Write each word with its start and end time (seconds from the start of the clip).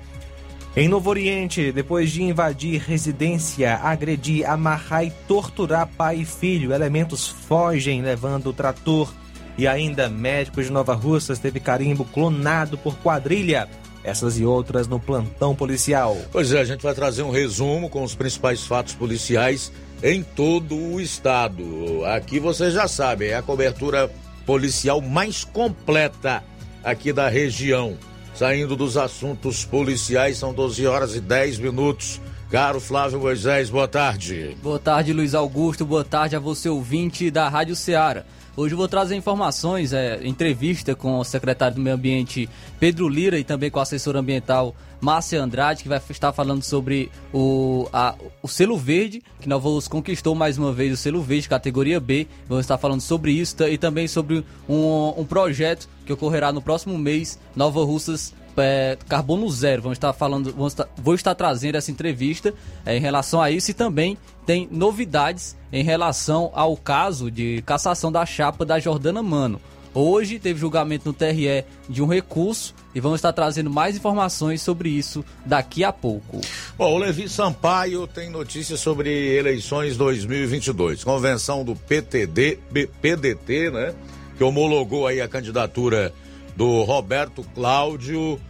Em 0.77 0.87
Novo 0.87 1.11
Oriente, 1.11 1.73
depois 1.73 2.13
de 2.13 2.23
invadir 2.23 2.83
residência, 2.83 3.75
agredir, 3.83 4.49
amarrar 4.49 5.07
e 5.07 5.11
torturar 5.27 5.89
pai 5.89 6.19
e 6.19 6.25
filho, 6.25 6.73
elementos 6.73 7.27
fogem 7.27 8.01
levando 8.01 8.51
o 8.51 8.53
trator 8.53 9.13
e 9.59 9.67
ainda 9.67 10.09
médicos 10.09 10.67
de 10.67 10.73
Nova 10.73 10.95
Russas 10.95 11.41
teve 11.41 11.59
carimbo 11.59 12.05
clonado 12.05 12.79
por 12.79 12.95
quadrilha. 12.99 13.69
Essas 14.05 14.39
e 14.39 14.45
outras 14.45 14.87
no 14.87 15.01
plantão 15.01 15.55
policial. 15.55 16.17
Pois 16.31 16.53
é, 16.53 16.61
a 16.61 16.65
gente 16.65 16.83
vai 16.83 16.95
trazer 16.95 17.23
um 17.23 17.31
resumo 17.31 17.89
com 17.89 18.05
os 18.05 18.15
principais 18.15 18.67
fatos 18.67 18.95
policiais 18.95 19.73
em 20.03 20.23
todo 20.23 20.77
o 20.77 21.01
estado. 21.01 22.05
Aqui 22.05 22.39
você 22.39 22.71
já 22.71 22.87
sabe, 22.87 23.29
é 23.29 23.37
a 23.37 23.43
cobertura 23.43 24.11
policial 24.45 25.01
mais 25.01 25.43
completa 25.43 26.45
aqui 26.85 27.13
da 27.13 27.29
região. 27.29 27.97
Saindo 28.35 28.77
dos 28.77 28.97
assuntos 28.97 29.65
policiais, 29.65 30.37
são 30.37 30.53
12 30.53 30.87
horas 30.87 31.15
e 31.15 31.21
10 31.21 31.59
minutos. 31.59 32.21
Caro 32.51 32.81
Flávio 32.81 33.21
Moisés, 33.21 33.71
boa 33.71 33.89
tarde. 33.89 34.57
Boa 34.63 34.79
tarde, 34.79 35.13
Luiz 35.13 35.35
Augusto. 35.35 35.87
Boa 35.87 36.05
tarde 36.05 36.37
a 36.37 36.39
você, 36.39 36.69
ouvinte 36.69 37.31
da 37.31 37.49
Rádio 37.49 37.75
Ceará. 37.75 38.25
Hoje 38.57 38.73
eu 38.73 38.79
vou 38.79 38.87
trazer 38.87 39.17
informações, 39.17 39.93
é, 39.93 40.25
entrevista 40.25 40.95
com 40.95 41.19
o 41.19 41.25
secretário 41.25 41.75
do 41.75 41.83
Meio 41.83 41.97
Ambiente 41.97 42.49
Pedro 42.79 43.09
Lira 43.09 43.37
e 43.37 43.43
também 43.43 43.69
com 43.69 43.81
a 43.81 43.83
assessora 43.83 44.21
ambiental 44.21 44.77
Márcia 45.01 45.43
Andrade, 45.43 45.83
que 45.83 45.89
vai 45.89 46.01
estar 46.09 46.33
falando 46.33 46.63
sobre 46.63 47.11
o, 47.33 47.89
a, 47.93 48.15
o 48.41 48.47
selo 48.47 48.79
verde, 48.79 49.21
que 49.41 49.49
Nova 49.49 49.69
Luz 49.69 49.89
conquistou 49.89 50.37
mais 50.37 50.57
uma 50.57 50.73
vez 50.73 50.93
o 50.93 50.97
selo 50.97 51.21
verde, 51.21 51.49
categoria 51.49 51.99
B. 51.99 52.29
Vamos 52.49 52.65
estar 52.65 52.79
falando 52.79 53.01
sobre 53.01 53.33
isso 53.33 53.61
e 53.65 53.77
também 53.77 54.07
sobre 54.07 54.45
um, 54.69 55.21
um 55.21 55.25
projeto 55.25 55.89
que 56.07 56.13
ocorrerá 56.13 56.53
no 56.53 56.63
próximo 56.63 56.97
mês, 56.97 57.41
Nova 57.57 57.85
Russas 57.85 58.33
é, 58.57 58.97
carbono 59.09 59.49
zero. 59.51 59.83
Vamos 59.83 59.97
estar 59.97 60.13
falando, 60.13 60.53
vamos 60.53 60.73
estar, 60.73 60.89
vou 60.97 61.15
estar 61.15 61.35
trazendo 61.35 61.77
essa 61.77 61.91
entrevista 61.91 62.55
é, 62.85 62.97
em 62.97 63.01
relação 63.01 63.41
a 63.41 63.51
isso 63.51 63.71
e 63.71 63.75
também 63.75 64.17
tem 64.47 64.69
novidades 64.71 65.57
em 65.73 65.83
relação 65.83 66.51
ao 66.55 66.77
caso 66.77 67.31
de 67.31 67.63
cassação 67.63 68.13
da 68.13 68.25
chapa 68.27 68.65
da 68.65 68.79
Jordana 68.79 69.23
Mano. 69.23 69.61
Hoje 69.95 70.41
teve 70.41 70.59
julgamento 70.59 71.07
no 71.07 71.13
TRE 71.13 71.65
de 71.89 72.03
um 72.03 72.07
recurso 72.07 72.75
e 72.93 72.99
vamos 72.99 73.19
estar 73.19 73.33
trazendo 73.33 73.71
mais 73.71 73.97
informações 73.97 74.61
sobre 74.61 74.89
isso 74.89 75.25
daqui 75.47 75.85
a 75.85 75.93
pouco. 75.93 76.41
Bom, 76.77 76.95
o 76.95 76.99
Levi 76.99 77.29
Sampaio 77.29 78.05
tem 78.09 78.29
notícias 78.29 78.81
sobre 78.81 79.37
eleições 79.37 79.97
2022. 79.97 81.05
Convenção 81.05 81.65
do 81.65 81.77
PTD, 81.77 82.59
PDT, 83.01 83.71
né? 83.71 83.95
Que 84.37 84.43
homologou 84.43 85.07
aí 85.07 85.21
a 85.21 85.29
candidatura 85.29 86.13
do 86.57 86.83
Roberto 86.83 87.45
Cláudio, 87.55 88.41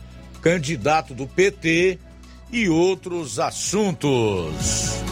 candidato 0.40 1.14
do 1.14 1.26
PT 1.26 1.98
e 2.52 2.68
outros 2.68 3.38
assuntos. 3.38 5.02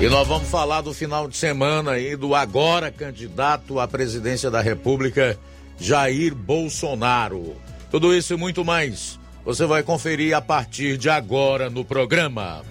E 0.00 0.08
nós 0.08 0.28
vamos 0.28 0.48
falar 0.48 0.80
do 0.80 0.94
final 0.94 1.26
de 1.26 1.36
semana 1.36 1.92
aí 1.92 2.14
do 2.14 2.34
agora 2.34 2.90
candidato 2.90 3.80
à 3.80 3.88
presidência 3.88 4.48
da 4.50 4.60
República, 4.60 5.38
Jair 5.78 6.34
Bolsonaro. 6.34 7.56
Tudo 7.90 8.14
isso 8.14 8.34
e 8.34 8.36
muito 8.36 8.64
mais 8.64 9.18
você 9.44 9.64
vai 9.64 9.82
conferir 9.82 10.36
a 10.36 10.42
partir 10.42 10.98
de 10.98 11.08
agora 11.08 11.70
no 11.70 11.84
programa. 11.84 12.62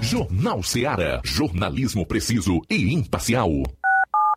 Jornal 0.00 0.62
Seara. 0.62 1.20
Jornalismo 1.24 2.06
preciso 2.06 2.62
e 2.70 2.94
imparcial. 2.94 3.50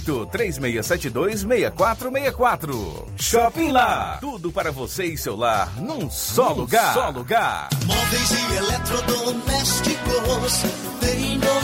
3672 0.00 1.40
6464. 1.40 3.06
Shopping 3.16 3.72
Lá. 3.72 4.18
Tudo 4.20 4.52
para 4.52 4.70
você 4.70 5.04
e 5.04 5.16
seu 5.16 5.36
lar 5.36 5.80
num 5.80 6.10
só 6.10 6.52
lugar. 6.52 6.92
Só 6.94 7.10
lugar. 7.10 7.68
Móveis 7.86 8.30
e 8.30 8.56
eletrodomésticos. 8.56 10.64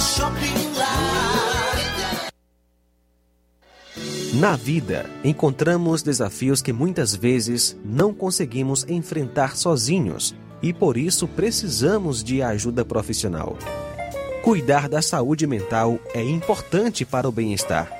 Shopping 0.01 0.77
Lar. 0.77 2.31
Na 4.35 4.57
vida, 4.57 5.05
encontramos 5.23 6.03
desafios 6.03 6.63
que 6.63 6.73
muitas 6.73 7.15
vezes 7.15 7.79
não 7.85 8.15
conseguimos 8.15 8.89
enfrentar 8.89 9.57
sozinhos 9.57 10.35
e 10.63 10.73
por 10.73 10.97
isso 10.97 11.29
precisamos 11.29 12.25
de 12.25 12.43
ajuda 12.43 12.85
profissional. 12.85 13.59
Cuidar 14.43 14.89
da 14.89 15.03
saúde 15.03 15.47
mental 15.47 15.99
é 16.15 16.23
importante 16.23 17.05
para 17.05 17.29
o 17.29 17.33
bem-estar. 17.33 18.00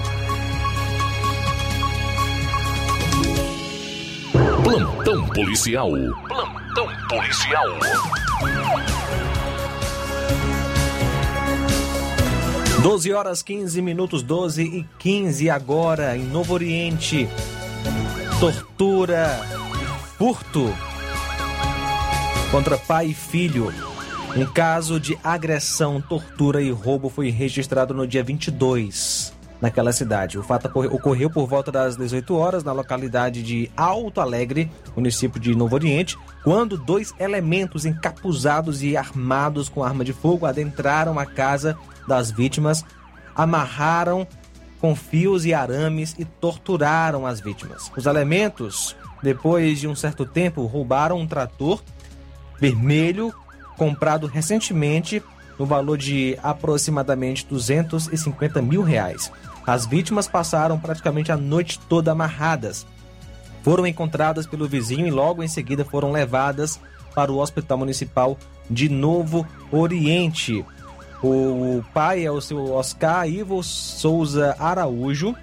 Plantão 5.03 5.27
policial. 5.29 5.89
Plantão 6.27 6.87
policial. 7.09 7.65
Doze 12.83 13.11
horas 13.11 13.41
15 13.41 13.81
minutos, 13.81 14.21
12 14.21 14.61
e 14.61 14.85
15 14.99 15.49
agora 15.49 16.15
em 16.15 16.23
Novo 16.23 16.53
Oriente. 16.53 17.27
Tortura, 18.39 19.39
furto 20.19 20.71
contra 22.51 22.77
pai 22.77 23.07
e 23.07 23.13
filho. 23.15 23.73
Um 24.37 24.45
caso 24.45 24.99
de 24.99 25.17
agressão, 25.23 25.99
tortura 25.99 26.61
e 26.61 26.69
roubo 26.69 27.09
foi 27.09 27.31
registrado 27.31 27.91
no 27.91 28.05
dia 28.05 28.23
22 28.23 29.40
naquela 29.61 29.93
cidade. 29.93 30.39
O 30.39 30.43
fato 30.43 30.67
ocorreu 30.89 31.29
por 31.29 31.47
volta 31.47 31.71
das 31.71 31.95
18 31.95 32.35
horas 32.35 32.63
na 32.63 32.73
localidade 32.73 33.43
de 33.43 33.71
Alto 33.77 34.19
Alegre, 34.19 34.71
município 34.95 35.39
de 35.39 35.55
Novo 35.55 35.75
Oriente, 35.75 36.17
quando 36.43 36.77
dois 36.77 37.13
elementos 37.19 37.85
encapuzados 37.85 38.81
e 38.81 38.97
armados 38.97 39.69
com 39.69 39.83
arma 39.83 40.03
de 40.03 40.11
fogo 40.11 40.45
adentraram 40.45 41.19
a 41.19 41.25
casa 41.25 41.77
das 42.07 42.31
vítimas, 42.31 42.83
amarraram 43.35 44.27
com 44.79 44.95
fios 44.95 45.45
e 45.45 45.53
arames 45.53 46.15
e 46.17 46.25
torturaram 46.25 47.27
as 47.27 47.39
vítimas. 47.39 47.91
Os 47.95 48.07
elementos, 48.07 48.95
depois 49.21 49.79
de 49.79 49.87
um 49.87 49.95
certo 49.95 50.25
tempo, 50.25 50.65
roubaram 50.65 51.19
um 51.19 51.27
trator 51.27 51.83
vermelho 52.59 53.31
comprado 53.77 54.25
recentemente 54.25 55.21
no 55.57 55.65
valor 55.67 55.97
de 55.97 56.37
aproximadamente 56.41 57.45
250 57.45 58.61
mil 58.63 58.81
reais. 58.81 59.31
As 59.65 59.85
vítimas 59.85 60.27
passaram 60.27 60.79
praticamente 60.79 61.31
a 61.31 61.37
noite 61.37 61.79
toda 61.79 62.11
amarradas. 62.11 62.85
Foram 63.63 63.85
encontradas 63.85 64.47
pelo 64.47 64.67
vizinho 64.67 65.07
e 65.07 65.11
logo 65.11 65.43
em 65.43 65.47
seguida 65.47 65.85
foram 65.85 66.11
levadas 66.11 66.79
para 67.13 67.31
o 67.31 67.39
Hospital 67.39 67.77
Municipal 67.77 68.37
de 68.69 68.89
Novo 68.89 69.45
Oriente. 69.71 70.65
O 71.23 71.83
pai 71.93 72.25
é 72.25 72.31
o 72.31 72.41
seu 72.41 72.73
Oscar 72.73 73.29
Ivo 73.29 73.61
Souza 73.61 74.55
Araújo 74.57 75.35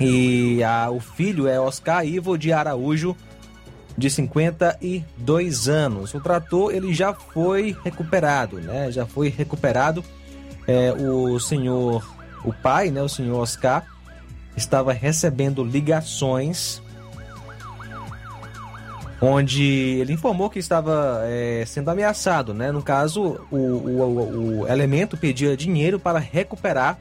e 0.00 0.62
a, 0.62 0.90
o 0.90 1.00
filho 1.00 1.46
é 1.46 1.60
Oscar 1.60 2.06
Ivo 2.06 2.38
de 2.38 2.52
Araújo, 2.52 3.16
de 3.96 4.08
52 4.08 5.68
anos. 5.68 6.14
O 6.14 6.20
trator 6.20 6.72
ele 6.72 6.94
já 6.94 7.12
foi 7.12 7.76
recuperado, 7.84 8.58
né? 8.60 8.92
Já 8.92 9.04
foi 9.04 9.28
recuperado. 9.28 10.04
É, 10.66 10.92
o 10.92 11.40
senhor 11.40 12.04
o 12.44 12.52
pai, 12.52 12.90
né, 12.90 13.02
o 13.02 13.08
senhor 13.08 13.40
Oscar, 13.40 13.84
estava 14.56 14.92
recebendo 14.92 15.62
ligações 15.64 16.82
onde 19.20 19.64
ele 20.00 20.12
informou 20.12 20.48
que 20.48 20.58
estava 20.58 21.22
é, 21.24 21.64
sendo 21.66 21.90
ameaçado, 21.90 22.54
né? 22.54 22.70
No 22.70 22.82
caso, 22.82 23.40
o, 23.50 23.56
o, 23.56 24.60
o 24.60 24.68
elemento 24.68 25.16
pedia 25.16 25.56
dinheiro 25.56 25.98
para 25.98 26.18
recuperar, 26.18 26.98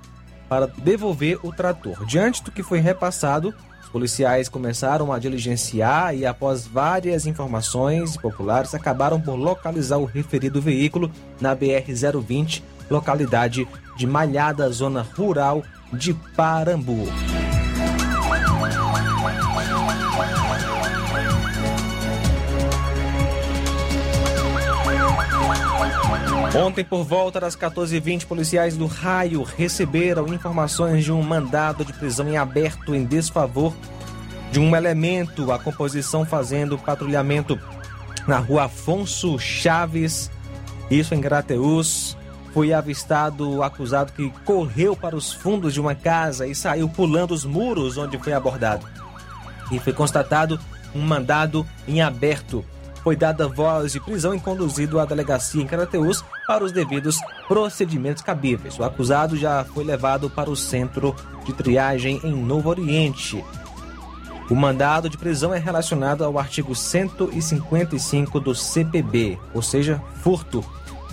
para 0.49 0.67
devolver 0.67 1.39
o 1.43 1.51
trator. 1.51 2.05
Diante 2.05 2.43
do 2.43 2.51
que 2.51 2.63
foi 2.63 2.79
repassado, 2.79 3.53
os 3.83 3.89
policiais 3.89 4.49
começaram 4.49 5.13
a 5.13 5.19
diligenciar 5.19 6.15
e, 6.15 6.25
após 6.25 6.65
várias 6.65 7.25
informações 7.25 8.17
populares, 8.17 8.73
acabaram 8.73 9.21
por 9.21 9.35
localizar 9.35 9.97
o 9.97 10.05
referido 10.05 10.61
veículo 10.61 11.11
na 11.39 11.55
BR-020, 11.55 12.63
localidade 12.89 13.67
de 13.97 14.05
Malhada, 14.05 14.69
zona 14.69 15.01
rural 15.01 15.63
de 15.91 16.13
Parambu. 16.13 17.07
Ontem, 26.55 26.83
por 26.83 27.03
volta 27.03 27.39
das 27.39 27.55
14h20, 27.55 28.25
policiais 28.25 28.75
do 28.75 28.87
Raio 28.87 29.43
receberam 29.43 30.33
informações 30.33 31.03
de 31.03 31.11
um 31.11 31.21
mandado 31.21 31.85
de 31.85 31.93
prisão 31.93 32.27
em 32.27 32.37
aberto 32.37 32.95
em 32.95 33.03
desfavor 33.05 33.73
de 34.51 34.59
um 34.59 34.75
elemento, 34.75 35.51
a 35.51 35.59
composição 35.59 36.25
fazendo 36.25 36.77
patrulhamento 36.77 37.59
na 38.27 38.37
rua 38.37 38.65
Afonso 38.65 39.37
Chaves, 39.37 40.31
isso 40.89 41.13
em 41.13 41.21
Grateus. 41.21 42.16
Foi 42.53 42.73
avistado 42.73 43.49
o 43.49 43.63
acusado 43.63 44.13
que 44.13 44.29
correu 44.43 44.95
para 44.95 45.15
os 45.15 45.33
fundos 45.33 45.73
de 45.73 45.81
uma 45.81 45.95
casa 45.95 46.47
e 46.47 46.55
saiu 46.55 46.89
pulando 46.89 47.33
os 47.33 47.45
muros 47.45 47.97
onde 47.97 48.17
foi 48.17 48.33
abordado. 48.33 48.85
E 49.71 49.79
foi 49.79 49.93
constatado 49.93 50.59
um 50.95 51.01
mandado 51.01 51.65
em 51.87 52.01
aberto 52.01 52.65
foi 53.07 53.15
dada 53.15 53.47
voz 53.47 53.93
de 53.93 54.01
prisão 54.01 54.35
e 54.35 54.39
conduzido 54.41 54.99
à 54.99 55.05
delegacia 55.05 55.63
em 55.63 55.65
Carateus 55.65 56.25
para 56.45 56.61
os 56.61 56.73
devidos 56.73 57.17
procedimentos 57.47 58.21
cabíveis. 58.21 58.77
O 58.77 58.83
acusado 58.83 59.37
já 59.37 59.63
foi 59.63 59.85
levado 59.85 60.29
para 60.29 60.49
o 60.49 60.57
centro 60.57 61.15
de 61.45 61.53
triagem 61.53 62.19
em 62.21 62.33
Novo 62.33 62.67
Oriente. 62.67 63.41
O 64.49 64.55
mandado 64.55 65.09
de 65.09 65.17
prisão 65.17 65.53
é 65.53 65.57
relacionado 65.57 66.21
ao 66.25 66.37
artigo 66.37 66.75
155 66.75 68.41
do 68.41 68.53
CPB, 68.53 69.39
ou 69.53 69.61
seja, 69.61 70.01
furto. 70.21 70.61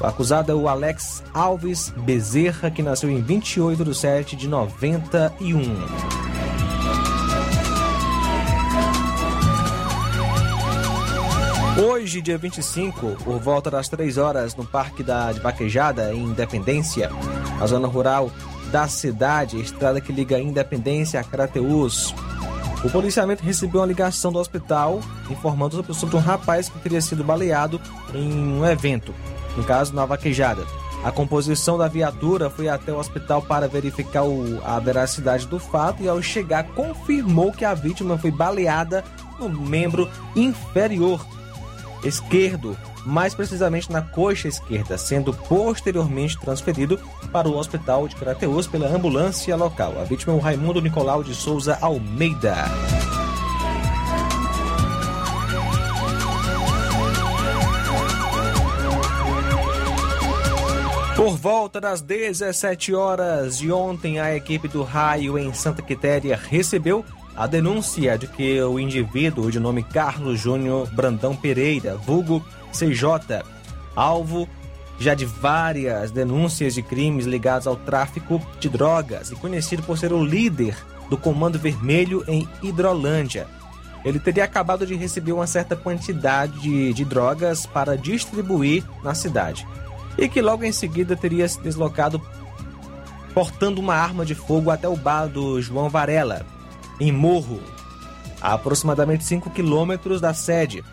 Acusado 0.06 0.52
é 0.52 0.54
o 0.54 0.68
Alex 0.68 1.22
Alves 1.32 1.92
Bezerra, 1.96 2.70
que 2.70 2.82
nasceu 2.82 3.10
em 3.10 3.22
28 3.22 3.84
de 3.84 3.94
7 3.94 4.36
de 4.36 4.46
91. 4.46 6.24
Hoje, 11.82 12.20
dia 12.20 12.36
25, 12.36 13.16
por 13.24 13.40
volta 13.40 13.70
das 13.70 13.88
3 13.88 14.18
horas, 14.18 14.54
no 14.54 14.64
Parque 14.64 15.02
da 15.02 15.32
Baquejada, 15.32 16.12
em 16.12 16.22
Independência, 16.22 17.10
a 17.60 17.66
zona 17.66 17.88
rural 17.88 18.30
da 18.70 18.86
cidade, 18.86 19.60
estrada 19.60 20.00
que 20.00 20.12
liga 20.12 20.38
Independência 20.38 21.18
a 21.18 21.24
Crateus. 21.24 22.14
O 22.84 22.90
policiamento 22.90 23.42
recebeu 23.42 23.80
uma 23.80 23.86
ligação 23.86 24.30
do 24.30 24.38
hospital 24.38 25.00
informando 25.30 25.82
sobre 25.94 26.16
um 26.16 26.20
rapaz 26.20 26.68
que 26.68 26.78
teria 26.78 27.00
sido 27.00 27.24
baleado 27.24 27.80
em 28.12 28.30
um 28.32 28.66
evento, 28.66 29.14
no 29.56 29.64
caso 29.64 29.94
na 29.94 30.04
Vaquejada. 30.04 30.64
A 31.02 31.12
composição 31.12 31.76
da 31.76 31.86
viatura 31.86 32.48
foi 32.48 32.68
até 32.68 32.90
o 32.90 32.98
hospital 32.98 33.42
para 33.42 33.68
verificar 33.68 34.24
o, 34.24 34.60
a 34.64 34.78
veracidade 34.80 35.46
do 35.46 35.58
fato 35.58 36.02
e, 36.02 36.08
ao 36.08 36.22
chegar, 36.22 36.64
confirmou 36.68 37.52
que 37.52 37.64
a 37.64 37.74
vítima 37.74 38.16
foi 38.16 38.30
baleada 38.30 39.04
no 39.38 39.50
membro 39.50 40.10
inferior 40.34 41.20
esquerdo, 42.08 42.76
mais 43.04 43.34
precisamente 43.34 43.90
na 43.90 44.02
coxa 44.02 44.48
esquerda, 44.48 44.96
sendo 44.98 45.32
posteriormente 45.32 46.38
transferido 46.38 46.98
para 47.32 47.48
o 47.48 47.56
hospital 47.56 48.06
de 48.06 48.16
Crateus 48.16 48.66
pela 48.66 48.88
ambulância 48.88 49.56
local. 49.56 49.94
A 50.00 50.04
vítima 50.04 50.32
é 50.32 50.36
o 50.36 50.40
Raimundo 50.40 50.80
Nicolau 50.80 51.22
de 51.22 51.34
Souza 51.34 51.78
Almeida. 51.80 52.54
Por 61.16 61.36
volta 61.36 61.80
das 61.80 62.00
17 62.00 62.92
horas 62.92 63.56
de 63.56 63.70
ontem, 63.70 64.18
a 64.18 64.34
equipe 64.34 64.66
do 64.66 64.82
Raio 64.82 65.38
em 65.38 65.54
Santa 65.54 65.80
Quitéria 65.80 66.36
recebeu 66.36 67.04
a 67.36 67.46
denúncia 67.46 68.18
de 68.18 68.26
que 68.26 68.60
o 68.60 68.80
indivíduo 68.80 69.48
de 69.48 69.60
nome 69.60 69.84
Carlos 69.84 70.40
Júnior 70.40 70.88
Brandão 70.92 71.36
Pereira, 71.36 71.96
vulgo 71.96 72.44
CJ, 72.72 73.44
alvo 73.94 74.48
já 74.98 75.14
de 75.14 75.24
várias 75.24 76.10
denúncias 76.10 76.74
de 76.74 76.82
crimes 76.82 77.26
ligados 77.26 77.68
ao 77.68 77.76
tráfico 77.76 78.44
de 78.58 78.68
drogas 78.68 79.30
e 79.30 79.36
conhecido 79.36 79.84
por 79.84 79.96
ser 79.96 80.12
o 80.12 80.24
líder 80.24 80.76
do 81.08 81.16
Comando 81.16 81.60
Vermelho 81.60 82.24
em 82.26 82.48
Hidrolândia. 82.60 83.46
Ele 84.04 84.18
teria 84.18 84.44
acabado 84.44 84.84
de 84.84 84.96
receber 84.96 85.32
uma 85.32 85.46
certa 85.46 85.76
quantidade 85.76 86.58
de, 86.58 86.92
de 86.92 87.04
drogas 87.04 87.66
para 87.66 87.96
distribuir 87.96 88.82
na 89.04 89.14
cidade 89.14 89.64
e 90.16 90.28
que 90.28 90.40
logo 90.40 90.64
em 90.64 90.72
seguida 90.72 91.16
teria 91.16 91.48
se 91.48 91.60
deslocado 91.60 92.20
portando 93.34 93.80
uma 93.80 93.94
arma 93.94 94.24
de 94.24 94.34
fogo 94.34 94.70
até 94.70 94.88
o 94.88 94.96
bar 94.96 95.26
do 95.26 95.60
João 95.60 95.90
Varela, 95.90 96.46
em 97.00 97.10
Morro, 97.10 97.60
a 98.40 98.54
aproximadamente 98.54 99.24
5 99.24 99.50
quilômetros 99.50 100.20
da 100.20 100.32
sede, 100.32 100.84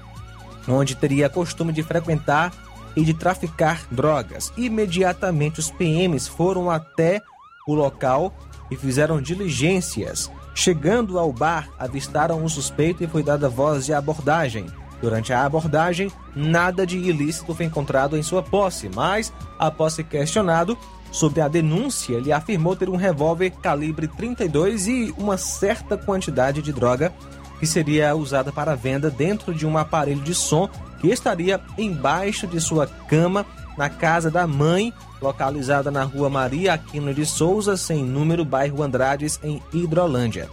onde 0.68 0.96
teria 0.96 1.30
costume 1.30 1.72
de 1.72 1.84
frequentar 1.84 2.52
e 2.96 3.04
de 3.04 3.14
traficar 3.14 3.86
drogas. 3.92 4.52
Imediatamente 4.58 5.60
os 5.60 5.70
PMs 5.70 6.28
foram 6.28 6.70
até 6.70 7.22
o 7.68 7.76
local 7.76 8.36
e 8.72 8.76
fizeram 8.76 9.22
diligências. 9.22 10.32
Chegando 10.54 11.20
ao 11.20 11.32
bar, 11.32 11.70
avistaram 11.78 12.44
um 12.44 12.50
suspeito 12.50 13.04
e 13.04 13.08
foi 13.08 13.24
dada 13.24 13.48
voz 13.48 13.86
de 13.86 13.94
abordagem. 13.94 14.66
Durante 15.02 15.34
a 15.34 15.44
abordagem, 15.44 16.12
nada 16.36 16.86
de 16.86 16.98
ilícito 16.98 17.56
foi 17.56 17.66
encontrado 17.66 18.16
em 18.16 18.24
sua 18.24 18.44
posse, 18.44 18.90
mas, 18.94 19.34
após 19.58 19.94
ser 19.94 20.04
questionado, 20.04 20.78
Sobre 21.12 21.42
a 21.42 21.50
denúncia, 21.50 22.16
ele 22.16 22.32
afirmou 22.32 22.74
ter 22.76 22.90
um 22.90 22.96
revólver 22.96 23.52
calibre 23.62 24.08
32 24.08 24.88
e 24.88 25.14
uma 25.18 25.38
certa 25.38 25.98
quantidade 25.98 26.62
de 26.62 26.72
droga 26.72 27.14
que 27.60 27.68
seria 27.68 28.16
usada 28.16 28.52
para 28.52 28.76
venda 28.76 29.10
dentro 29.10 29.54
de 29.54 29.68
um 29.68 29.78
aparelho 29.78 30.22
de 30.22 30.34
som 30.34 30.70
que 31.00 31.10
estaria 31.10 31.60
embaixo 31.78 32.48
de 32.48 32.62
sua 32.62 32.88
cama 32.88 33.46
na 33.78 33.90
casa 33.90 34.32
da 34.32 34.48
mãe, 34.48 34.94
localizada 35.22 35.92
na 35.92 36.04
rua 36.04 36.30
Maria 36.30 36.74
Aquino 36.74 37.14
de 37.14 37.26
Souza, 37.26 37.76
sem 37.76 38.04
número, 38.04 38.46
bairro 38.46 38.82
Andrades, 38.82 39.40
em 39.44 39.62
Hidrolândia. 39.74 40.50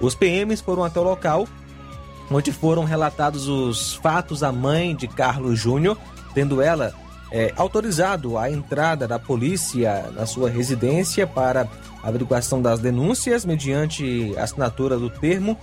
Os 0.00 0.14
PMs 0.14 0.62
foram 0.62 0.82
até 0.82 0.98
o 0.98 1.04
local, 1.04 1.46
onde 2.30 2.52
foram 2.52 2.84
relatados 2.84 3.48
os 3.48 3.94
fatos 3.94 4.42
à 4.42 4.52
mãe 4.52 4.94
de 4.94 5.08
Carlos 5.08 5.58
Júnior, 5.58 5.98
tendo 6.32 6.62
ela 6.62 6.94
é, 7.32 7.52
autorizado 7.56 8.38
a 8.38 8.50
entrada 8.50 9.06
da 9.06 9.18
polícia 9.18 10.10
na 10.14 10.26
sua 10.26 10.48
residência 10.48 11.26
para 11.26 11.68
averiguação 12.02 12.62
das 12.62 12.80
denúncias 12.80 13.44
mediante 13.44 14.34
assinatura 14.38 14.98
do 14.98 15.10
termo 15.10 15.56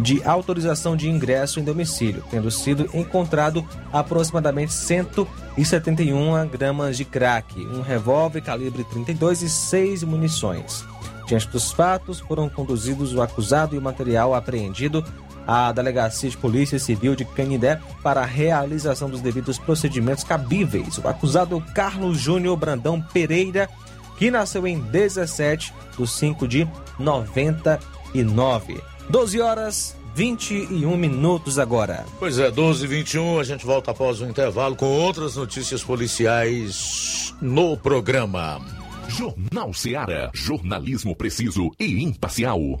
de 0.00 0.22
autorização 0.24 0.96
de 0.96 1.08
ingresso 1.08 1.60
em 1.60 1.64
domicílio, 1.64 2.24
tendo 2.30 2.50
sido 2.50 2.88
encontrado 2.92 3.64
aproximadamente 3.92 4.72
171 4.72 6.48
gramas 6.48 6.96
de 6.96 7.04
crack, 7.04 7.60
um 7.60 7.80
revólver 7.80 8.40
calibre 8.40 8.82
32 8.84 9.42
e 9.42 9.48
seis 9.48 10.02
munições. 10.02 10.84
Diante 11.26 11.48
dos 11.48 11.72
fatos, 11.72 12.20
foram 12.20 12.48
conduzidos 12.48 13.14
o 13.14 13.22
acusado 13.22 13.74
e 13.74 13.78
o 13.78 13.82
material 13.82 14.34
apreendido 14.34 15.04
à 15.46 15.72
Delegacia 15.72 16.30
de 16.30 16.36
Polícia 16.36 16.78
Civil 16.78 17.14
de 17.14 17.24
Canindé 17.24 17.80
para 18.02 18.22
a 18.22 18.26
realização 18.26 19.08
dos 19.08 19.20
devidos 19.20 19.58
procedimentos 19.58 20.24
cabíveis. 20.24 20.98
O 20.98 21.08
acusado 21.08 21.62
Carlos 21.74 22.18
Júnior 22.18 22.56
Brandão 22.56 23.00
Pereira, 23.00 23.68
que 24.18 24.30
nasceu 24.30 24.66
em 24.66 24.78
17 24.78 25.72
de 25.98 26.06
5 26.06 26.48
de 26.48 26.68
99. 26.98 28.80
12 29.08 29.40
horas 29.40 29.96
21 30.14 30.96
minutos 30.96 31.58
agora. 31.58 32.04
Pois 32.18 32.38
é, 32.38 32.50
12 32.50 32.84
e 32.84 32.88
21 32.88 33.40
a 33.40 33.44
gente 33.44 33.66
volta 33.66 33.90
após 33.90 34.20
o 34.20 34.26
intervalo 34.26 34.76
com 34.76 34.86
outras 34.86 35.36
notícias 35.36 35.82
policiais 35.82 37.34
no 37.40 37.76
programa. 37.76 38.60
Jornal 39.08 39.74
Seara. 39.74 40.30
Jornalismo 40.32 41.14
preciso 41.14 41.70
e 41.78 42.02
imparcial. 42.02 42.80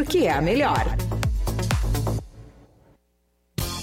é 0.27 0.31
a 0.31 0.41
melhor. 0.41 0.85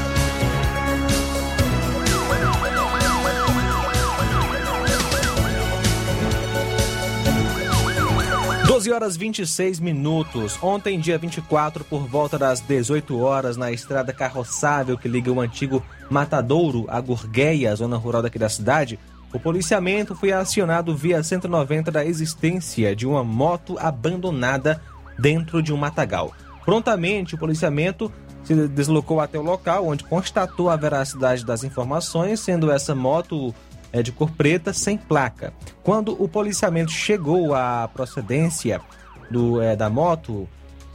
12 8.71 8.89
horas 8.89 9.17
26 9.17 9.81
minutos. 9.81 10.57
Ontem, 10.63 10.97
dia 10.97 11.17
24, 11.17 11.83
por 11.83 12.07
volta 12.07 12.39
das 12.39 12.61
18 12.61 13.19
horas, 13.19 13.57
na 13.57 13.69
estrada 13.69 14.13
carroçável 14.13 14.97
que 14.97 15.09
liga 15.09 15.29
o 15.29 15.41
antigo 15.41 15.83
Matadouro 16.09 16.85
a 16.87 17.01
Gurgueia, 17.01 17.75
zona 17.75 17.97
rural 17.97 18.21
daqui 18.21 18.39
da 18.39 18.47
cidade, 18.47 18.97
o 19.33 19.37
policiamento 19.37 20.15
foi 20.15 20.31
acionado 20.31 20.95
via 20.95 21.21
190 21.21 21.91
da 21.91 22.05
existência 22.05 22.95
de 22.95 23.05
uma 23.05 23.25
moto 23.25 23.77
abandonada 23.77 24.81
dentro 25.19 25.61
de 25.61 25.73
um 25.73 25.77
matagal. 25.77 26.31
Prontamente, 26.63 27.35
o 27.35 27.37
policiamento 27.37 28.09
se 28.41 28.69
deslocou 28.69 29.19
até 29.19 29.37
o 29.37 29.43
local, 29.43 29.85
onde 29.85 30.05
constatou 30.05 30.69
a 30.69 30.77
veracidade 30.77 31.45
das 31.45 31.65
informações, 31.65 32.39
sendo 32.39 32.71
essa 32.71 32.95
moto 32.95 33.53
é, 33.91 34.01
de 34.01 34.11
cor 34.11 34.31
preta 34.31 34.73
sem 34.73 34.97
placa. 34.97 35.53
Quando 35.83 36.21
o 36.21 36.27
policiamento 36.27 36.91
chegou 36.91 37.53
à 37.53 37.89
procedência 37.93 38.81
do, 39.29 39.61
é, 39.61 39.75
da 39.75 39.89
moto, 39.89 40.47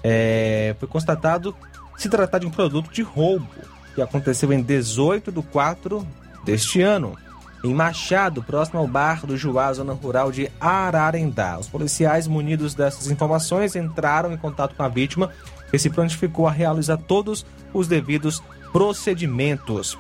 é, 0.03 0.75
foi 0.79 0.89
constatado 0.89 1.55
se 1.97 2.09
tratar 2.09 2.39
de 2.39 2.47
um 2.47 2.51
produto 2.51 2.91
de 2.93 3.03
roubo 3.03 3.49
que 3.95 4.03
aconteceu 4.03 4.53
em 4.53 4.63
18 4.63 5.33
de 5.33 5.43
4 5.43 6.07
deste 6.45 6.83
ano, 6.83 7.17
em 7.65 7.75
Machado, 7.75 8.43
próximo 8.43 8.79
ao 8.79 8.87
bar 8.87 9.27
do 9.27 9.37
Juá, 9.37 9.73
zona 9.73 9.95
rural 9.95 10.31
de 10.31 10.51
Ararendá. 10.61 11.59
Os 11.59 11.69
policiais, 11.69 12.29
munidos 12.29 12.75
dessas 12.75 13.11
informações, 13.11 13.75
entraram 13.75 14.33
em 14.33 14.37
contato 14.37 14.77
com 14.77 14.83
a 14.83 14.89
vítima, 14.89 15.33
que 15.71 15.79
se 15.79 15.91
prontificou 15.91 16.47
a 16.47 16.53
realizar 16.53 16.99
todos 16.99 17.45
os 17.73 17.89
devidos 17.89 18.43
procedimentos. 18.73 19.99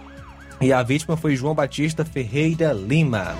E 0.60 0.72
a 0.72 0.82
vítima 0.82 1.16
foi 1.16 1.36
João 1.36 1.54
Batista 1.54 2.04
Ferreira 2.04 2.72
Lima. 2.72 3.34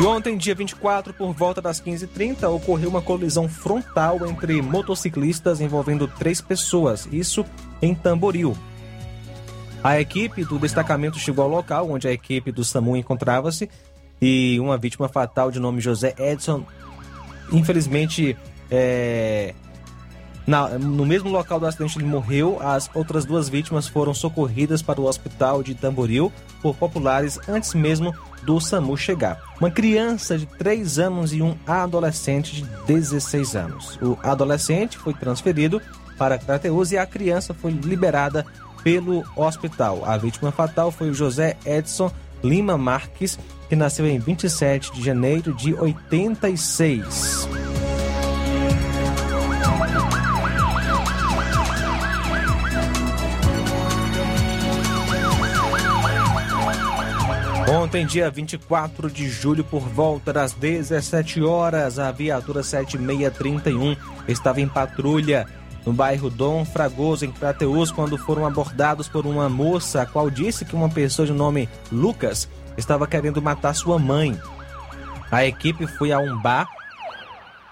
E 0.00 0.04
ontem, 0.06 0.36
dia 0.36 0.54
24, 0.54 1.12
por 1.12 1.32
volta 1.32 1.60
das 1.60 1.80
15h30, 1.80 2.48
ocorreu 2.48 2.88
uma 2.88 3.02
colisão 3.02 3.48
frontal 3.48 4.26
entre 4.26 4.62
motociclistas 4.62 5.60
envolvendo 5.60 6.08
três 6.08 6.40
pessoas, 6.40 7.06
isso 7.12 7.44
em 7.82 7.94
Tamboril. 7.94 8.56
A 9.82 10.00
equipe 10.00 10.44
do 10.44 10.58
destacamento 10.58 11.18
chegou 11.18 11.44
ao 11.44 11.50
local 11.50 11.90
onde 11.90 12.06
a 12.06 12.12
equipe 12.12 12.52
do 12.52 12.64
SAMU 12.64 12.96
encontrava-se 12.96 13.68
e 14.20 14.58
uma 14.60 14.78
vítima 14.78 15.08
fatal 15.08 15.50
de 15.50 15.58
nome 15.58 15.80
José 15.80 16.14
Edson, 16.18 16.64
infelizmente, 17.52 18.36
é, 18.70 19.54
na, 20.46 20.68
no 20.78 21.06
mesmo 21.06 21.30
local 21.30 21.60
do 21.60 21.66
acidente 21.66 21.98
ele 21.98 22.06
morreu. 22.06 22.58
As 22.60 22.90
outras 22.94 23.24
duas 23.24 23.48
vítimas 23.48 23.86
foram 23.86 24.12
socorridas 24.12 24.82
para 24.82 25.00
o 25.00 25.06
hospital 25.06 25.62
de 25.62 25.74
Tamboril 25.74 26.32
por 26.60 26.74
populares 26.74 27.38
antes 27.48 27.74
mesmo 27.74 28.14
do 28.42 28.60
SAMU 28.60 28.96
chegar. 28.96 29.40
Uma 29.60 29.70
criança 29.70 30.36
de 30.36 30.46
3 30.46 30.98
anos 30.98 31.32
e 31.32 31.42
um 31.42 31.56
adolescente 31.66 32.62
de 32.62 32.64
16 32.86 33.54
anos. 33.54 33.98
O 34.02 34.18
adolescente 34.22 34.98
foi 34.98 35.14
transferido 35.14 35.80
para 36.18 36.38
Crateus 36.38 36.92
e 36.92 36.98
a 36.98 37.06
criança 37.06 37.54
foi 37.54 37.70
liberada 37.70 38.44
pelo 38.82 39.24
hospital. 39.36 40.02
A 40.04 40.16
vítima 40.16 40.50
fatal 40.50 40.90
foi 40.90 41.10
o 41.10 41.14
José 41.14 41.56
Edson 41.64 42.10
Lima 42.42 42.76
Marques, 42.76 43.38
que 43.68 43.76
nasceu 43.76 44.06
em 44.06 44.18
27 44.18 44.92
de 44.92 45.02
janeiro 45.04 45.54
de 45.54 45.74
86. 45.74 47.48
Ontem, 57.70 58.04
dia 58.04 58.28
24 58.28 59.08
de 59.08 59.28
julho, 59.28 59.62
por 59.62 59.82
volta 59.82 60.32
das 60.32 60.52
17 60.52 61.40
horas, 61.44 62.00
a 62.00 62.10
viatura 62.10 62.64
7631 62.64 63.96
estava 64.26 64.60
em 64.60 64.66
patrulha 64.66 65.46
no 65.86 65.92
bairro 65.92 66.28
Dom 66.28 66.64
Fragoso, 66.64 67.24
em 67.24 67.30
Crateus, 67.30 67.92
quando 67.92 68.18
foram 68.18 68.44
abordados 68.44 69.08
por 69.08 69.24
uma 69.24 69.48
moça, 69.48 70.02
a 70.02 70.06
qual 70.06 70.28
disse 70.28 70.64
que 70.64 70.74
uma 70.74 70.88
pessoa 70.88 71.24
de 71.24 71.32
nome 71.32 71.68
Lucas 71.92 72.48
estava 72.76 73.06
querendo 73.06 73.40
matar 73.40 73.72
sua 73.72 74.00
mãe. 74.00 74.36
A 75.30 75.46
equipe 75.46 75.86
foi 75.86 76.10
a 76.10 76.18
um 76.18 76.42
bar, 76.42 76.68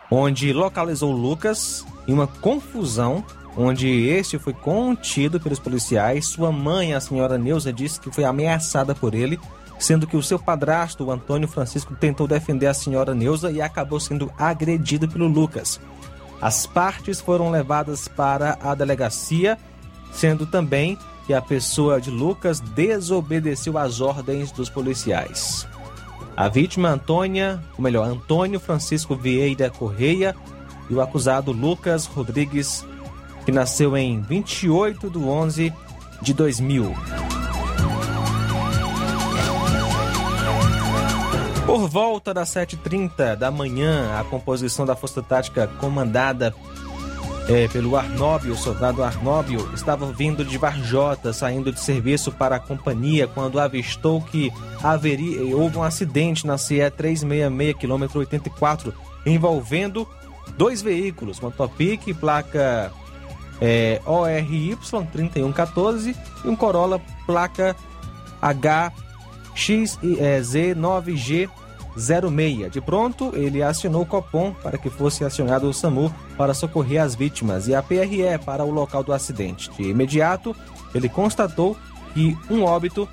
onde 0.08 0.52
localizou 0.52 1.10
Lucas 1.10 1.84
em 2.06 2.12
uma 2.12 2.28
confusão, 2.28 3.24
onde 3.56 3.88
este 4.06 4.38
foi 4.38 4.52
contido 4.52 5.40
pelos 5.40 5.58
policiais. 5.58 6.26
Sua 6.26 6.52
mãe, 6.52 6.94
a 6.94 7.00
senhora 7.00 7.36
Neuza, 7.36 7.72
disse 7.72 7.98
que 7.98 8.12
foi 8.12 8.22
ameaçada 8.22 8.94
por 8.94 9.12
ele 9.12 9.40
sendo 9.78 10.06
que 10.06 10.16
o 10.16 10.22
seu 10.22 10.38
padrasto, 10.38 11.04
o 11.04 11.10
Antônio 11.10 11.48
Francisco, 11.48 11.94
tentou 11.94 12.26
defender 12.26 12.66
a 12.66 12.74
senhora 12.74 13.14
Neuza 13.14 13.50
e 13.50 13.60
acabou 13.60 14.00
sendo 14.00 14.30
agredido 14.36 15.08
pelo 15.08 15.28
Lucas. 15.28 15.80
As 16.40 16.66
partes 16.66 17.20
foram 17.20 17.50
levadas 17.50 18.08
para 18.08 18.58
a 18.60 18.74
delegacia, 18.74 19.58
sendo 20.12 20.46
também 20.46 20.98
que 21.26 21.34
a 21.34 21.42
pessoa 21.42 22.00
de 22.00 22.10
Lucas 22.10 22.60
desobedeceu 22.60 23.76
às 23.76 24.00
ordens 24.00 24.50
dos 24.50 24.68
policiais. 24.68 25.66
A 26.36 26.48
vítima 26.48 26.88
Antônia, 26.88 27.62
ou 27.76 27.82
melhor, 27.82 28.08
Antônio 28.08 28.60
Francisco 28.60 29.16
Vieira 29.16 29.68
Correia 29.68 30.34
e 30.88 30.94
o 30.94 31.00
acusado 31.00 31.52
Lucas 31.52 32.06
Rodrigues, 32.06 32.86
que 33.44 33.52
nasceu 33.52 33.96
em 33.96 34.20
28 34.22 35.10
de 35.10 35.18
11 35.18 35.74
de 36.22 36.32
2000. 36.32 36.94
Por 41.68 41.86
volta 41.86 42.32
das 42.32 42.48
7h30 42.48 43.36
da 43.36 43.50
manhã, 43.50 44.18
a 44.18 44.24
composição 44.24 44.86
da 44.86 44.96
Força 44.96 45.22
Tática 45.22 45.66
comandada 45.66 46.54
é, 47.46 47.68
pelo 47.68 47.94
Arnóbio, 47.94 48.54
o 48.54 48.56
soldado 48.56 49.04
Arnóbio, 49.04 49.68
estava 49.74 50.10
vindo 50.10 50.42
de 50.42 50.56
Varjota, 50.56 51.30
saindo 51.30 51.70
de 51.70 51.78
serviço 51.78 52.32
para 52.32 52.56
a 52.56 52.58
companhia, 52.58 53.26
quando 53.26 53.60
avistou 53.60 54.22
que 54.22 54.50
haveria, 54.82 55.54
houve 55.54 55.76
um 55.76 55.82
acidente 55.82 56.46
na 56.46 56.56
CE 56.56 56.90
366, 56.90 57.76
quilômetro 57.76 58.20
84, 58.20 58.94
envolvendo 59.26 60.08
dois 60.56 60.80
veículos, 60.80 61.38
Topic, 61.38 62.14
placa 62.18 62.90
é, 63.60 64.00
ORY 64.06 64.74
3114 65.12 66.16
e 66.46 66.48
um 66.48 66.56
Corolla, 66.56 66.98
placa 67.26 67.76
HXZ9G 68.40 69.07
06. 71.96 72.70
De 72.70 72.80
pronto, 72.80 73.32
ele 73.34 73.62
acionou 73.62 74.02
o 74.02 74.06
Copom 74.06 74.52
para 74.62 74.78
que 74.78 74.88
fosse 74.88 75.24
acionado 75.24 75.68
o 75.68 75.74
SAMU 75.74 76.14
para 76.36 76.54
socorrer 76.54 77.02
as 77.02 77.14
vítimas 77.16 77.66
e 77.66 77.74
a 77.74 77.82
PRE 77.82 78.38
para 78.44 78.64
o 78.64 78.70
local 78.70 79.02
do 79.02 79.12
acidente. 79.12 79.68
De 79.70 79.82
imediato, 79.82 80.54
ele 80.94 81.08
constatou 81.08 81.76
que 82.14 82.38
um 82.48 82.62
óbito 82.62 83.08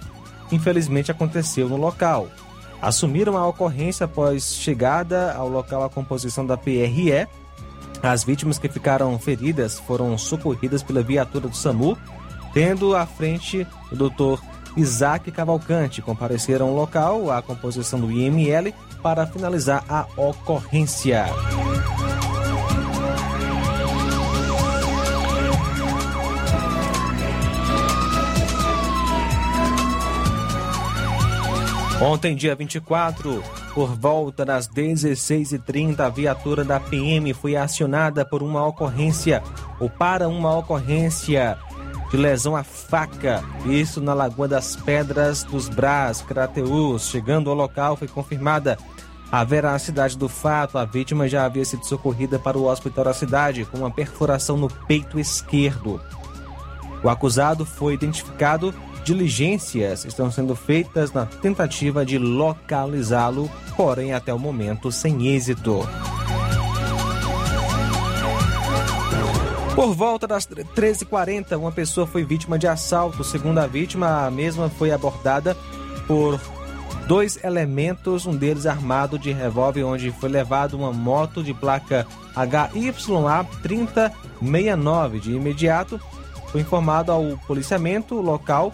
infelizmente 0.52 1.12
aconteceu 1.12 1.68
no 1.68 1.78
local. 1.78 2.28
Assumiram 2.82 3.36
a 3.36 3.48
ocorrência 3.48 4.06
após 4.06 4.56
chegada 4.56 5.34
ao 5.34 5.50
local 5.50 5.84
a 5.84 5.90
composição 5.90 6.46
da 6.46 6.56
PRE. 6.56 7.28
As 8.04 8.24
vítimas 8.24 8.60
que 8.60 8.70
ficaram 8.70 9.18
feridas 9.18 9.80
foram 9.80 10.16
socorridas 10.18 10.84
pela 10.84 11.02
viatura 11.02 11.48
do 11.48 11.56
SAMU, 11.56 11.98
tendo 12.54 12.96
à 12.96 13.06
frente 13.06 13.66
o 13.92 13.96
doutor 13.96 14.40
Isaac 14.78 15.32
Cavalcante 15.32 16.02
compareceram 16.02 16.68
ao 16.68 16.76
local, 16.76 17.32
a 17.32 17.42
composição 17.42 18.00
do 18.00 18.12
IML, 18.12 18.74
para 19.02 19.26
finalizar 19.26 19.84
a 19.88 20.06
ocorrência. 20.18 21.26
Ontem, 32.02 32.36
dia 32.36 32.54
24, 32.56 33.42
Por 33.74 33.96
volta 33.96 34.46
das 34.46 34.68
16h30, 34.68 36.00
a 36.00 36.10
viatura 36.10 36.64
da 36.64 36.80
PM 36.80 37.34
foi 37.34 37.56
acionada 37.56 38.26
por 38.26 38.44
uma 38.44 38.66
ocorrência 38.66 39.42
ou 39.80 39.90
para 39.90 40.30
uma 40.30 40.58
ocorrência 40.58 41.58
de 42.16 42.22
lesão 42.22 42.56
à 42.56 42.64
faca. 42.64 43.44
Isso 43.66 44.00
na 44.00 44.14
Lagoa 44.14 44.48
das 44.48 44.74
Pedras 44.74 45.44
dos 45.44 45.68
Brás, 45.68 46.22
Crateus. 46.22 47.10
Chegando 47.10 47.50
ao 47.50 47.56
local, 47.56 47.98
foi 47.98 48.08
confirmada 48.08 48.78
a 49.30 49.44
veracidade 49.44 50.18
do 50.18 50.30
fato. 50.30 50.78
A 50.78 50.86
vítima 50.86 51.28
já 51.28 51.44
havia 51.44 51.66
sido 51.66 51.86
socorrida 51.86 52.40
para 52.40 52.58
o 52.58 52.68
hospital 52.68 53.06
da 53.06 53.14
cidade 53.14 53.66
com 53.66 53.80
uma 53.80 53.92
perfuração 53.92 54.56
no 54.56 54.70
peito 54.70 55.20
esquerdo. 55.20 56.00
O 57.04 57.10
acusado 57.10 57.66
foi 57.66 57.96
identificado. 57.96 58.74
Diligências 59.04 60.06
estão 60.06 60.32
sendo 60.32 60.56
feitas 60.56 61.12
na 61.12 61.26
tentativa 61.26 62.06
de 62.06 62.18
localizá-lo, 62.18 63.52
porém 63.76 64.14
até 64.14 64.34
o 64.34 64.40
momento 64.40 64.90
sem 64.90 65.28
êxito. 65.28 65.86
Por 69.76 69.94
volta 69.94 70.26
das 70.26 70.48
13h40, 70.48 71.58
uma 71.58 71.72
pessoa 71.72 72.08
foi 72.08 72.24
vítima 72.24 72.58
de 72.58 72.66
assalto. 72.66 73.26
Segundo 73.26 73.58
a 73.58 73.68
vítima, 73.68 74.26
a 74.26 74.32
mesma 74.32 74.70
foi 74.70 74.90
abordada 74.90 75.54
por 76.08 76.40
dois 77.08 77.44
elementos, 77.44 78.26
um 78.26 78.34
deles 78.34 78.66
armado 78.66 79.20
de 79.20 79.34
revólver, 79.34 79.84
onde 79.84 80.12
foi 80.12 80.30
levado 80.30 80.76
uma 80.78 80.94
moto 80.94 81.44
de 81.44 81.54
placa 81.54 82.08
HYA 82.34 83.46
3069. 83.62 85.20
De 85.20 85.34
imediato, 85.34 86.00
foi 86.54 86.62
informado 86.62 87.12
ao 87.12 87.38
policiamento 87.46 88.16
local 88.22 88.72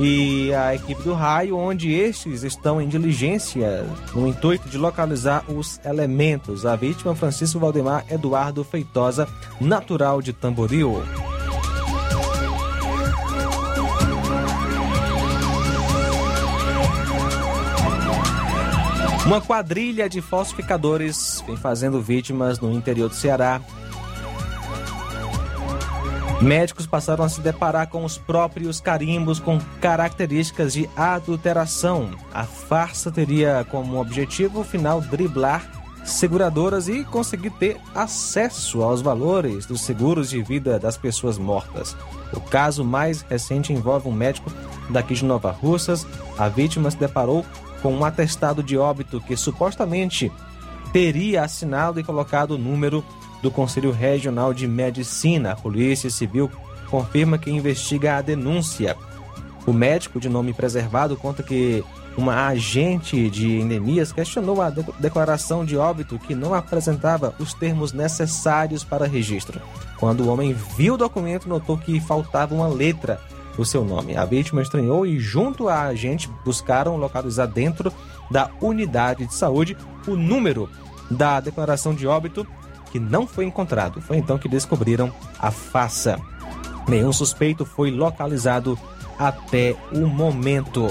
e 0.00 0.54
a 0.54 0.74
equipe 0.74 1.02
do 1.02 1.12
raio, 1.12 1.56
onde 1.56 1.92
estes 1.92 2.42
estão 2.42 2.80
em 2.80 2.88
diligência 2.88 3.84
no 4.14 4.28
intuito 4.28 4.68
de 4.68 4.78
localizar 4.78 5.44
os 5.48 5.80
elementos. 5.84 6.64
A 6.64 6.76
vítima, 6.76 7.14
Francisco 7.14 7.58
Valdemar 7.58 8.04
Eduardo 8.08 8.62
Feitosa, 8.62 9.28
natural 9.60 10.22
de 10.22 10.32
Tamboril. 10.32 11.02
Uma 19.28 19.42
quadrilha 19.42 20.08
de 20.08 20.22
falsificadores 20.22 21.44
vem 21.46 21.54
fazendo 21.54 22.00
vítimas 22.00 22.60
no 22.60 22.72
interior 22.72 23.10
do 23.10 23.14
Ceará. 23.14 23.60
Médicos 26.40 26.86
passaram 26.86 27.24
a 27.24 27.28
se 27.28 27.40
deparar 27.40 27.88
com 27.88 28.04
os 28.04 28.16
próprios 28.16 28.80
carimbos 28.80 29.40
com 29.40 29.58
características 29.80 30.72
de 30.72 30.88
adulteração. 30.96 32.10
A 32.32 32.44
farsa 32.44 33.10
teria 33.10 33.66
como 33.68 34.00
objetivo 34.00 34.62
final 34.62 35.00
driblar 35.00 35.68
seguradoras 36.04 36.88
e 36.88 37.04
conseguir 37.04 37.50
ter 37.50 37.76
acesso 37.92 38.82
aos 38.82 39.02
valores 39.02 39.66
dos 39.66 39.80
seguros 39.80 40.30
de 40.30 40.40
vida 40.40 40.78
das 40.78 40.96
pessoas 40.96 41.38
mortas. 41.38 41.96
O 42.32 42.40
caso 42.40 42.84
mais 42.84 43.22
recente 43.22 43.72
envolve 43.72 44.08
um 44.08 44.12
médico 44.12 44.50
daqui 44.88 45.14
de 45.14 45.24
Nova 45.24 45.50
Russas. 45.50 46.06
A 46.38 46.48
vítima 46.48 46.90
se 46.90 46.96
deparou 46.96 47.44
com 47.82 47.92
um 47.92 48.04
atestado 48.04 48.62
de 48.62 48.78
óbito 48.78 49.20
que 49.20 49.36
supostamente 49.36 50.32
teria 50.92 51.42
assinado 51.42 51.98
e 51.98 52.04
colocado 52.04 52.52
o 52.52 52.58
número 52.58 53.04
do 53.42 53.50
Conselho 53.50 53.92
Regional 53.92 54.52
de 54.52 54.66
Medicina. 54.66 55.52
A 55.52 55.56
Polícia 55.56 56.10
Civil 56.10 56.50
confirma 56.90 57.38
que 57.38 57.50
investiga 57.50 58.16
a 58.16 58.22
denúncia. 58.22 58.96
O 59.66 59.72
médico 59.72 60.18
de 60.18 60.28
nome 60.28 60.52
preservado 60.52 61.16
conta 61.16 61.42
que 61.42 61.84
uma 62.16 62.48
agente 62.48 63.30
de 63.30 63.60
endemias 63.60 64.10
questionou 64.10 64.60
a 64.60 64.70
de 64.70 64.84
declaração 64.98 65.64
de 65.64 65.76
óbito 65.76 66.18
que 66.18 66.34
não 66.34 66.52
apresentava 66.52 67.34
os 67.38 67.54
termos 67.54 67.92
necessários 67.92 68.82
para 68.82 69.06
registro. 69.06 69.60
Quando 69.98 70.24
o 70.24 70.28
homem 70.28 70.52
viu 70.76 70.94
o 70.94 70.98
documento, 70.98 71.48
notou 71.48 71.78
que 71.78 72.00
faltava 72.00 72.54
uma 72.54 72.66
letra 72.66 73.20
do 73.56 73.64
seu 73.64 73.84
nome. 73.84 74.16
A 74.16 74.24
vítima 74.24 74.62
estranhou 74.62 75.06
e, 75.06 75.18
junto 75.18 75.68
à 75.68 75.82
agente, 75.82 76.28
buscaram 76.44 76.96
localizar 76.96 77.46
dentro 77.46 77.92
da 78.30 78.50
unidade 78.60 79.26
de 79.26 79.34
saúde 79.34 79.76
o 80.06 80.16
número 80.16 80.68
da 81.10 81.40
declaração 81.40 81.94
de 81.94 82.06
óbito 82.06 82.46
que 82.90 82.98
não 82.98 83.26
foi 83.26 83.44
encontrado. 83.44 84.00
Foi 84.00 84.16
então 84.16 84.38
que 84.38 84.48
descobriram 84.48 85.12
a 85.38 85.50
faça. 85.50 86.18
Nenhum 86.88 87.12
suspeito 87.12 87.64
foi 87.64 87.90
localizado 87.90 88.78
até 89.18 89.76
o 89.92 90.06
momento. 90.06 90.86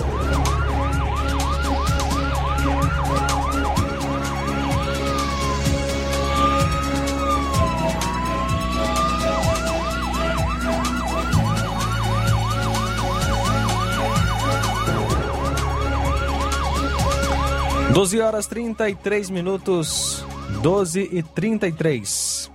Doze 17.98 18.22
horas 18.22 18.46
trinta 18.46 18.88
e 18.88 18.94
três 18.94 19.28
minutos. 19.28 20.24
12 20.62 21.10
e 21.12 21.24
33. 21.24 22.52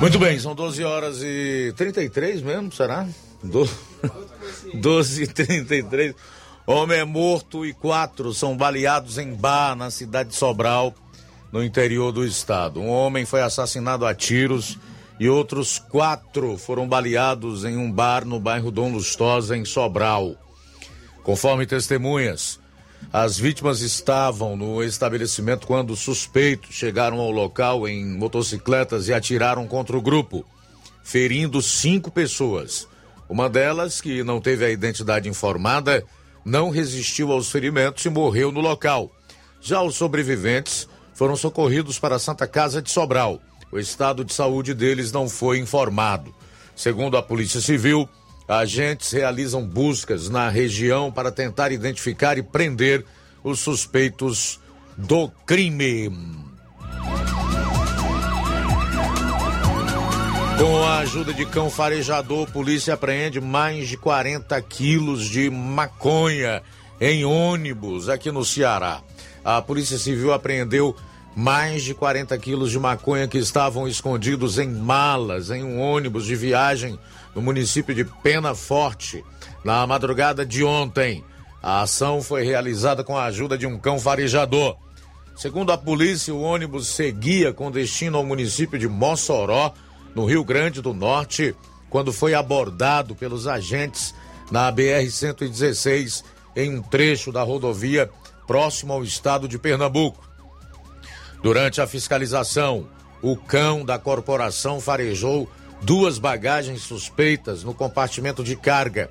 Muito 0.00 0.18
bem, 0.18 0.38
são 0.38 0.54
12 0.54 0.84
horas 0.84 1.22
e 1.22 1.72
33 1.76 2.40
mesmo, 2.42 2.72
será? 2.72 3.06
Do... 3.42 3.68
12 4.74 5.22
e 5.24 5.26
33. 5.26 6.14
Homem 6.66 6.98
é 6.98 7.04
morto 7.04 7.64
e 7.64 7.72
quatro 7.72 8.32
são 8.34 8.56
baleados 8.56 9.18
em 9.18 9.34
bar 9.34 9.74
na 9.74 9.90
cidade 9.90 10.30
de 10.30 10.36
Sobral, 10.36 10.94
no 11.50 11.64
interior 11.64 12.12
do 12.12 12.24
estado. 12.24 12.80
Um 12.80 12.90
homem 12.90 13.24
foi 13.24 13.40
assassinado 13.40 14.06
a 14.06 14.14
tiros 14.14 14.78
e 15.18 15.28
outros 15.28 15.78
quatro 15.78 16.56
foram 16.56 16.86
baleados 16.86 17.64
em 17.64 17.76
um 17.76 17.90
bar 17.90 18.24
no 18.24 18.38
bairro 18.38 18.70
Dom 18.70 18.92
Lustosa, 18.92 19.56
em 19.56 19.64
Sobral. 19.64 20.36
Conforme 21.24 21.66
testemunhas, 21.66 22.57
as 23.12 23.38
vítimas 23.38 23.80
estavam 23.80 24.56
no 24.56 24.82
estabelecimento 24.82 25.66
quando 25.66 25.96
suspeitos 25.96 26.74
chegaram 26.74 27.18
ao 27.20 27.30
local 27.30 27.88
em 27.88 28.06
motocicletas 28.06 29.08
e 29.08 29.14
atiraram 29.14 29.66
contra 29.66 29.96
o 29.96 30.02
grupo, 30.02 30.44
ferindo 31.02 31.62
cinco 31.62 32.10
pessoas. 32.10 32.86
Uma 33.28 33.48
delas, 33.48 34.00
que 34.00 34.22
não 34.22 34.40
teve 34.40 34.64
a 34.64 34.70
identidade 34.70 35.28
informada, 35.28 36.04
não 36.44 36.70
resistiu 36.70 37.32
aos 37.32 37.50
ferimentos 37.50 38.04
e 38.04 38.10
morreu 38.10 38.52
no 38.52 38.60
local. 38.60 39.10
Já 39.60 39.82
os 39.82 39.96
sobreviventes 39.96 40.88
foram 41.14 41.34
socorridos 41.34 41.98
para 41.98 42.16
a 42.16 42.18
Santa 42.18 42.46
Casa 42.46 42.80
de 42.80 42.90
Sobral. 42.90 43.40
O 43.72 43.78
estado 43.78 44.24
de 44.24 44.32
saúde 44.32 44.72
deles 44.72 45.12
não 45.12 45.28
foi 45.28 45.58
informado. 45.58 46.34
Segundo 46.76 47.16
a 47.16 47.22
Polícia 47.22 47.60
Civil, 47.60 48.08
Agentes 48.48 49.12
realizam 49.12 49.62
buscas 49.62 50.30
na 50.30 50.48
região 50.48 51.12
para 51.12 51.30
tentar 51.30 51.70
identificar 51.70 52.38
e 52.38 52.42
prender 52.42 53.04
os 53.44 53.60
suspeitos 53.60 54.58
do 54.96 55.28
crime. 55.44 56.10
Com 60.58 60.82
a 60.82 60.98
ajuda 61.00 61.34
de 61.34 61.44
cão 61.44 61.70
farejador, 61.70 62.50
polícia 62.50 62.94
apreende 62.94 63.38
mais 63.40 63.86
de 63.86 63.98
40 63.98 64.60
quilos 64.62 65.26
de 65.26 65.50
maconha 65.50 66.62
em 67.00 67.24
ônibus 67.24 68.08
aqui 68.08 68.32
no 68.32 68.44
Ceará. 68.44 69.02
A 69.44 69.62
Polícia 69.62 69.98
Civil 69.98 70.32
apreendeu 70.32 70.96
mais 71.38 71.84
de 71.84 71.94
40 71.94 72.36
quilos 72.38 72.68
de 72.68 72.80
maconha 72.80 73.28
que 73.28 73.38
estavam 73.38 73.86
escondidos 73.86 74.58
em 74.58 74.68
malas 74.68 75.50
em 75.50 75.62
um 75.62 75.80
ônibus 75.80 76.24
de 76.24 76.34
viagem 76.34 76.98
no 77.32 77.40
município 77.40 77.94
de 77.94 78.04
Pena 78.04 78.56
Forte, 78.56 79.24
na 79.64 79.86
madrugada 79.86 80.44
de 80.44 80.64
ontem. 80.64 81.24
A 81.62 81.82
ação 81.82 82.20
foi 82.20 82.42
realizada 82.42 83.04
com 83.04 83.16
a 83.16 83.26
ajuda 83.26 83.56
de 83.56 83.68
um 83.68 83.78
cão 83.78 84.00
farejador. 84.00 84.76
Segundo 85.36 85.70
a 85.70 85.78
polícia, 85.78 86.34
o 86.34 86.42
ônibus 86.42 86.88
seguia 86.88 87.52
com 87.52 87.70
destino 87.70 88.18
ao 88.18 88.24
município 88.24 88.76
de 88.76 88.88
Mossoró, 88.88 89.72
no 90.16 90.24
Rio 90.24 90.42
Grande 90.42 90.82
do 90.82 90.92
Norte, 90.92 91.54
quando 91.88 92.12
foi 92.12 92.34
abordado 92.34 93.14
pelos 93.14 93.46
agentes 93.46 94.12
na 94.50 94.72
BR-116 94.72 96.24
em 96.56 96.76
um 96.76 96.82
trecho 96.82 97.30
da 97.30 97.44
rodovia 97.44 98.10
próximo 98.44 98.92
ao 98.92 99.04
estado 99.04 99.46
de 99.46 99.56
Pernambuco. 99.56 100.27
Durante 101.42 101.80
a 101.80 101.86
fiscalização, 101.86 102.88
o 103.22 103.36
cão 103.36 103.84
da 103.84 103.98
corporação 103.98 104.80
farejou 104.80 105.48
duas 105.82 106.18
bagagens 106.18 106.82
suspeitas 106.82 107.62
no 107.62 107.74
compartimento 107.74 108.42
de 108.42 108.56
carga. 108.56 109.10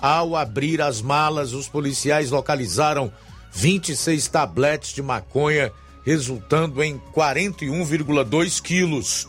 Ao 0.00 0.36
abrir 0.36 0.80
as 0.80 1.00
malas, 1.00 1.52
os 1.52 1.68
policiais 1.68 2.30
localizaram 2.30 3.12
26 3.52 4.28
tabletes 4.28 4.92
de 4.92 5.02
maconha, 5.02 5.72
resultando 6.04 6.82
em 6.82 7.00
41,2 7.14 8.60
quilos. 8.60 9.28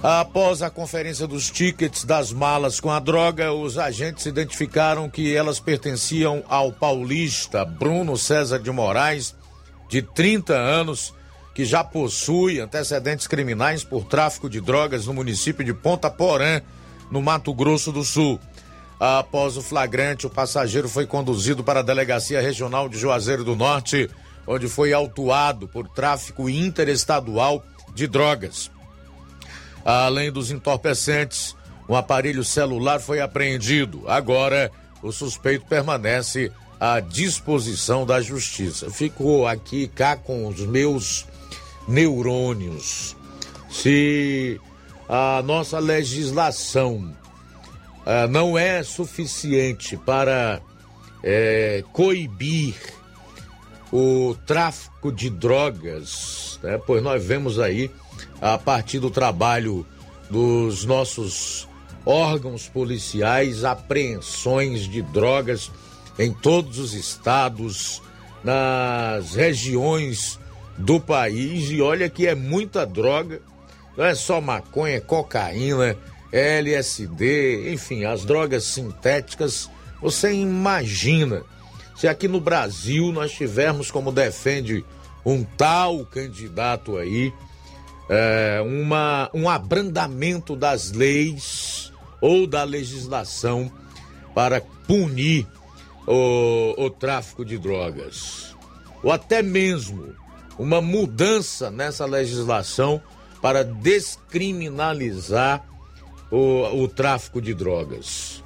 Após 0.00 0.62
a 0.62 0.70
conferência 0.70 1.26
dos 1.26 1.50
tickets 1.50 2.04
das 2.04 2.32
malas 2.32 2.78
com 2.78 2.88
a 2.88 3.00
droga, 3.00 3.52
os 3.52 3.76
agentes 3.76 4.26
identificaram 4.26 5.10
que 5.10 5.34
elas 5.34 5.58
pertenciam 5.58 6.44
ao 6.48 6.70
paulista 6.70 7.64
Bruno 7.64 8.16
César 8.16 8.60
de 8.60 8.70
Moraes, 8.70 9.34
de 9.88 10.00
30 10.00 10.54
anos, 10.54 11.12
que 11.58 11.64
já 11.64 11.82
possui 11.82 12.60
antecedentes 12.60 13.26
criminais 13.26 13.82
por 13.82 14.04
tráfico 14.04 14.48
de 14.48 14.60
drogas 14.60 15.06
no 15.06 15.12
município 15.12 15.64
de 15.64 15.74
Ponta 15.74 16.08
Porã, 16.08 16.62
no 17.10 17.20
Mato 17.20 17.52
Grosso 17.52 17.90
do 17.90 18.04
Sul. 18.04 18.38
Após 19.00 19.56
o 19.56 19.60
flagrante, 19.60 20.24
o 20.24 20.30
passageiro 20.30 20.88
foi 20.88 21.04
conduzido 21.04 21.64
para 21.64 21.80
a 21.80 21.82
Delegacia 21.82 22.40
Regional 22.40 22.88
de 22.88 22.96
Juazeiro 22.96 23.42
do 23.42 23.56
Norte, 23.56 24.08
onde 24.46 24.68
foi 24.68 24.92
autuado 24.92 25.66
por 25.66 25.88
tráfico 25.88 26.48
interestadual 26.48 27.60
de 27.92 28.06
drogas. 28.06 28.70
Além 29.84 30.30
dos 30.30 30.52
entorpecentes, 30.52 31.56
um 31.88 31.96
aparelho 31.96 32.44
celular 32.44 33.00
foi 33.00 33.20
apreendido. 33.20 34.04
Agora, 34.06 34.70
o 35.02 35.10
suspeito 35.10 35.66
permanece 35.66 36.52
à 36.78 37.00
disposição 37.00 38.06
da 38.06 38.20
justiça. 38.20 38.88
Fico 38.92 39.44
aqui 39.44 39.88
cá 39.88 40.16
com 40.16 40.46
os 40.46 40.60
meus 40.60 41.26
neurônios. 41.88 43.16
Se 43.70 44.60
a 45.08 45.42
nossa 45.42 45.78
legislação 45.78 47.16
ah, 48.10 48.26
não 48.26 48.56
é 48.56 48.82
suficiente 48.82 49.96
para 49.96 50.62
eh, 51.22 51.84
coibir 51.92 52.74
o 53.92 54.34
tráfico 54.46 55.12
de 55.12 55.28
drogas, 55.28 56.58
né? 56.62 56.78
pois 56.86 57.02
nós 57.02 57.22
vemos 57.22 57.58
aí 57.58 57.90
a 58.40 58.56
partir 58.56 58.98
do 58.98 59.10
trabalho 59.10 59.86
dos 60.30 60.84
nossos 60.84 61.68
órgãos 62.04 62.68
policiais, 62.68 63.64
apreensões 63.64 64.82
de 64.82 65.02
drogas 65.02 65.70
em 66.18 66.32
todos 66.32 66.78
os 66.78 66.94
estados, 66.94 68.00
nas 68.42 69.34
regiões 69.34 70.38
do 70.78 71.00
país. 71.00 71.70
E 71.70 71.82
olha 71.82 72.08
que 72.08 72.26
é 72.26 72.34
muita 72.34 72.86
droga, 72.86 73.42
não 73.96 74.04
é 74.04 74.14
só 74.14 74.40
maconha, 74.40 74.96
é 74.96 75.00
cocaína, 75.00 75.96
é 76.32 76.58
LSD, 76.58 77.72
enfim, 77.72 78.04
as 78.04 78.24
drogas 78.24 78.64
sintéticas. 78.64 79.68
Você 80.00 80.32
imagina 80.32 81.42
se 81.96 82.06
aqui 82.06 82.28
no 82.28 82.40
Brasil 82.40 83.10
nós 83.10 83.32
tivermos, 83.32 83.90
como 83.90 84.12
defende 84.12 84.84
um 85.24 85.42
tal 85.42 86.06
candidato 86.06 86.96
aí, 86.96 87.32
é, 88.08 88.62
uma, 88.64 89.28
um 89.34 89.48
abrandamento 89.48 90.54
das 90.54 90.92
leis 90.92 91.92
ou 92.20 92.46
da 92.46 92.62
legislação 92.64 93.70
para 94.34 94.60
punir 94.86 95.46
o, 96.06 96.74
o 96.78 96.88
tráfico 96.88 97.44
de 97.44 97.58
drogas. 97.58 98.56
Ou 99.02 99.12
até 99.12 99.42
mesmo 99.42 100.14
uma 100.58 100.80
mudança 100.80 101.70
nessa 101.70 102.04
legislação 102.04 103.00
para 103.40 103.62
descriminalizar 103.62 105.64
o, 106.30 106.82
o 106.82 106.88
tráfico 106.88 107.40
de 107.40 107.54
drogas. 107.54 108.42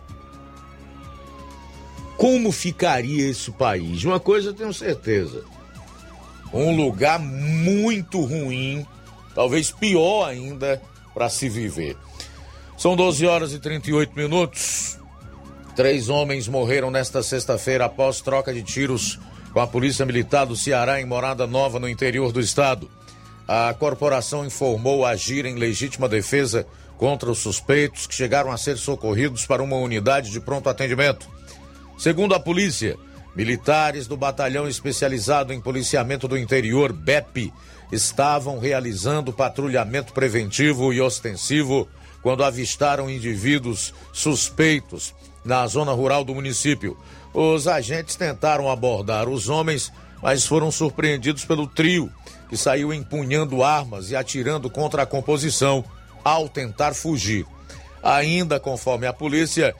Como 2.16 2.52
ficaria 2.52 3.28
esse 3.28 3.50
país? 3.50 4.04
Uma 4.04 4.20
coisa 4.20 4.50
eu 4.50 4.54
tenho 4.54 4.72
certeza: 4.72 5.42
um 6.52 6.76
lugar 6.76 7.18
muito 7.18 8.20
ruim 8.20 8.86
talvez 9.34 9.70
pior 9.70 10.28
ainda 10.28 10.80
para 11.14 11.28
se 11.28 11.48
viver. 11.48 11.96
São 12.76 12.96
12 12.96 13.26
horas 13.26 13.52
e 13.52 13.58
38 13.58 14.14
minutos. 14.14 14.98
Três 15.74 16.08
homens 16.08 16.48
morreram 16.48 16.90
nesta 16.90 17.22
sexta-feira 17.22 17.86
após 17.86 18.20
troca 18.20 18.52
de 18.52 18.62
tiros 18.62 19.18
com 19.52 19.60
a 19.60 19.66
Polícia 19.66 20.06
Militar 20.06 20.46
do 20.46 20.56
Ceará 20.56 21.00
em 21.00 21.04
Morada 21.04 21.46
Nova, 21.46 21.78
no 21.78 21.88
interior 21.88 22.32
do 22.32 22.40
estado. 22.40 22.90
A 23.46 23.74
corporação 23.74 24.46
informou 24.46 25.04
agir 25.04 25.44
em 25.44 25.56
legítima 25.56 26.08
defesa 26.08 26.66
contra 26.96 27.30
os 27.30 27.38
suspeitos 27.38 28.06
que 28.06 28.14
chegaram 28.14 28.50
a 28.50 28.56
ser 28.56 28.78
socorridos 28.78 29.44
para 29.44 29.62
uma 29.62 29.76
unidade 29.76 30.30
de 30.30 30.40
pronto 30.40 30.68
atendimento. 30.68 31.28
Segundo 31.98 32.34
a 32.34 32.40
polícia, 32.40 32.96
militares 33.36 34.06
do 34.06 34.16
Batalhão 34.16 34.66
Especializado 34.66 35.52
em 35.52 35.60
Policiamento 35.60 36.26
do 36.26 36.38
Interior, 36.38 36.92
BEP, 36.92 37.52
estavam 37.90 38.58
realizando 38.58 39.32
patrulhamento 39.32 40.14
preventivo 40.14 40.92
e 40.92 41.00
ostensivo 41.00 41.86
quando 42.22 42.44
avistaram 42.44 43.10
indivíduos 43.10 43.92
suspeitos 44.12 45.14
na 45.44 45.66
zona 45.66 45.92
rural 45.92 46.24
do 46.24 46.34
município. 46.34 46.96
Os 47.34 47.66
agentes 47.66 48.16
tentaram 48.16 48.70
abordar 48.70 49.28
os 49.28 49.48
homens, 49.48 49.92
mas 50.22 50.46
foram 50.46 50.70
surpreendidos 50.70 51.44
pelo 51.44 51.66
trio, 51.66 52.12
que 52.48 52.56
saiu 52.56 52.92
empunhando 52.92 53.62
armas 53.62 54.10
e 54.10 54.16
atirando 54.16 54.68
contra 54.68 55.02
a 55.02 55.06
composição 55.06 55.84
ao 56.22 56.48
tentar 56.48 56.94
fugir. 56.94 57.46
Ainda 58.02 58.60
conforme 58.60 59.06
a 59.06 59.12
polícia, 59.12 59.74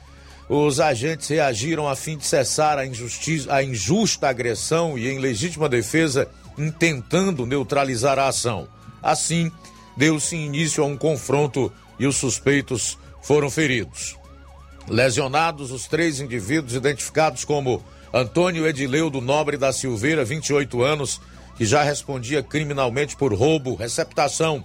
os 0.49 0.79
agentes 0.79 1.27
reagiram 1.27 1.87
a 1.87 1.95
fim 1.95 2.17
de 2.17 2.25
cessar 2.25 2.77
a, 2.77 2.81
a 2.81 3.63
injusta 3.63 4.27
agressão 4.27 4.97
e, 4.97 5.07
em 5.07 5.19
legítima 5.19 5.69
defesa, 5.69 6.27
intentando 6.57 7.45
neutralizar 7.45 8.17
a 8.19 8.27
ação. 8.27 8.67
Assim, 9.01 9.51
deu-se 9.95 10.35
início 10.35 10.83
a 10.83 10.87
um 10.87 10.97
confronto 10.97 11.71
e 11.99 12.07
os 12.07 12.15
suspeitos 12.15 12.97
foram 13.21 13.49
feridos. 13.49 14.17
Lesionados, 14.87 15.71
os 15.71 15.87
três 15.87 16.19
indivíduos 16.19 16.73
identificados 16.73 17.45
como 17.45 17.83
Antônio 18.13 18.67
Edileu 18.67 19.09
do 19.09 19.21
Nobre 19.21 19.57
da 19.57 19.71
Silveira, 19.71 20.25
28 20.25 20.83
anos, 20.83 21.21
que 21.57 21.65
já 21.65 21.83
respondia 21.83 22.43
criminalmente 22.43 23.15
por 23.15 23.33
roubo, 23.33 23.75
receptação, 23.75 24.63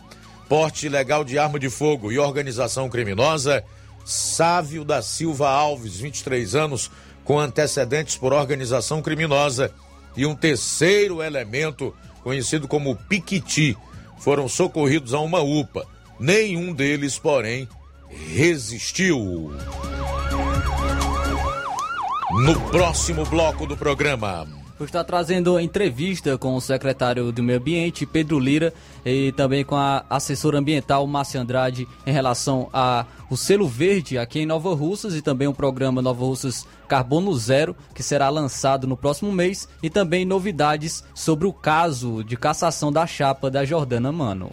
porte 0.48 0.86
ilegal 0.86 1.24
de 1.24 1.38
arma 1.38 1.58
de 1.58 1.70
fogo 1.70 2.10
e 2.10 2.18
organização 2.18 2.88
criminosa. 2.88 3.64
Sávio 4.04 4.84
da 4.84 5.02
Silva 5.02 5.50
Alves, 5.50 5.98
23 5.98 6.54
anos, 6.54 6.90
com 7.24 7.38
antecedentes 7.38 8.16
por 8.16 8.32
organização 8.32 9.02
criminosa 9.02 9.70
e 10.16 10.24
um 10.24 10.34
terceiro 10.34 11.22
elemento, 11.22 11.94
conhecido 12.22 12.66
como 12.66 12.96
Piquiti, 12.96 13.76
foram 14.18 14.48
socorridos 14.48 15.14
a 15.14 15.20
uma 15.20 15.40
UPA. 15.40 15.86
Nenhum 16.18 16.72
deles, 16.72 17.18
porém, 17.18 17.68
resistiu. 18.10 19.52
No 22.44 22.60
próximo 22.70 23.24
bloco 23.24 23.66
do 23.66 23.76
programa. 23.76 24.46
Está 24.80 25.02
trazendo 25.02 25.58
entrevista 25.58 26.38
com 26.38 26.54
o 26.54 26.60
secretário 26.60 27.32
do 27.32 27.42
Meio 27.42 27.58
Ambiente, 27.58 28.06
Pedro 28.06 28.38
Lira, 28.38 28.72
e 29.04 29.32
também 29.32 29.64
com 29.64 29.74
a 29.74 30.04
assessora 30.08 30.58
ambiental, 30.58 31.04
Márcia 31.04 31.40
Andrade, 31.40 31.88
em 32.06 32.12
relação 32.12 32.68
ao 32.72 33.36
selo 33.36 33.66
verde 33.66 34.16
aqui 34.18 34.40
em 34.40 34.46
Nova 34.46 34.72
Russas 34.74 35.16
e 35.16 35.22
também 35.22 35.48
o 35.48 35.54
programa 35.54 36.00
Nova 36.00 36.24
Russas 36.24 36.64
Carbono 36.86 37.34
Zero, 37.36 37.74
que 37.92 38.04
será 38.04 38.28
lançado 38.28 38.86
no 38.86 38.96
próximo 38.96 39.32
mês, 39.32 39.68
e 39.82 39.90
também 39.90 40.24
novidades 40.24 41.02
sobre 41.12 41.48
o 41.48 41.52
caso 41.52 42.22
de 42.22 42.36
cassação 42.36 42.92
da 42.92 43.04
chapa 43.04 43.50
da 43.50 43.64
Jordana 43.64 44.12
Mano. 44.12 44.52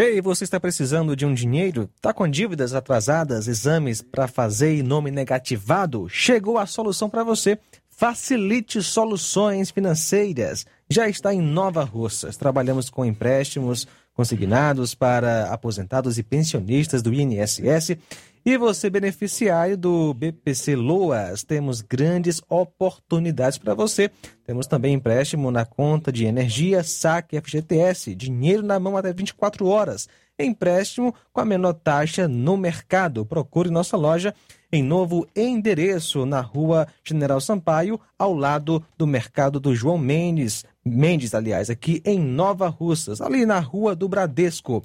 Ei, 0.00 0.20
você 0.20 0.44
está 0.44 0.60
precisando 0.60 1.16
de 1.16 1.26
um 1.26 1.34
dinheiro? 1.34 1.90
Tá 2.00 2.14
com 2.14 2.28
dívidas 2.28 2.72
atrasadas, 2.72 3.48
exames 3.48 4.00
para 4.00 4.28
fazer 4.28 4.76
e 4.76 4.80
nome 4.80 5.10
negativado? 5.10 6.08
Chegou 6.08 6.56
a 6.56 6.66
solução 6.66 7.10
para 7.10 7.24
você. 7.24 7.58
Facilite 7.88 8.80
Soluções 8.80 9.72
Financeiras. 9.72 10.64
Já 10.88 11.08
está 11.08 11.34
em 11.34 11.42
Nova 11.42 11.82
Russas. 11.82 12.36
Trabalhamos 12.36 12.88
com 12.88 13.04
empréstimos 13.04 13.88
consignados 14.14 14.94
para 14.94 15.52
aposentados 15.52 16.16
e 16.16 16.22
pensionistas 16.22 17.02
do 17.02 17.12
INSS. 17.12 17.98
E 18.44 18.56
você, 18.56 18.88
beneficiário 18.88 19.76
do 19.76 20.14
BPC 20.14 20.76
Loas, 20.76 21.42
temos 21.42 21.80
grandes 21.80 22.40
oportunidades 22.48 23.58
para 23.58 23.74
você. 23.74 24.10
Temos 24.44 24.66
também 24.66 24.94
empréstimo 24.94 25.50
na 25.50 25.64
conta 25.64 26.10
de 26.10 26.24
energia, 26.24 26.82
saque 26.82 27.40
FGTS, 27.40 28.14
dinheiro 28.14 28.62
na 28.62 28.78
mão 28.78 28.96
até 28.96 29.12
24 29.12 29.66
horas. 29.66 30.08
Empréstimo 30.38 31.12
com 31.32 31.40
a 31.40 31.44
menor 31.44 31.74
taxa 31.74 32.28
no 32.28 32.56
mercado. 32.56 33.26
Procure 33.26 33.70
nossa 33.70 33.96
loja 33.96 34.32
em 34.70 34.82
novo 34.82 35.26
endereço 35.34 36.24
na 36.24 36.40
rua 36.40 36.86
General 37.02 37.40
Sampaio, 37.40 37.98
ao 38.18 38.34
lado 38.34 38.84
do 38.96 39.06
mercado 39.06 39.58
do 39.58 39.74
João 39.74 39.98
Mendes. 39.98 40.64
Mendes, 40.84 41.34
aliás, 41.34 41.70
aqui 41.70 42.00
em 42.04 42.20
Nova 42.20 42.68
Russas, 42.68 43.20
ali 43.20 43.44
na 43.44 43.58
rua 43.58 43.96
do 43.96 44.08
Bradesco. 44.08 44.84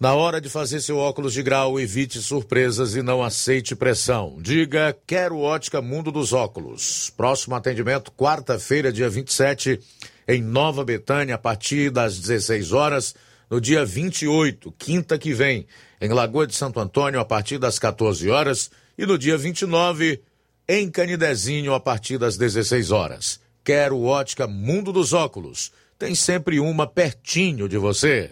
na 0.00 0.14
hora 0.14 0.40
de 0.40 0.48
fazer 0.48 0.80
seu 0.80 0.96
óculos 0.96 1.32
de 1.32 1.42
grau, 1.42 1.80
evite 1.80 2.22
surpresas 2.22 2.94
e 2.94 3.02
não 3.02 3.22
aceite 3.22 3.74
pressão. 3.74 4.38
Diga 4.40 4.96
Quero 5.06 5.40
Ótica 5.40 5.82
Mundo 5.82 6.12
dos 6.12 6.32
Óculos. 6.32 7.12
Próximo 7.16 7.56
atendimento, 7.56 8.12
quarta-feira, 8.12 8.92
dia 8.92 9.10
27, 9.10 9.80
em 10.28 10.40
Nova 10.40 10.84
Betânia, 10.84 11.34
a 11.34 11.38
partir 11.38 11.90
das 11.90 12.16
16 12.16 12.72
horas. 12.72 13.14
No 13.50 13.60
dia 13.60 13.84
28, 13.84 14.72
quinta 14.78 15.18
que 15.18 15.32
vem, 15.32 15.66
em 16.00 16.10
Lagoa 16.10 16.46
de 16.46 16.54
Santo 16.54 16.78
Antônio, 16.78 17.18
a 17.18 17.24
partir 17.24 17.58
das 17.58 17.78
14 17.78 18.30
horas. 18.30 18.70
E 18.96 19.04
no 19.04 19.18
dia 19.18 19.36
29, 19.36 20.22
em 20.68 20.88
Canidezinho, 20.88 21.74
a 21.74 21.80
partir 21.80 22.18
das 22.18 22.36
16 22.36 22.92
horas. 22.92 23.40
Quero 23.64 24.00
Ótica 24.02 24.46
Mundo 24.46 24.92
dos 24.92 25.12
Óculos. 25.12 25.72
Tem 25.98 26.14
sempre 26.14 26.60
uma 26.60 26.86
pertinho 26.86 27.68
de 27.68 27.76
você. 27.76 28.30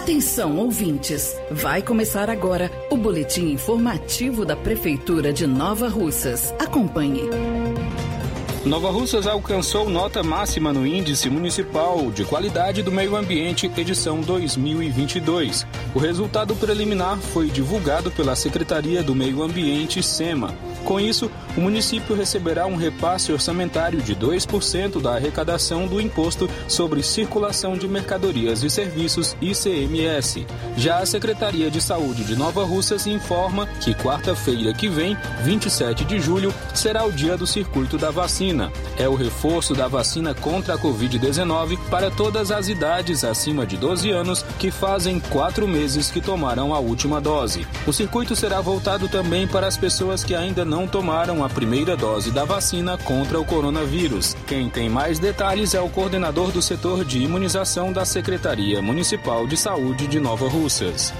Atenção, 0.00 0.56
ouvintes! 0.56 1.36
Vai 1.50 1.82
começar 1.82 2.30
agora 2.30 2.70
o 2.88 2.96
boletim 2.96 3.50
informativo 3.52 4.46
da 4.46 4.56
Prefeitura 4.56 5.30
de 5.30 5.46
Nova 5.46 5.88
Russas. 5.88 6.54
Acompanhe. 6.58 7.24
Nova 8.64 8.90
Russas 8.90 9.26
alcançou 9.26 9.90
nota 9.90 10.22
máxima 10.22 10.72
no 10.72 10.86
Índice 10.86 11.28
Municipal 11.28 12.10
de 12.10 12.24
Qualidade 12.24 12.82
do 12.82 12.90
Meio 12.90 13.14
Ambiente, 13.14 13.70
edição 13.76 14.22
2022. 14.22 15.66
O 15.94 15.98
resultado 15.98 16.56
preliminar 16.56 17.18
foi 17.18 17.48
divulgado 17.48 18.10
pela 18.10 18.34
Secretaria 18.34 19.02
do 19.02 19.14
Meio 19.14 19.42
Ambiente, 19.42 20.02
SEMA. 20.02 20.54
Com 20.84 20.98
isso, 20.98 21.30
o 21.56 21.60
município 21.60 22.16
receberá 22.16 22.66
um 22.66 22.76
repasse 22.76 23.32
orçamentário 23.32 24.00
de 24.00 24.14
2% 24.14 25.00
da 25.00 25.14
arrecadação 25.14 25.86
do 25.86 26.00
Imposto 26.00 26.48
sobre 26.68 27.02
Circulação 27.02 27.76
de 27.76 27.86
Mercadorias 27.86 28.62
e 28.62 28.70
Serviços, 28.70 29.36
ICMS. 29.40 30.46
Já 30.76 30.98
a 30.98 31.06
Secretaria 31.06 31.70
de 31.70 31.80
Saúde 31.80 32.24
de 32.24 32.36
Nova 32.36 32.64
Russas 32.64 33.06
informa 33.06 33.66
que 33.80 33.94
quarta-feira 33.94 34.72
que 34.72 34.88
vem, 34.88 35.16
27 35.42 36.04
de 36.04 36.20
julho, 36.20 36.52
será 36.74 37.04
o 37.04 37.12
dia 37.12 37.36
do 37.36 37.46
circuito 37.46 37.98
da 37.98 38.10
vacina. 38.10 38.72
É 38.96 39.08
o 39.08 39.14
reforço 39.14 39.74
da 39.74 39.88
vacina 39.88 40.34
contra 40.34 40.74
a 40.74 40.78
Covid-19 40.78 41.78
para 41.90 42.10
todas 42.10 42.50
as 42.50 42.68
idades 42.68 43.24
acima 43.24 43.66
de 43.66 43.76
12 43.76 44.10
anos 44.10 44.42
que 44.58 44.70
fazem 44.70 45.20
quatro 45.20 45.66
meses 45.66 46.10
que 46.10 46.20
tomaram 46.20 46.74
a 46.74 46.78
última 46.78 47.20
dose. 47.20 47.66
O 47.86 47.92
circuito 47.92 48.34
será 48.36 48.60
voltado 48.60 49.08
também 49.08 49.46
para 49.46 49.66
as 49.66 49.76
pessoas 49.76 50.22
que 50.22 50.34
ainda 50.34 50.64
não 50.64 50.69
tomaram 50.86 51.44
a 51.44 51.48
primeira 51.48 51.96
dose 51.96 52.30
da 52.30 52.44
vacina 52.44 52.96
contra 52.96 53.40
o 53.40 53.44
coronavírus. 53.44 54.36
Quem 54.46 54.70
tem 54.70 54.88
mais 54.88 55.18
detalhes 55.18 55.74
é 55.74 55.80
o 55.80 55.88
coordenador 55.88 56.52
do 56.52 56.62
setor 56.62 57.04
de 57.04 57.18
imunização 57.18 57.92
da 57.92 58.04
Secretaria 58.04 58.80
Municipal 58.80 59.46
de 59.46 59.56
Saúde 59.56 60.06
de 60.06 60.20
Nova 60.20 60.48
Russas. 60.48 61.12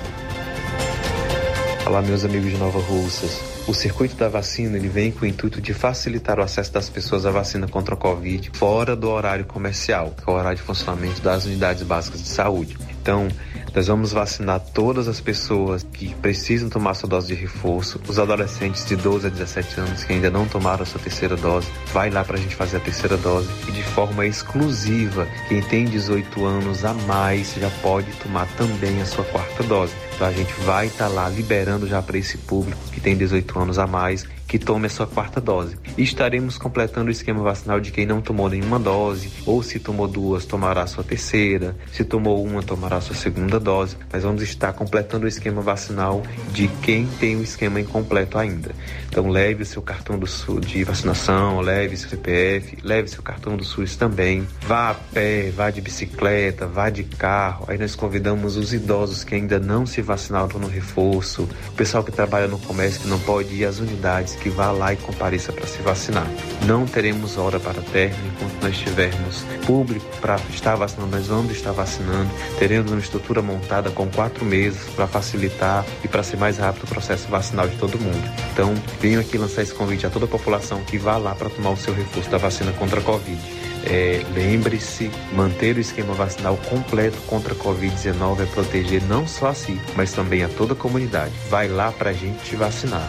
Olá, 1.84 2.00
meus 2.00 2.24
amigos 2.24 2.50
de 2.50 2.56
Nova 2.56 2.78
Russas. 2.78 3.42
O 3.66 3.74
circuito 3.74 4.14
da 4.14 4.28
vacina 4.28 4.76
ele 4.76 4.88
vem 4.88 5.10
com 5.10 5.24
o 5.24 5.28
intuito 5.28 5.60
de 5.60 5.74
facilitar 5.74 6.38
o 6.38 6.42
acesso 6.42 6.72
das 6.72 6.88
pessoas 6.88 7.26
à 7.26 7.30
vacina 7.30 7.66
contra 7.66 7.94
a 7.94 7.98
Covid 7.98 8.50
fora 8.54 8.94
do 8.94 9.08
horário 9.08 9.44
comercial, 9.44 10.14
que 10.16 10.28
é 10.28 10.32
o 10.32 10.36
horário 10.36 10.56
de 10.56 10.62
funcionamento 10.62 11.20
das 11.20 11.44
unidades 11.44 11.82
básicas 11.82 12.22
de 12.22 12.28
saúde. 12.28 12.76
Então, 13.02 13.28
nós 13.74 13.86
vamos 13.86 14.12
vacinar 14.12 14.60
todas 14.60 15.08
as 15.08 15.20
pessoas 15.20 15.86
que 15.92 16.14
precisam 16.16 16.68
tomar 16.68 16.94
sua 16.94 17.08
dose 17.08 17.28
de 17.28 17.34
reforço, 17.34 18.00
os 18.08 18.18
adolescentes 18.18 18.84
de 18.84 18.96
12 18.96 19.26
a 19.26 19.30
17 19.30 19.80
anos 19.80 20.04
que 20.04 20.12
ainda 20.12 20.30
não 20.30 20.46
tomaram 20.46 20.82
a 20.82 20.86
sua 20.86 21.00
terceira 21.00 21.36
dose, 21.36 21.68
vai 21.92 22.10
lá 22.10 22.24
para 22.24 22.36
a 22.36 22.40
gente 22.40 22.56
fazer 22.56 22.78
a 22.78 22.80
terceira 22.80 23.16
dose 23.16 23.48
e 23.68 23.72
de 23.72 23.82
forma 23.82 24.26
exclusiva, 24.26 25.26
quem 25.48 25.62
tem 25.62 25.84
18 25.84 26.44
anos 26.44 26.84
a 26.84 26.94
mais 26.94 27.54
já 27.54 27.70
pode 27.82 28.10
tomar 28.16 28.46
também 28.56 29.00
a 29.00 29.06
sua 29.06 29.24
quarta 29.24 29.62
dose. 29.62 29.92
Então 30.14 30.26
a 30.26 30.32
gente 30.32 30.52
vai 30.60 30.86
estar 30.86 31.08
tá 31.08 31.14
lá 31.14 31.28
liberando 31.28 31.86
já 31.86 32.02
para 32.02 32.18
esse 32.18 32.36
público 32.38 32.80
que 32.92 33.00
tem 33.00 33.16
18 33.16 33.58
anos 33.58 33.78
a 33.78 33.86
mais 33.86 34.26
que 34.50 34.58
tome 34.58 34.86
a 34.86 34.90
sua 34.90 35.06
quarta 35.06 35.40
dose. 35.40 35.76
E 35.96 36.02
estaremos 36.02 36.58
completando 36.58 37.06
o 37.06 37.12
esquema 37.12 37.40
vacinal 37.40 37.78
de 37.78 37.92
quem 37.92 38.04
não 38.04 38.20
tomou 38.20 38.50
nenhuma 38.50 38.80
dose, 38.80 39.30
ou 39.46 39.62
se 39.62 39.78
tomou 39.78 40.08
duas, 40.08 40.44
tomará 40.44 40.82
a 40.82 40.86
sua 40.88 41.04
terceira, 41.04 41.76
se 41.92 42.02
tomou 42.02 42.44
uma, 42.44 42.60
tomará 42.60 42.96
a 42.96 43.00
sua 43.00 43.14
segunda 43.14 43.60
dose. 43.60 43.96
Mas 44.12 44.24
vamos 44.24 44.42
estar 44.42 44.72
completando 44.72 45.24
o 45.24 45.28
esquema 45.28 45.62
vacinal 45.62 46.24
de 46.52 46.66
quem 46.82 47.06
tem 47.20 47.36
o 47.36 47.44
esquema 47.44 47.80
incompleto 47.80 48.38
ainda. 48.38 48.72
Então 49.08 49.28
leve 49.28 49.62
o 49.62 49.66
seu 49.66 49.82
cartão 49.82 50.18
do 50.18 50.26
SUS 50.26 50.66
de 50.66 50.82
vacinação, 50.82 51.60
leve 51.60 51.96
seu 51.96 52.10
CPF, 52.10 52.76
leve 52.82 53.06
seu 53.06 53.22
cartão 53.22 53.56
do 53.56 53.62
SUS 53.62 53.94
também. 53.94 54.44
Vá 54.62 54.90
a 54.90 54.94
pé, 54.94 55.52
vá 55.54 55.70
de 55.70 55.80
bicicleta, 55.80 56.66
vá 56.66 56.90
de 56.90 57.04
carro. 57.04 57.66
Aí 57.68 57.78
nós 57.78 57.94
convidamos 57.94 58.56
os 58.56 58.72
idosos 58.72 59.22
que 59.22 59.36
ainda 59.36 59.60
não 59.60 59.86
se 59.86 60.02
vacinaram 60.02 60.58
no 60.58 60.66
reforço, 60.66 61.48
o 61.68 61.72
pessoal 61.72 62.02
que 62.02 62.10
trabalha 62.10 62.48
no 62.48 62.58
comércio 62.58 63.02
que 63.02 63.08
não 63.08 63.18
pode 63.20 63.54
ir 63.54 63.64
às 63.64 63.78
unidades 63.78 64.39
que 64.40 64.48
vá 64.48 64.70
lá 64.70 64.92
e 64.92 64.96
compareça 64.96 65.52
para 65.52 65.66
se 65.66 65.80
vacinar. 65.82 66.26
Não 66.66 66.86
teremos 66.86 67.36
hora 67.36 67.60
para 67.60 67.80
término 67.82 68.32
enquanto 68.32 68.62
nós 68.62 68.78
tivermos 68.78 69.44
público 69.66 70.06
para 70.20 70.36
estar 70.50 70.74
vacinando, 70.76 71.16
nós 71.16 71.26
vamos 71.26 71.52
estar 71.52 71.72
vacinando. 71.72 72.30
Teremos 72.58 72.90
uma 72.90 73.00
estrutura 73.00 73.42
montada 73.42 73.90
com 73.90 74.08
quatro 74.08 74.44
meses 74.44 74.82
para 74.94 75.06
facilitar 75.06 75.84
e 76.02 76.08
para 76.08 76.22
ser 76.22 76.36
mais 76.36 76.58
rápido 76.58 76.84
o 76.84 76.88
processo 76.88 77.28
vacinal 77.28 77.68
de 77.68 77.76
todo 77.76 77.98
mundo. 77.98 78.30
Então, 78.52 78.74
venho 79.00 79.20
aqui 79.20 79.38
lançar 79.38 79.62
esse 79.62 79.74
convite 79.74 80.06
a 80.06 80.10
toda 80.10 80.24
a 80.24 80.28
população 80.28 80.82
que 80.82 80.98
vá 80.98 81.16
lá 81.16 81.34
para 81.34 81.50
tomar 81.50 81.70
o 81.70 81.76
seu 81.76 81.94
reforço 81.94 82.30
da 82.30 82.38
vacina 82.38 82.72
contra 82.72 83.00
a 83.00 83.02
Covid. 83.02 83.38
É, 83.84 84.22
Lembre-se, 84.34 85.10
manter 85.32 85.76
o 85.76 85.80
esquema 85.80 86.12
vacinal 86.12 86.56
completo 86.68 87.18
contra 87.26 87.54
a 87.54 87.56
Covid-19 87.56 88.42
é 88.42 88.46
proteger 88.46 89.02
não 89.04 89.26
só 89.26 89.48
a 89.48 89.54
si, 89.54 89.80
mas 89.96 90.12
também 90.12 90.42
a 90.42 90.48
toda 90.48 90.74
a 90.74 90.76
comunidade. 90.76 91.32
Vai 91.48 91.68
lá 91.68 91.90
para 91.90 92.10
a 92.10 92.12
gente 92.12 92.44
te 92.44 92.56
vacinar. 92.56 93.08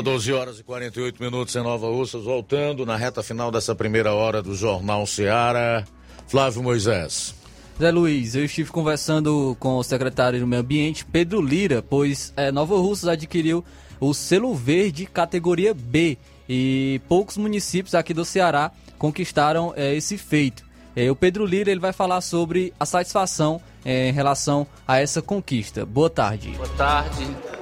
Agora 0.00 0.02
12 0.02 0.32
horas 0.32 0.58
e 0.58 0.62
48 0.62 1.22
minutos 1.22 1.54
em 1.54 1.62
Nova 1.62 1.86
Russas, 1.88 2.24
voltando 2.24 2.86
na 2.86 2.96
reta 2.96 3.22
final 3.22 3.50
dessa 3.50 3.74
primeira 3.74 4.14
hora 4.14 4.42
do 4.42 4.54
Jornal 4.54 5.06
Ceará. 5.06 5.84
Flávio 6.26 6.62
Moisés. 6.62 7.34
Zé 7.78 7.90
Luiz, 7.90 8.34
eu 8.34 8.44
estive 8.44 8.70
conversando 8.70 9.56
com 9.58 9.76
o 9.76 9.82
secretário 9.82 10.40
do 10.40 10.46
Meio 10.46 10.62
Ambiente, 10.62 11.04
Pedro 11.04 11.40
Lira, 11.40 11.82
pois 11.82 12.32
é, 12.36 12.52
Nova 12.52 12.76
Russas 12.76 13.08
adquiriu 13.08 13.64
o 13.98 14.14
selo 14.14 14.54
verde 14.54 15.06
categoria 15.06 15.74
B 15.74 16.16
e 16.48 17.00
poucos 17.08 17.36
municípios 17.36 17.94
aqui 17.94 18.14
do 18.14 18.24
Ceará 18.24 18.70
conquistaram 18.98 19.72
é, 19.76 19.94
esse 19.94 20.16
feito. 20.16 20.64
É, 20.94 21.10
o 21.10 21.16
Pedro 21.16 21.44
Lira 21.44 21.70
ele 21.70 21.80
vai 21.80 21.92
falar 21.92 22.20
sobre 22.20 22.72
a 22.78 22.86
satisfação 22.86 23.60
é, 23.84 24.08
em 24.08 24.12
relação 24.12 24.66
a 24.86 24.98
essa 24.98 25.20
conquista. 25.20 25.84
Boa 25.84 26.10
tarde. 26.10 26.50
Boa 26.50 26.68
tarde 26.70 27.59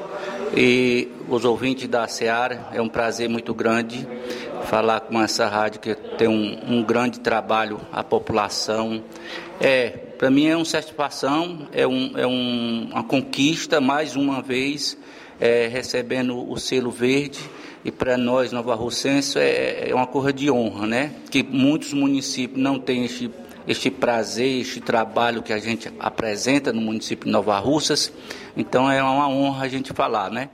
e 0.56 1.08
os 1.28 1.44
ouvintes 1.44 1.88
da 1.88 2.06
Seara. 2.06 2.68
É 2.72 2.80
um 2.80 2.88
prazer 2.88 3.28
muito 3.28 3.54
grande 3.54 4.06
falar 4.64 5.00
com 5.00 5.20
essa 5.20 5.46
rádio 5.48 5.80
que 5.80 5.94
tem 5.94 6.28
um, 6.28 6.78
um 6.78 6.82
grande 6.82 7.20
trabalho 7.20 7.80
à 7.92 8.02
população. 8.02 9.02
É, 9.60 9.88
para 9.90 10.30
mim 10.30 10.46
é 10.46 10.56
uma 10.56 10.64
satisfação, 10.64 11.68
é, 11.72 11.86
um, 11.86 12.12
é 12.16 12.26
um, 12.26 12.88
uma 12.90 13.04
conquista 13.04 13.80
mais 13.80 14.16
uma 14.16 14.42
vez 14.42 14.96
é, 15.40 15.68
recebendo 15.68 16.50
o 16.50 16.58
selo 16.58 16.90
verde. 16.90 17.38
E 17.84 17.92
para 17.92 18.18
nós, 18.18 18.52
Nova 18.52 18.74
Russense, 18.74 19.38
é, 19.38 19.88
é 19.90 19.94
uma 19.94 20.06
coisa 20.06 20.32
de 20.32 20.50
honra, 20.50 20.86
né? 20.86 21.12
Que 21.30 21.42
muitos 21.42 21.92
municípios 21.92 22.60
não 22.60 22.78
têm 22.78 23.04
este 23.04 23.30
este 23.68 23.90
prazer, 23.90 24.62
este 24.62 24.80
trabalho 24.80 25.42
que 25.42 25.52
a 25.52 25.58
gente 25.58 25.92
apresenta 26.00 26.72
no 26.72 26.80
município 26.80 27.26
de 27.26 27.30
Nova 27.30 27.58
Russas. 27.58 28.10
Então 28.56 28.90
é 28.90 29.02
uma 29.02 29.28
honra 29.28 29.66
a 29.66 29.68
gente 29.68 29.92
falar, 29.92 30.30
né? 30.30 30.48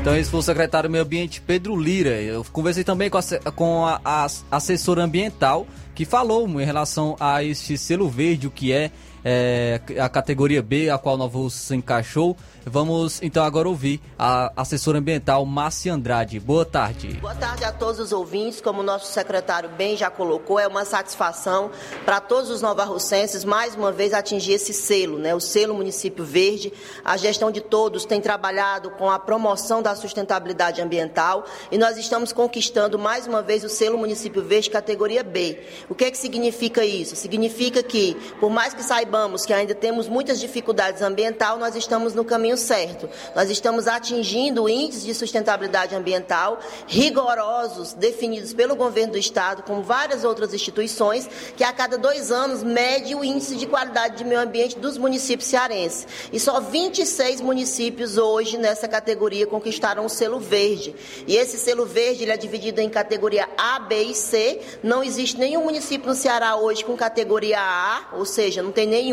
Então 0.00 0.16
esse 0.16 0.30
foi 0.30 0.40
o 0.40 0.42
secretário 0.42 0.88
do 0.88 0.92
Meio 0.92 1.04
Ambiente, 1.04 1.40
Pedro 1.40 1.76
Lira. 1.76 2.20
Eu 2.20 2.44
conversei 2.52 2.84
também 2.84 3.08
com 3.08 3.18
a, 3.18 3.22
com 3.52 3.86
a, 3.86 4.00
a 4.04 4.26
assessora 4.50 5.02
ambiental, 5.02 5.66
que 5.94 6.04
falou 6.04 6.48
em 6.60 6.64
relação 6.64 7.16
a 7.18 7.42
este 7.42 7.78
selo 7.78 8.08
verde, 8.08 8.46
o 8.46 8.50
que 8.50 8.72
é, 8.72 8.90
é 9.28 9.80
a 9.98 10.08
categoria 10.08 10.62
B, 10.62 10.88
a 10.88 10.96
qual 10.96 11.16
Nova 11.16 11.36
Russa 11.36 11.58
se 11.58 11.74
encaixou. 11.74 12.36
Vamos 12.64 13.20
então 13.20 13.42
agora 13.42 13.68
ouvir 13.68 14.00
a 14.16 14.52
assessora 14.56 14.98
ambiental 14.98 15.44
Márcia 15.44 15.92
Andrade. 15.92 16.38
Boa 16.38 16.64
tarde. 16.64 17.14
Boa 17.14 17.34
tarde 17.34 17.64
a 17.64 17.72
todos 17.72 17.98
os 17.98 18.12
ouvintes. 18.12 18.60
Como 18.60 18.80
o 18.80 18.82
nosso 18.84 19.12
secretário 19.12 19.68
bem 19.70 19.96
já 19.96 20.10
colocou, 20.10 20.60
é 20.60 20.68
uma 20.68 20.84
satisfação 20.84 21.72
para 22.04 22.20
todos 22.20 22.50
os 22.50 22.62
novarrocenses 22.62 23.44
mais 23.44 23.74
uma 23.74 23.90
vez 23.90 24.14
atingir 24.14 24.52
esse 24.52 24.72
selo, 24.72 25.18
né? 25.18 25.34
O 25.34 25.40
selo 25.40 25.74
Município 25.74 26.24
Verde. 26.24 26.72
A 27.04 27.16
gestão 27.16 27.50
de 27.50 27.60
todos 27.60 28.04
tem 28.04 28.20
trabalhado 28.20 28.90
com 28.90 29.10
a 29.10 29.18
promoção 29.18 29.82
da 29.82 29.96
sustentabilidade 29.96 30.80
ambiental 30.80 31.44
e 31.72 31.76
nós 31.76 31.96
estamos 31.96 32.32
conquistando 32.32 32.96
mais 32.96 33.26
uma 33.26 33.42
vez 33.42 33.64
o 33.64 33.68
selo 33.68 33.98
Município 33.98 34.40
Verde 34.40 34.70
categoria 34.70 35.24
B. 35.24 35.58
O 35.88 35.96
que 35.96 36.04
é 36.04 36.10
que 36.12 36.18
significa 36.18 36.84
isso? 36.84 37.16
Significa 37.16 37.82
que, 37.82 38.14
por 38.38 38.50
mais 38.50 38.72
que 38.72 38.84
saibamos 38.84 39.15
que 39.46 39.52
ainda 39.52 39.74
temos 39.74 40.08
muitas 40.08 40.40
dificuldades 40.40 41.02
ambiental, 41.02 41.58
nós 41.58 41.76
estamos 41.76 42.14
no 42.14 42.24
caminho 42.24 42.56
certo. 42.56 43.08
Nós 43.34 43.50
estamos 43.50 43.86
atingindo 43.86 44.68
índices 44.68 45.04
de 45.04 45.14
sustentabilidade 45.14 45.94
ambiental 45.94 46.58
rigorosos, 46.86 47.92
definidos 47.92 48.52
pelo 48.52 48.74
governo 48.76 49.12
do 49.12 49.18
Estado, 49.18 49.62
como 49.62 49.82
várias 49.82 50.24
outras 50.24 50.52
instituições, 50.52 51.28
que 51.56 51.64
a 51.64 51.72
cada 51.72 51.96
dois 51.96 52.30
anos 52.30 52.62
mede 52.62 53.14
o 53.14 53.24
índice 53.24 53.56
de 53.56 53.66
qualidade 53.66 54.18
de 54.18 54.24
meio 54.24 54.40
ambiente 54.40 54.78
dos 54.78 54.98
municípios 54.98 55.48
cearenses. 55.48 56.06
E 56.32 56.40
só 56.40 56.60
26 56.60 57.40
municípios 57.40 58.18
hoje 58.18 58.58
nessa 58.58 58.88
categoria 58.88 59.46
conquistaram 59.46 60.04
o 60.04 60.08
selo 60.08 60.38
verde. 60.38 60.94
E 61.26 61.36
esse 61.36 61.58
selo 61.58 61.86
verde 61.86 62.24
ele 62.24 62.32
é 62.32 62.36
dividido 62.36 62.80
em 62.80 62.88
categoria 62.88 63.48
A, 63.56 63.78
B 63.78 64.02
e 64.02 64.14
C. 64.14 64.60
Não 64.82 65.02
existe 65.02 65.38
nenhum 65.38 65.64
município 65.64 66.08
no 66.08 66.14
Ceará 66.14 66.56
hoje 66.56 66.84
com 66.84 66.96
categoria 66.96 67.60
A, 67.60 68.08
ou 68.12 68.24
seja, 68.24 68.62
não 68.62 68.72
tem 68.72 68.86
nenhum 68.86 69.05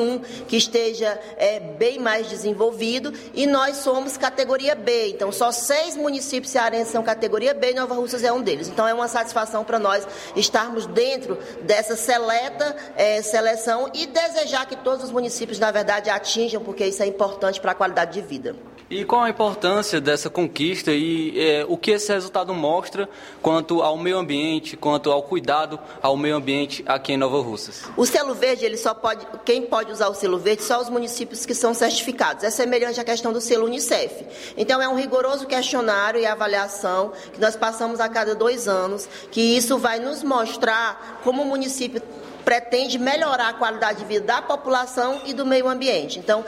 que 0.47 0.57
esteja 0.57 1.19
é, 1.37 1.59
bem 1.59 1.99
mais 1.99 2.29
desenvolvido. 2.29 3.13
E 3.33 3.45
nós 3.45 3.77
somos 3.77 4.17
categoria 4.17 4.75
B. 4.75 5.09
Então, 5.09 5.31
só 5.31 5.51
seis 5.51 5.95
municípios 5.95 6.51
cearenses 6.51 6.91
são 6.91 7.03
categoria 7.03 7.53
B 7.53 7.71
e 7.71 7.73
Nova 7.73 7.95
Russas 7.95 8.23
é 8.23 8.31
um 8.31 8.41
deles. 8.41 8.67
Então, 8.67 8.87
é 8.87 8.93
uma 8.93 9.07
satisfação 9.07 9.63
para 9.63 9.79
nós 9.79 10.07
estarmos 10.35 10.85
dentro 10.85 11.37
dessa 11.61 11.95
seleta 11.95 12.75
é, 12.95 13.21
seleção 13.21 13.89
e 13.93 14.05
desejar 14.05 14.65
que 14.65 14.75
todos 14.75 15.03
os 15.05 15.11
municípios, 15.11 15.59
na 15.59 15.71
verdade, 15.71 16.09
atinjam, 16.09 16.61
porque 16.63 16.85
isso 16.85 17.03
é 17.03 17.05
importante 17.05 17.59
para 17.59 17.71
a 17.71 17.75
qualidade 17.75 18.13
de 18.13 18.21
vida. 18.21 18.72
E 18.93 19.03
qual 19.03 19.23
a 19.23 19.29
importância 19.31 19.99
dessa 19.99 20.29
conquista 20.29 20.91
e 20.91 21.33
é, 21.35 21.65
o 21.67 21.75
que 21.75 21.89
esse 21.89 22.13
resultado 22.13 22.53
mostra 22.53 23.09
quanto 23.41 23.81
ao 23.81 23.97
meio 23.97 24.19
ambiente, 24.19 24.77
quanto 24.77 25.11
ao 25.11 25.23
cuidado 25.23 25.79
ao 25.99 26.15
meio 26.15 26.35
ambiente 26.35 26.83
aqui 26.85 27.13
em 27.13 27.17
Nova 27.17 27.41
Russas? 27.41 27.85
O 27.97 28.05
selo 28.05 28.35
verde, 28.35 28.63
ele 28.63 28.77
só 28.77 28.93
pode, 28.93 29.25
quem 29.43 29.63
pode 29.63 29.91
usar 29.91 30.09
o 30.09 30.13
selo 30.13 30.37
verde 30.37 30.61
só 30.61 30.79
os 30.79 30.89
municípios 30.89 31.43
que 31.43 31.55
são 31.55 31.73
certificados. 31.73 32.43
É 32.43 32.51
semelhante 32.51 32.99
à 32.99 33.03
questão 33.03 33.33
do 33.33 33.41
selo 33.41 33.65
Unicef. 33.65 34.27
Então 34.55 34.79
é 34.79 34.87
um 34.87 34.95
rigoroso 34.95 35.47
questionário 35.47 36.19
e 36.19 36.27
avaliação 36.27 37.13
que 37.33 37.41
nós 37.41 37.55
passamos 37.55 37.99
a 37.99 38.07
cada 38.07 38.35
dois 38.35 38.67
anos, 38.67 39.09
que 39.31 39.41
isso 39.41 39.79
vai 39.79 39.97
nos 39.97 40.21
mostrar 40.21 41.19
como 41.23 41.41
o 41.41 41.45
município 41.45 41.99
pretende 42.43 42.97
melhorar 42.99 43.49
a 43.49 43.53
qualidade 43.53 43.99
de 43.99 44.05
vida 44.05 44.25
da 44.25 44.41
população 44.41 45.21
e 45.25 45.33
do 45.33 45.45
meio 45.45 45.67
ambiente. 45.67 46.19
Então, 46.19 46.43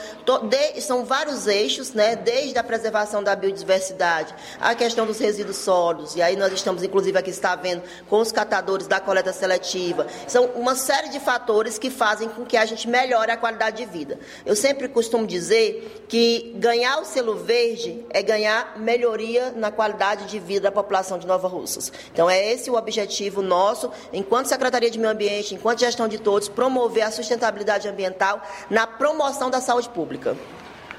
de, 0.50 0.82
são 0.82 1.06
vários 1.06 1.48
eixos, 1.48 1.94
né, 1.94 2.16
desde 2.16 2.58
a 2.58 2.64
preservação 2.64 3.24
da 3.24 3.36
biodiversidade, 3.36 4.34
a 4.60 4.76
questão 4.76 5.06
dos 5.06 5.20
resíduos 5.20 5.58
sólidos, 5.58 6.16
e 6.16 6.22
aí 6.22 6.36
nós 6.36 6.52
estamos, 6.54 6.84
inclusive, 6.84 7.18
aqui 7.18 7.30
está 7.30 7.56
vendo 7.56 7.84
com 8.10 8.20
os 8.20 8.32
catadores 8.32 8.88
da 8.88 9.00
coleta 9.00 9.34
seletiva. 9.34 10.08
São 10.28 10.46
uma 10.56 10.76
série 10.76 11.10
de 11.10 11.20
fatores 11.20 11.78
que 11.78 11.90
fazem 11.90 12.30
com 12.30 12.46
que 12.46 12.58
a 12.58 12.66
gente 12.66 12.88
melhore 12.88 13.32
a 13.32 13.38
qualidade 13.38 13.78
de 13.78 13.86
vida. 13.86 14.20
Eu 14.46 14.56
sempre 14.56 14.88
costumo 14.88 15.26
dizer 15.26 16.05
que 16.08 16.54
ganhar 16.58 17.00
o 17.00 17.06
selo 17.06 17.36
verde 17.36 18.06
é 18.10 18.22
ganhar 18.22 18.78
melhoria 18.78 19.52
na 19.56 19.72
qualidade 19.72 20.26
de 20.26 20.40
vida 20.40 20.62
da 20.62 20.72
população 20.72 21.18
de 21.18 21.26
Nova 21.26 21.48
Russas. 21.48 21.92
Então, 22.12 22.30
é 22.30 22.52
esse 22.52 22.70
o 22.70 22.76
objetivo 22.76 23.42
nosso, 23.42 23.92
enquanto 24.14 24.48
Secretaria 24.48 24.90
de 24.90 25.00
Meio 25.00 25.12
Ambiente, 25.12 25.56
enquanto 25.56 25.80
gestão 25.80 26.08
de 26.08 26.20
todos, 26.20 26.48
promover 26.48 27.04
a 27.04 27.12
sustentabilidade 27.12 27.88
ambiental 27.88 28.42
na 28.70 28.86
promoção 28.86 29.50
da 29.50 29.62
saúde 29.62 29.90
pública. 29.90 30.36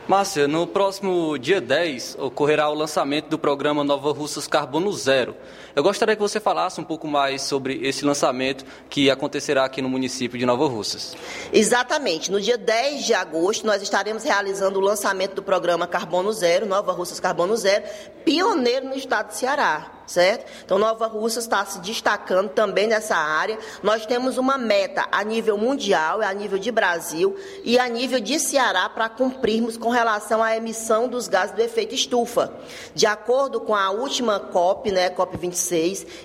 Márcia, 0.09 0.47
no 0.47 0.69
próximo 0.69 1.37
dia 1.37 1.61
10 1.61 2.19
ocorrerá 2.21 2.69
o 2.69 2.75
lançamento 2.75 3.29
do 3.29 3.37
programa 3.37 3.83
Nova 3.83 4.13
Russas 4.13 4.47
Carbono 4.47 4.93
Zero. 4.93 5.35
Eu 5.77 5.83
gostaria 5.83 6.17
que 6.17 6.23
você 6.23 6.41
falasse 6.41 6.81
um 6.81 6.85
pouco 6.85 7.07
mais 7.07 7.43
sobre 7.43 7.87
esse 7.87 8.03
lançamento 8.03 8.65
que 8.89 9.11
acontecerá 9.11 9.67
aqui 9.67 9.83
no 9.83 9.91
município 9.91 10.39
de 10.39 10.47
Nova 10.47 10.67
Russas. 10.67 11.15
Exatamente. 11.53 12.33
No 12.33 12.41
dia 12.41 12.57
10 12.57 13.05
de 13.05 13.13
agosto, 13.13 13.67
nós 13.67 13.83
estaremos 13.83 14.25
realizando 14.25 14.79
o 14.79 14.83
lançamento 14.83 15.35
do 15.35 15.43
programa 15.43 15.87
Carbono 15.87 16.33
Zero, 16.33 16.65
Nova 16.65 16.93
Russas 16.93 17.21
Carbono 17.21 17.55
Zero, 17.59 17.85
pioneiro 18.25 18.87
no 18.87 18.95
estado 18.95 19.29
de 19.29 19.37
Ceará 19.37 19.97
certo? 20.07 20.51
Então, 20.65 20.79
Nova 20.79 21.07
Rússia 21.07 21.41
está 21.41 21.65
se 21.65 21.81
destacando 21.81 22.51
também 22.51 22.87
nessa 22.87 23.17
área. 23.17 23.59
Nós 23.83 24.07
temos 24.07 24.39
uma 24.39 24.57
meta 24.57 25.07
a 25.11 25.25
nível 25.25 25.59
mundial, 25.59 26.23
a 26.23 26.33
nível 26.33 26.59
de 26.59 26.71
Brasil 26.71 27.37
e 27.65 27.79
a 27.79 27.89
nível 27.89 28.21
de 28.21 28.39
Ceará 28.39 28.89
para 28.89 29.09
cumprirmos 29.09 29.77
com 29.77 29.91
relação 29.91 30.43
à 30.43 30.57
emissão 30.57 31.09
dos 31.09 31.29
gases 31.29 31.55
do 31.55 31.61
efeito 31.61 31.95
estufa. 31.95 32.53
De 32.95 33.07
acordo 33.07 33.61
com 33.61 33.75
a 33.75 33.91
última 33.91 34.39
COP, 34.39 34.91
né, 34.91 35.11
COP 35.11 35.37
26, 35.37 35.66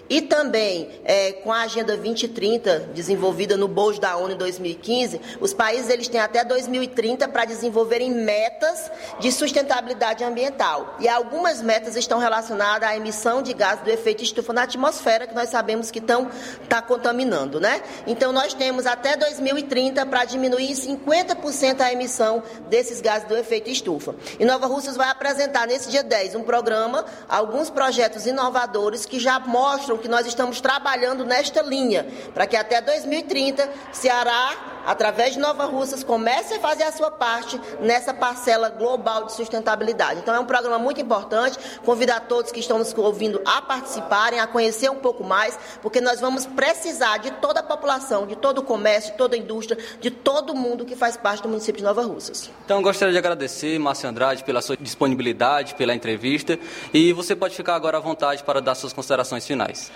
e 0.09 0.21
também 0.21 0.89
é, 1.03 1.31
com 1.33 1.51
a 1.51 1.61
Agenda 1.61 1.95
2030 1.95 2.91
desenvolvida 2.93 3.57
no 3.57 3.67
BOJ 3.67 3.99
da 3.99 4.17
ONU 4.17 4.33
em 4.33 4.37
2015, 4.37 5.21
os 5.39 5.53
países 5.53 5.89
eles 5.89 6.07
têm 6.07 6.19
até 6.19 6.43
2030 6.43 7.27
para 7.27 7.45
desenvolverem 7.45 8.11
metas 8.11 8.91
de 9.19 9.31
sustentabilidade 9.31 10.23
ambiental. 10.23 10.97
E 10.99 11.07
algumas 11.07 11.61
metas 11.61 11.95
estão 11.95 12.19
relacionadas 12.19 12.89
à 12.89 12.95
emissão 12.95 13.41
de 13.41 13.53
gases 13.53 13.83
do 13.83 13.89
efeito 13.89 14.23
estufa 14.23 14.53
na 14.53 14.63
atmosfera, 14.63 15.27
que 15.27 15.35
nós 15.35 15.49
sabemos 15.49 15.91
que 15.91 15.99
estão 15.99 16.29
tá 16.67 16.81
contaminando, 16.81 17.59
né? 17.59 17.81
Então 18.07 18.31
nós 18.31 18.53
temos 18.53 18.85
até 18.85 19.15
2030 19.15 20.05
para 20.05 20.25
diminuir 20.25 20.71
em 20.71 20.73
50% 20.73 21.81
a 21.81 21.91
emissão 21.91 22.43
desses 22.69 23.01
gases 23.01 23.27
do 23.27 23.37
efeito 23.37 23.69
estufa. 23.69 24.15
E 24.39 24.45
Nova 24.45 24.67
Russas 24.67 24.95
vai 24.95 25.09
apresentar 25.09 25.67
nesse 25.67 25.89
dia 25.89 26.03
10 26.03 26.35
um 26.35 26.43
programa, 26.43 27.05
alguns 27.27 27.69
projetos 27.69 28.25
inovadores 28.25 29.05
que 29.05 29.19
já 29.19 29.30
mostram 29.39 29.97
que 29.97 30.07
nós 30.07 30.25
estamos 30.25 30.61
trabalhando 30.61 31.25
nesta 31.25 31.61
linha, 31.61 32.05
para 32.33 32.45
que 32.47 32.55
até 32.55 32.81
2030 32.81 33.69
Ceará 33.91 34.80
através 34.85 35.33
de 35.33 35.39
Nova 35.39 35.65
Russas, 35.65 36.03
comece 36.03 36.55
a 36.55 36.59
fazer 36.59 36.83
a 36.83 36.91
sua 36.91 37.11
parte 37.11 37.59
nessa 37.79 38.13
parcela 38.13 38.69
global 38.69 39.25
de 39.25 39.33
sustentabilidade. 39.33 40.19
Então 40.19 40.33
é 40.33 40.39
um 40.39 40.45
programa 40.45 40.77
muito 40.77 41.01
importante, 41.01 41.57
convidar 41.85 42.21
todos 42.21 42.51
que 42.51 42.59
estão 42.59 42.77
nos 42.77 42.93
ouvindo 42.93 43.41
a 43.45 43.61
participarem, 43.61 44.39
a 44.39 44.47
conhecer 44.47 44.89
um 44.89 44.95
pouco 44.95 45.23
mais, 45.23 45.57
porque 45.81 46.01
nós 46.01 46.19
vamos 46.19 46.45
precisar 46.45 47.17
de 47.17 47.31
toda 47.31 47.59
a 47.59 47.63
população, 47.63 48.25
de 48.25 48.35
todo 48.35 48.59
o 48.59 48.63
comércio, 48.63 49.11
de 49.11 49.17
toda 49.17 49.35
a 49.35 49.39
indústria, 49.39 49.77
de 49.99 50.11
todo 50.11 50.55
mundo 50.55 50.85
que 50.85 50.95
faz 50.95 51.17
parte 51.17 51.43
do 51.43 51.49
município 51.49 51.79
de 51.79 51.83
Nova 51.83 52.03
Russas. 52.03 52.49
Então 52.65 52.81
gostaria 52.81 53.11
de 53.11 53.17
agradecer, 53.17 53.79
Márcio 53.79 54.09
Andrade, 54.09 54.43
pela 54.43 54.61
sua 54.61 54.77
disponibilidade, 54.77 55.75
pela 55.75 55.93
entrevista, 55.93 56.57
e 56.93 57.13
você 57.13 57.35
pode 57.35 57.55
ficar 57.55 57.75
agora 57.75 57.97
à 57.97 58.01
vontade 58.01 58.43
para 58.43 58.61
dar 58.61 58.75
suas 58.75 58.93
considerações 58.93 59.45
finais. 59.45 59.91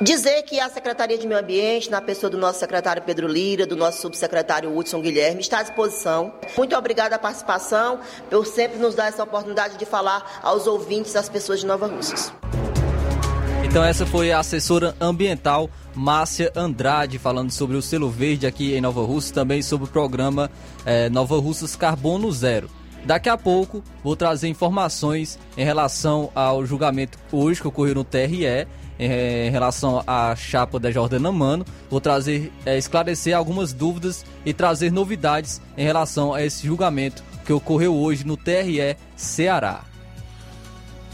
Dizer 0.00 0.42
que 0.42 0.60
a 0.60 0.68
Secretaria 0.68 1.16
de 1.16 1.26
Meio 1.26 1.40
Ambiente, 1.40 1.90
na 1.90 2.02
pessoa 2.02 2.28
do 2.28 2.36
nosso 2.36 2.58
secretário 2.58 3.00
Pedro 3.00 3.26
Lira, 3.26 3.66
do 3.66 3.74
nosso 3.74 4.02
subsecretário 4.02 4.76
Hudson 4.76 5.00
Guilherme, 5.00 5.40
está 5.40 5.60
à 5.60 5.62
disposição. 5.62 6.34
Muito 6.54 6.76
obrigada 6.76 7.16
a 7.16 7.18
participação, 7.18 7.98
por 8.28 8.44
sempre 8.46 8.78
nos 8.78 8.94
dar 8.94 9.06
essa 9.06 9.22
oportunidade 9.22 9.78
de 9.78 9.86
falar 9.86 10.38
aos 10.42 10.66
ouvintes, 10.66 11.16
às 11.16 11.30
pessoas 11.30 11.60
de 11.60 11.66
Nova 11.66 11.86
Russas. 11.86 12.30
Então 13.64 13.82
essa 13.82 14.04
foi 14.04 14.30
a 14.32 14.38
assessora 14.38 14.94
ambiental 15.00 15.70
Márcia 15.94 16.52
Andrade 16.54 17.18
falando 17.18 17.50
sobre 17.50 17.74
o 17.74 17.80
selo 17.80 18.10
verde 18.10 18.46
aqui 18.46 18.74
em 18.74 18.82
Nova 18.82 19.00
Russa, 19.00 19.32
também 19.32 19.62
sobre 19.62 19.86
o 19.86 19.90
programa 19.90 20.50
é, 20.84 21.08
Nova 21.08 21.38
Russas 21.38 21.74
Carbono 21.74 22.30
Zero. 22.30 22.68
Daqui 23.06 23.28
a 23.28 23.38
pouco 23.38 23.82
vou 24.04 24.14
trazer 24.14 24.48
informações 24.48 25.38
em 25.56 25.64
relação 25.64 26.30
ao 26.34 26.66
julgamento 26.66 27.18
hoje 27.32 27.60
que 27.60 27.68
ocorreu 27.68 27.94
no 27.94 28.04
TRE 28.04 28.66
em 28.98 29.50
relação 29.50 30.02
à 30.06 30.34
chapa 30.34 30.78
da 30.78 30.90
Jordana 30.90 31.30
Mano. 31.30 31.64
Vou 31.90 32.00
trazer, 32.00 32.52
é, 32.64 32.78
esclarecer 32.78 33.36
algumas 33.36 33.72
dúvidas 33.72 34.24
e 34.44 34.52
trazer 34.52 34.90
novidades 34.90 35.60
em 35.76 35.84
relação 35.84 36.32
a 36.32 36.44
esse 36.44 36.66
julgamento 36.66 37.22
que 37.44 37.52
ocorreu 37.52 37.94
hoje 37.94 38.26
no 38.26 38.36
TRE 38.36 38.96
Ceará. 39.14 39.84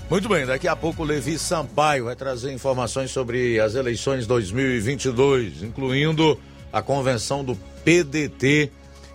Muito 0.09 0.29
bem, 0.29 0.45
daqui 0.45 0.69
a 0.69 0.77
pouco 0.77 1.03
o 1.03 1.07
Levi 1.07 1.39
Sampaio 1.39 2.05
vai 2.05 2.15
trazer 2.15 2.53
informações 2.53 3.11
sobre 3.11 3.59
as 3.59 3.75
eleições 3.75 4.27
2022, 4.27 5.63
incluindo 5.63 6.39
a 6.73 6.83
convenção 6.83 7.43
do 7.43 7.57
PDT, 7.83 8.71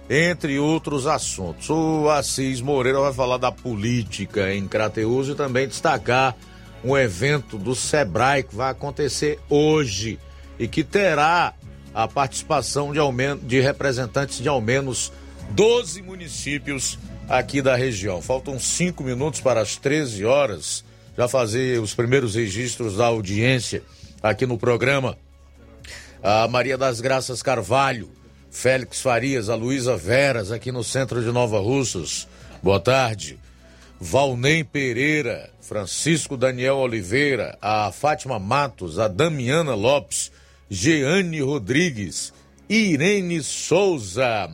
entre 0.09 0.57
outros 0.57 1.05
assuntos. 1.05 1.69
O 1.69 2.09
Assis 2.09 2.61
Moreira 2.61 2.99
vai 2.99 3.13
falar 3.13 3.37
da 3.37 3.51
política 3.51 4.53
em 4.53 4.67
Crateus 4.67 5.27
e 5.27 5.35
também 5.35 5.67
destacar 5.67 6.35
um 6.83 6.97
evento 6.97 7.57
do 7.57 7.75
Sebrae 7.75 8.43
que 8.43 8.55
vai 8.55 8.71
acontecer 8.71 9.39
hoje 9.49 10.19
e 10.59 10.67
que 10.67 10.83
terá 10.83 11.53
a 11.93 12.07
participação 12.07 12.91
de, 12.93 12.99
de 13.43 13.59
representantes 13.59 14.39
de 14.39 14.47
ao 14.47 14.61
menos 14.61 15.11
12 15.51 16.01
municípios 16.01 16.99
aqui 17.27 17.61
da 17.61 17.75
região. 17.75 18.21
Faltam 18.21 18.59
cinco 18.59 19.03
minutos 19.03 19.41
para 19.41 19.61
as 19.61 19.75
13 19.75 20.25
horas. 20.25 20.83
Já 21.17 21.27
fazer 21.27 21.81
os 21.81 21.95
primeiros 21.95 22.35
registros 22.35 22.97
da 22.97 23.07
audiência 23.07 23.81
aqui 24.21 24.45
no 24.45 24.57
programa. 24.57 25.17
A 26.21 26.47
Maria 26.47 26.77
das 26.77 27.01
Graças 27.01 27.41
Carvalho, 27.41 28.09
Félix 28.51 29.01
Farias, 29.01 29.49
a 29.49 29.55
Luísa 29.55 29.97
Veras, 29.97 30.51
aqui 30.51 30.71
no 30.71 30.83
centro 30.83 31.23
de 31.23 31.31
Nova 31.31 31.59
Russas. 31.59 32.27
Boa 32.61 32.79
tarde. 32.79 33.39
Valnei 33.99 34.63
Pereira, 34.63 35.49
Francisco 35.59 36.37
Daniel 36.37 36.77
Oliveira, 36.77 37.57
a 37.61 37.91
Fátima 37.91 38.37
Matos, 38.37 38.99
a 38.99 39.07
Damiana 39.07 39.73
Lopes, 39.73 40.31
Jeane 40.69 41.41
Rodrigues, 41.41 42.31
Irene 42.69 43.41
Souza, 43.41 44.49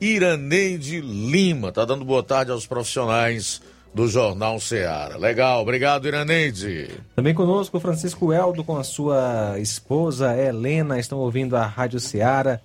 Iraneide 0.00 1.00
Lima. 1.00 1.72
Tá 1.72 1.84
dando 1.84 2.04
boa 2.04 2.22
tarde 2.22 2.52
aos 2.52 2.66
profissionais 2.66 3.60
do 3.92 4.06
Jornal 4.06 4.60
Ceará. 4.60 5.16
Legal, 5.16 5.62
obrigado, 5.62 6.06
Iraneide. 6.06 6.90
Também 7.16 7.34
conosco 7.34 7.80
Francisco 7.80 8.32
Eldo 8.32 8.62
com 8.62 8.76
a 8.76 8.84
sua 8.84 9.58
esposa 9.58 10.36
Helena. 10.36 10.98
Estão 10.98 11.18
ouvindo 11.18 11.56
a 11.56 11.66
Rádio 11.66 11.98
Ceará 11.98 12.60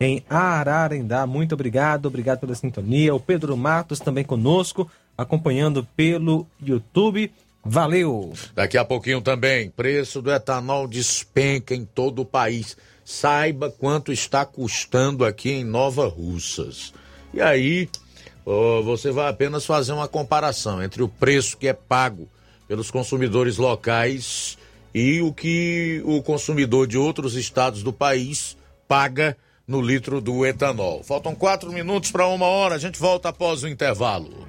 em 0.00 0.24
Ararendá. 0.30 1.26
Muito 1.26 1.54
obrigado, 1.54 2.06
obrigado 2.06 2.40
pela 2.40 2.54
sintonia. 2.54 3.14
O 3.14 3.20
Pedro 3.20 3.56
Matos 3.56 3.98
também 3.98 4.24
conosco, 4.24 4.90
acompanhando 5.20 5.86
pelo 5.94 6.46
YouTube. 6.62 7.30
Valeu! 7.62 8.32
Daqui 8.54 8.78
a 8.78 8.84
pouquinho 8.84 9.20
também, 9.20 9.68
preço 9.68 10.22
do 10.22 10.32
etanol 10.32 10.88
despenca 10.88 11.74
em 11.74 11.84
todo 11.84 12.22
o 12.22 12.24
país. 12.24 12.74
Saiba 13.04 13.70
quanto 13.70 14.12
está 14.12 14.46
custando 14.46 15.24
aqui 15.24 15.50
em 15.50 15.64
Nova 15.64 16.08
Russas. 16.08 16.94
E 17.34 17.40
aí, 17.40 17.88
ó, 18.46 18.80
você 18.80 19.10
vai 19.10 19.28
apenas 19.28 19.66
fazer 19.66 19.92
uma 19.92 20.08
comparação 20.08 20.82
entre 20.82 21.02
o 21.02 21.08
preço 21.08 21.58
que 21.58 21.68
é 21.68 21.74
pago 21.74 22.26
pelos 22.66 22.90
consumidores 22.90 23.58
locais 23.58 24.56
e 24.94 25.20
o 25.20 25.34
que 25.34 26.00
o 26.06 26.22
consumidor 26.22 26.86
de 26.86 26.96
outros 26.96 27.34
estados 27.34 27.82
do 27.82 27.92
país 27.92 28.56
paga 28.88 29.36
no 29.68 29.82
litro 29.82 30.20
do 30.20 30.46
etanol. 30.46 31.02
Faltam 31.04 31.34
quatro 31.34 31.70
minutos 31.70 32.10
para 32.10 32.26
uma 32.26 32.46
hora, 32.46 32.74
a 32.74 32.78
gente 32.78 32.98
volta 32.98 33.28
após 33.28 33.62
o 33.62 33.68
intervalo. 33.68 34.48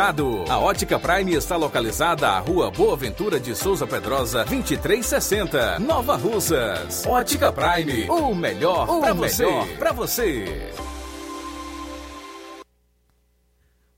A 0.00 0.56
Ótica 0.60 0.96
Prime 0.96 1.34
está 1.34 1.56
localizada 1.56 2.28
à 2.28 2.38
Rua 2.38 2.70
Boa 2.70 2.96
Ventura 2.96 3.40
de 3.40 3.52
Souza 3.52 3.84
Pedrosa, 3.84 4.44
2360, 4.44 5.80
Nova 5.80 6.14
Russas. 6.14 7.04
Ótica 7.04 7.52
Prime, 7.52 8.08
o 8.08 8.32
melhor 8.32 8.86
para 9.00 9.12
você. 9.12 9.44
Pra 9.76 9.90
você. 9.90 10.70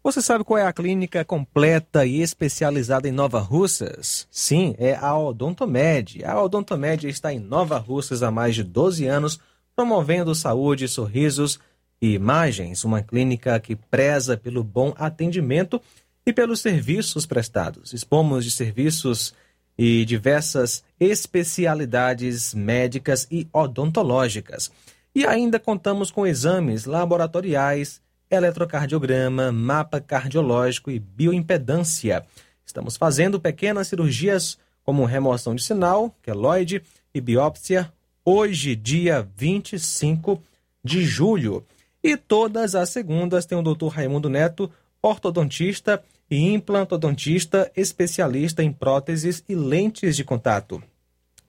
Você 0.02 0.22
sabe 0.22 0.42
qual 0.42 0.56
é 0.56 0.64
a 0.64 0.72
clínica 0.72 1.22
completa 1.22 2.06
e 2.06 2.22
especializada 2.22 3.06
em 3.06 3.12
Nova 3.12 3.38
Russas? 3.38 4.26
Sim, 4.30 4.74
é 4.78 4.96
a 4.96 5.14
Odontomed. 5.18 6.24
A 6.24 6.42
Odontomed 6.42 7.08
está 7.08 7.30
em 7.30 7.38
Nova 7.38 7.76
Russas 7.76 8.22
há 8.22 8.30
mais 8.30 8.54
de 8.54 8.64
12 8.64 9.04
anos, 9.04 9.38
promovendo 9.76 10.34
saúde, 10.34 10.88
sorrisos 10.88 11.56
e 11.56 11.69
imagens, 12.00 12.84
uma 12.84 13.02
clínica 13.02 13.58
que 13.60 13.76
preza 13.76 14.36
pelo 14.36 14.64
bom 14.64 14.94
atendimento 14.96 15.80
e 16.24 16.32
pelos 16.32 16.60
serviços 16.60 17.26
prestados. 17.26 17.90
Dispomos 17.90 18.44
de 18.44 18.50
serviços 18.50 19.34
e 19.76 20.04
diversas 20.04 20.84
especialidades 20.98 22.54
médicas 22.54 23.26
e 23.30 23.48
odontológicas. 23.52 24.70
E 25.14 25.26
ainda 25.26 25.58
contamos 25.58 26.10
com 26.10 26.26
exames 26.26 26.84
laboratoriais, 26.84 28.00
eletrocardiograma, 28.30 29.50
mapa 29.50 30.00
cardiológico 30.00 30.90
e 30.90 30.98
bioimpedância. 30.98 32.24
Estamos 32.64 32.96
fazendo 32.96 33.40
pequenas 33.40 33.88
cirurgias 33.88 34.58
como 34.84 35.04
remoção 35.04 35.54
de 35.54 35.62
sinal, 35.62 36.14
queloide 36.22 36.82
e 37.12 37.20
biópsia, 37.20 37.92
hoje, 38.24 38.76
dia 38.76 39.28
25 39.36 40.40
de 40.84 41.04
julho. 41.04 41.64
E 42.02 42.16
todas 42.16 42.74
as 42.74 42.88
segundas 42.88 43.44
tem 43.44 43.58
o 43.58 43.62
Dr. 43.62 43.88
Raimundo 43.88 44.28
Neto, 44.28 44.70
ortodontista 45.02 46.02
e 46.30 46.52
implantodontista, 46.52 47.70
especialista 47.76 48.62
em 48.62 48.72
próteses 48.72 49.44
e 49.48 49.54
lentes 49.54 50.16
de 50.16 50.24
contato. 50.24 50.82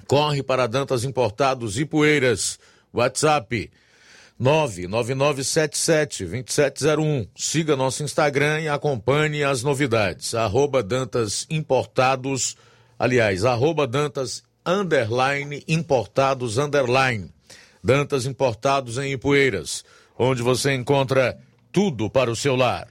Corre 0.07 0.43
para 0.43 0.67
Dantas 0.69 1.03
Importados 1.03 1.81
Ipueiras. 1.81 2.61
WhatsApp 2.95 3.73
99977-2701. 4.41 7.29
Siga 7.35 7.75
nosso 7.75 8.05
Instagram 8.05 8.61
e 8.61 8.69
acompanhe 8.69 9.43
as 9.43 9.65
novidades. 9.65 10.35
Arroba 10.35 10.83
Dantas 10.83 11.47
Importados, 11.51 12.57
aliás, 12.99 13.45
arroba 13.45 13.87
Dantas 13.87 14.46
underline 14.67 15.63
Importados 15.69 16.59
underline. 16.59 17.31
Dantas 17.83 18.27
Importados 18.27 18.99
em 18.99 19.13
Ipueiras, 19.13 19.85
onde 20.19 20.43
você 20.43 20.75
encontra 20.75 21.39
tudo 21.71 22.11
para 22.11 22.31
o 22.31 22.35
seu 22.35 22.57
lar. 22.57 22.89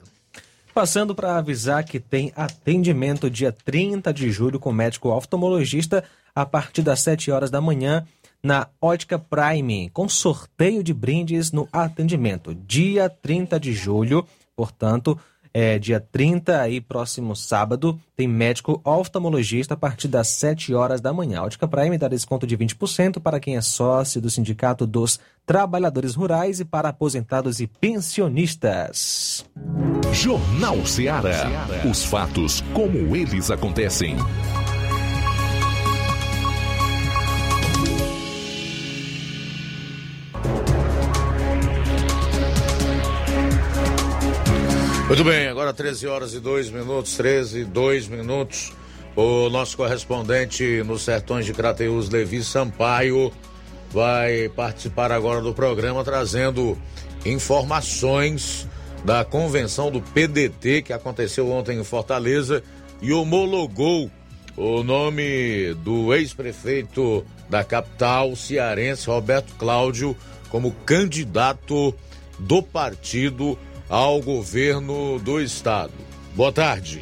Passando 0.74 1.14
para 1.14 1.38
avisar 1.38 1.84
que 1.84 2.00
tem 2.00 2.32
atendimento 2.36 3.30
dia 3.30 3.52
30 3.52 4.14
de 4.14 4.32
julho 4.32 4.60
com 4.60 4.72
médico 4.72 5.10
oftalmologista 5.10 6.04
a 6.34 6.46
partir 6.46 6.82
das 6.82 7.02
7 7.02 7.30
horas 7.32 7.52
da 7.52 7.60
manhã 7.60 8.06
na 8.42 8.68
Ótica 8.80 9.18
Prime, 9.18 9.90
com 9.90 10.08
sorteio 10.08 10.84
de 10.84 10.94
brindes 10.94 11.52
no 11.52 11.68
atendimento. 11.74 12.54
Dia 12.54 13.10
30 13.10 13.60
de 13.60 13.74
julho, 13.74 14.26
portanto, 14.56 15.20
é 15.58 15.80
dia 15.80 16.02
30 16.02 16.60
aí, 16.60 16.82
próximo 16.82 17.34
sábado, 17.34 17.98
tem 18.14 18.28
médico 18.28 18.82
oftalmologista 18.84 19.74
a 19.74 19.78
partir 19.78 20.10
das 20.10 20.28
7 20.28 20.74
horas 20.74 21.00
da 21.00 21.14
manhã. 21.14 21.40
A 21.40 21.44
Ótica 21.46 21.66
Prime 21.66 21.98
dá 21.98 22.10
desconto 22.10 22.46
de 22.46 22.58
20% 22.58 23.22
para 23.22 23.40
quem 23.40 23.56
é 23.56 23.62
sócio 23.62 24.20
do 24.20 24.30
Sindicato 24.30 24.86
dos 24.86 25.18
Trabalhadores 25.46 26.14
Rurais 26.14 26.60
e 26.60 26.66
para 26.66 26.90
aposentados 26.90 27.62
e 27.62 27.68
pensionistas. 27.68 29.46
Jornal 30.12 30.86
Ceará. 30.86 31.48
Os 31.90 32.04
fatos 32.04 32.60
como 32.74 33.16
eles 33.16 33.50
acontecem. 33.50 34.18
Muito 45.08 45.24
bem, 45.24 45.48
agora 45.48 45.72
13 45.72 46.08
horas 46.08 46.34
e 46.34 46.40
2 46.40 46.72
minutos, 46.72 47.16
13 47.16 47.60
e 47.60 47.64
2 47.64 48.08
minutos. 48.08 48.74
O 49.16 49.50
nosso 49.50 49.78
correspondente 49.78 50.82
nos 50.84 51.04
sertões 51.04 51.46
de 51.46 51.54
Crateus, 51.54 52.10
Levi 52.10 52.44
Sampaio, 52.44 53.32
vai 53.92 54.50
participar 54.50 55.12
agora 55.12 55.42
do 55.42 55.54
programa 55.54 56.04
trazendo 56.04 56.76
informações 57.24 58.68
da 59.06 59.24
convenção 59.24 59.92
do 59.92 60.02
PDT 60.02 60.82
que 60.82 60.92
aconteceu 60.92 61.52
ontem 61.52 61.80
em 61.80 61.84
Fortaleza 61.84 62.64
e 63.00 63.14
homologou 63.14 64.10
o 64.58 64.82
nome 64.82 65.76
do 65.84 66.16
ex-prefeito 66.16 67.24
da 67.48 67.64
capital 67.64 68.36
cearense, 68.36 69.08
Roberto 69.08 69.54
Cláudio, 69.54 70.18
como 70.50 70.72
candidato 70.84 71.94
do 72.40 72.64
partido 72.64 73.56
ao 73.90 74.22
governo 74.22 75.20
do 75.20 75.40
estado. 75.40 76.05
Boa 76.36 76.52
tarde. 76.52 77.02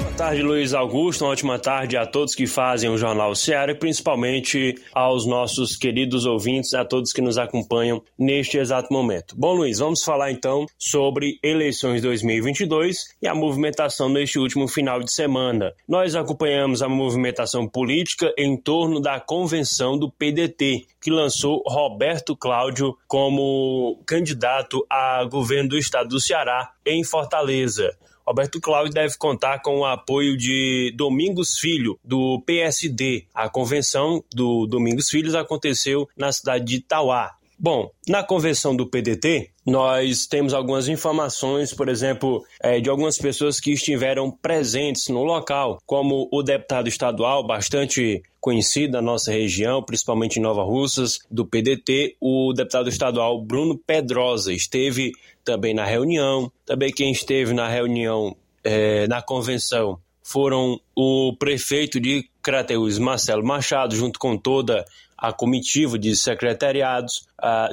Boa 0.00 0.12
tarde, 0.12 0.42
Luiz 0.42 0.74
Augusto. 0.74 1.22
Uma 1.22 1.30
ótima 1.30 1.56
tarde 1.56 1.96
a 1.96 2.04
todos 2.04 2.34
que 2.34 2.48
fazem 2.48 2.90
o 2.90 2.98
Jornal 2.98 3.32
Ceará 3.32 3.70
e 3.70 3.76
principalmente 3.76 4.74
aos 4.92 5.24
nossos 5.24 5.76
queridos 5.76 6.26
ouvintes, 6.26 6.74
a 6.74 6.84
todos 6.84 7.12
que 7.12 7.22
nos 7.22 7.38
acompanham 7.38 8.02
neste 8.18 8.58
exato 8.58 8.92
momento. 8.92 9.36
Bom, 9.38 9.54
Luiz, 9.54 9.78
vamos 9.78 10.02
falar 10.02 10.32
então 10.32 10.66
sobre 10.76 11.38
eleições 11.44 12.02
2022 12.02 13.14
e 13.22 13.28
a 13.28 13.34
movimentação 13.36 14.08
neste 14.08 14.36
último 14.36 14.66
final 14.66 14.98
de 14.98 15.12
semana. 15.12 15.72
Nós 15.86 16.16
acompanhamos 16.16 16.82
a 16.82 16.88
movimentação 16.88 17.68
política 17.68 18.34
em 18.36 18.56
torno 18.56 19.00
da 19.00 19.20
convenção 19.20 19.96
do 19.96 20.10
PDT, 20.10 20.86
que 21.00 21.10
lançou 21.10 21.62
Roberto 21.68 22.36
Cláudio 22.36 22.98
como 23.06 24.02
candidato 24.04 24.84
a 24.90 25.22
governo 25.24 25.68
do 25.68 25.78
estado 25.78 26.08
do 26.08 26.20
Ceará 26.20 26.72
em 26.84 27.04
Fortaleza. 27.04 27.96
Roberto 28.26 28.60
Cláudio 28.60 28.92
deve 28.92 29.16
contar 29.16 29.60
com 29.60 29.80
o 29.80 29.84
apoio 29.84 30.36
de 30.36 30.92
Domingos 30.96 31.58
Filho, 31.58 31.98
do 32.04 32.40
PSD. 32.46 33.26
A 33.34 33.48
convenção 33.48 34.24
do 34.32 34.66
Domingos 34.66 35.10
Filhos 35.10 35.34
aconteceu 35.34 36.08
na 36.16 36.32
cidade 36.32 36.64
de 36.64 36.76
Itauá. 36.76 37.36
Bom, 37.64 37.92
na 38.08 38.24
convenção 38.24 38.74
do 38.74 38.88
PDT, 38.88 39.50
nós 39.64 40.26
temos 40.26 40.52
algumas 40.52 40.88
informações, 40.88 41.72
por 41.72 41.88
exemplo, 41.88 42.44
é, 42.60 42.80
de 42.80 42.90
algumas 42.90 43.16
pessoas 43.18 43.60
que 43.60 43.70
estiveram 43.70 44.32
presentes 44.32 45.06
no 45.06 45.22
local, 45.22 45.78
como 45.86 46.28
o 46.32 46.42
deputado 46.42 46.88
estadual, 46.88 47.46
bastante 47.46 48.20
conhecido 48.40 48.94
na 48.94 49.00
nossa 49.00 49.30
região, 49.30 49.80
principalmente 49.80 50.40
em 50.40 50.42
Nova 50.42 50.64
Russas, 50.64 51.20
do 51.30 51.46
PDT, 51.46 52.16
o 52.20 52.52
deputado 52.52 52.88
estadual 52.88 53.40
Bruno 53.40 53.78
Pedrosa 53.78 54.52
esteve 54.52 55.12
também 55.44 55.72
na 55.72 55.84
reunião. 55.84 56.50
Também 56.66 56.92
quem 56.92 57.12
esteve 57.12 57.54
na 57.54 57.68
reunião, 57.68 58.36
é, 58.64 59.06
na 59.06 59.22
convenção, 59.22 60.00
foram 60.22 60.80
o 60.96 61.34
prefeito 61.38 62.00
de 62.00 62.28
Crateús, 62.42 62.98
Marcelo 62.98 63.44
Machado, 63.44 63.94
junto 63.94 64.18
com 64.18 64.36
toda 64.36 64.84
a 65.22 65.32
comitiva 65.32 65.96
de 65.96 66.16
secretariados. 66.16 67.26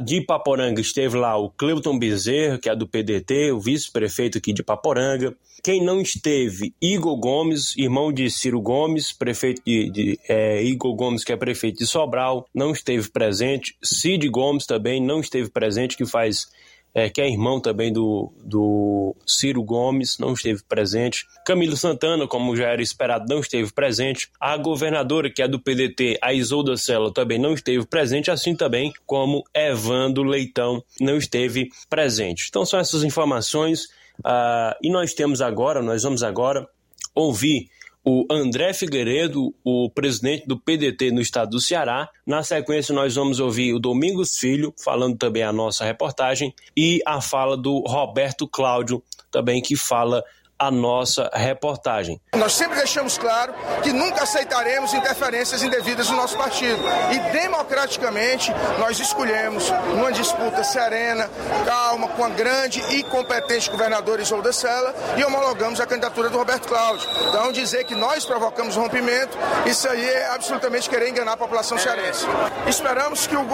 De 0.03 0.21
Paporanga 0.21 0.79
esteve 0.79 1.17
lá 1.17 1.35
o 1.35 1.49
Cleuton 1.49 1.97
Bezerra, 1.97 2.59
que 2.59 2.69
é 2.69 2.75
do 2.75 2.87
PDT, 2.87 3.51
o 3.51 3.59
vice-prefeito 3.59 4.37
aqui 4.37 4.53
de 4.53 4.61
Paporanga. 4.61 5.35
Quem 5.63 5.83
não 5.83 5.99
esteve, 5.99 6.73
Igor 6.81 7.17
Gomes, 7.17 7.75
irmão 7.75 8.13
de 8.13 8.29
Ciro 8.29 8.61
Gomes, 8.61 9.11
prefeito 9.11 9.61
de, 9.65 9.89
de 9.89 10.19
é, 10.29 10.63
Igor 10.63 10.95
Gomes, 10.95 11.23
que 11.23 11.33
é 11.33 11.35
prefeito 11.35 11.79
de 11.79 11.87
Sobral, 11.87 12.47
não 12.53 12.71
esteve 12.71 13.09
presente. 13.09 13.75
Cid 13.83 14.29
Gomes 14.29 14.65
também 14.65 15.01
não 15.01 15.19
esteve 15.19 15.49
presente, 15.49 15.97
que 15.97 16.05
faz 16.05 16.47
é, 16.93 17.09
que 17.09 17.21
é 17.21 17.29
irmão 17.29 17.59
também 17.59 17.93
do, 17.93 18.31
do 18.43 19.15
Ciro 19.25 19.63
Gomes, 19.63 20.17
não 20.17 20.33
esteve 20.33 20.63
presente. 20.63 21.25
Camilo 21.45 21.77
Santana, 21.77 22.27
como 22.27 22.55
já 22.55 22.69
era 22.69 22.81
esperado, 22.81 23.25
não 23.29 23.39
esteve 23.39 23.71
presente. 23.71 24.29
A 24.39 24.57
governadora, 24.57 25.29
que 25.29 25.41
é 25.41 25.47
do 25.47 25.59
PDT, 25.59 26.17
a 26.21 26.33
Isolda 26.33 26.75
Sela, 26.77 27.13
também 27.13 27.37
não 27.37 27.53
esteve 27.53 27.85
presente, 27.85 28.31
assim 28.31 28.55
também 28.55 28.91
como 29.05 29.43
Evandro 29.53 30.23
Leitão 30.23 30.83
não 30.99 31.17
esteve 31.17 31.69
presente. 31.89 32.47
Então 32.49 32.65
são 32.65 32.79
essas 32.79 33.03
informações. 33.03 33.85
Uh, 34.19 34.75
e 34.83 34.91
nós 34.91 35.13
temos 35.13 35.41
agora, 35.41 35.81
nós 35.81 36.03
vamos 36.03 36.23
agora 36.23 36.67
ouvir 37.15 37.69
o 38.09 38.25
André 38.27 38.73
Figueiredo, 38.73 39.53
o 39.63 39.87
presidente 39.87 40.47
do 40.47 40.59
PDT 40.59 41.11
no 41.11 41.21
estado 41.21 41.51
do 41.51 41.61
Ceará. 41.61 42.09
Na 42.25 42.41
sequência, 42.41 42.93
nós 42.93 43.13
vamos 43.13 43.39
ouvir 43.39 43.71
o 43.71 43.79
Domingos 43.79 44.35
Filho, 44.35 44.73
falando 44.83 45.15
também 45.15 45.43
a 45.43 45.53
nossa 45.53 45.85
reportagem, 45.85 46.51
e 46.75 47.01
a 47.05 47.21
fala 47.21 47.55
do 47.55 47.81
Roberto 47.81 48.47
Cláudio, 48.47 49.03
também 49.29 49.61
que 49.61 49.75
fala 49.75 50.23
a 50.59 50.69
nossa 50.69 51.29
reportagem. 51.33 52.19
Nós 52.35 52.53
sempre 52.53 52.77
deixamos 52.77 53.17
claro 53.17 53.53
que 53.81 53.93
nunca 53.93 54.23
aceitaremos 54.23 54.93
interferências 54.93 55.63
indevidas 55.63 56.09
no 56.09 56.17
nosso 56.17 56.37
partido. 56.37 56.83
E 57.13 57.31
democraticamente 57.31 58.51
nós 58.77 58.99
escolhemos, 58.99 59.71
numa 59.95 60.11
disputa 60.11 60.63
serena, 60.63 61.29
calma, 61.65 62.09
com 62.09 62.25
a 62.25 62.29
grande 62.29 62.81
e 62.93 63.03
competente 63.03 63.69
governadora 63.69 64.21
Isolda 64.21 64.51
Sela, 64.51 64.93
e 65.17 65.23
homologamos 65.23 65.79
a 65.79 65.85
candidatura 65.85 66.29
do 66.29 66.37
Roberto 66.37 66.67
Cláudio. 66.67 67.07
Então, 67.29 67.51
dizer 67.51 67.85
que 67.85 67.95
nós 67.95 68.25
provocamos 68.25 68.75
o 68.75 68.81
rompimento, 68.81 69.37
isso 69.65 69.87
aí 69.87 70.07
é 70.09 70.27
absolutamente 70.31 70.89
querer 70.89 71.09
enganar 71.09 71.33
a 71.33 71.37
população 71.37 71.77
cearense. 71.77 72.25
Esperamos 72.67 73.25
que 73.25 73.35
o, 73.35 73.47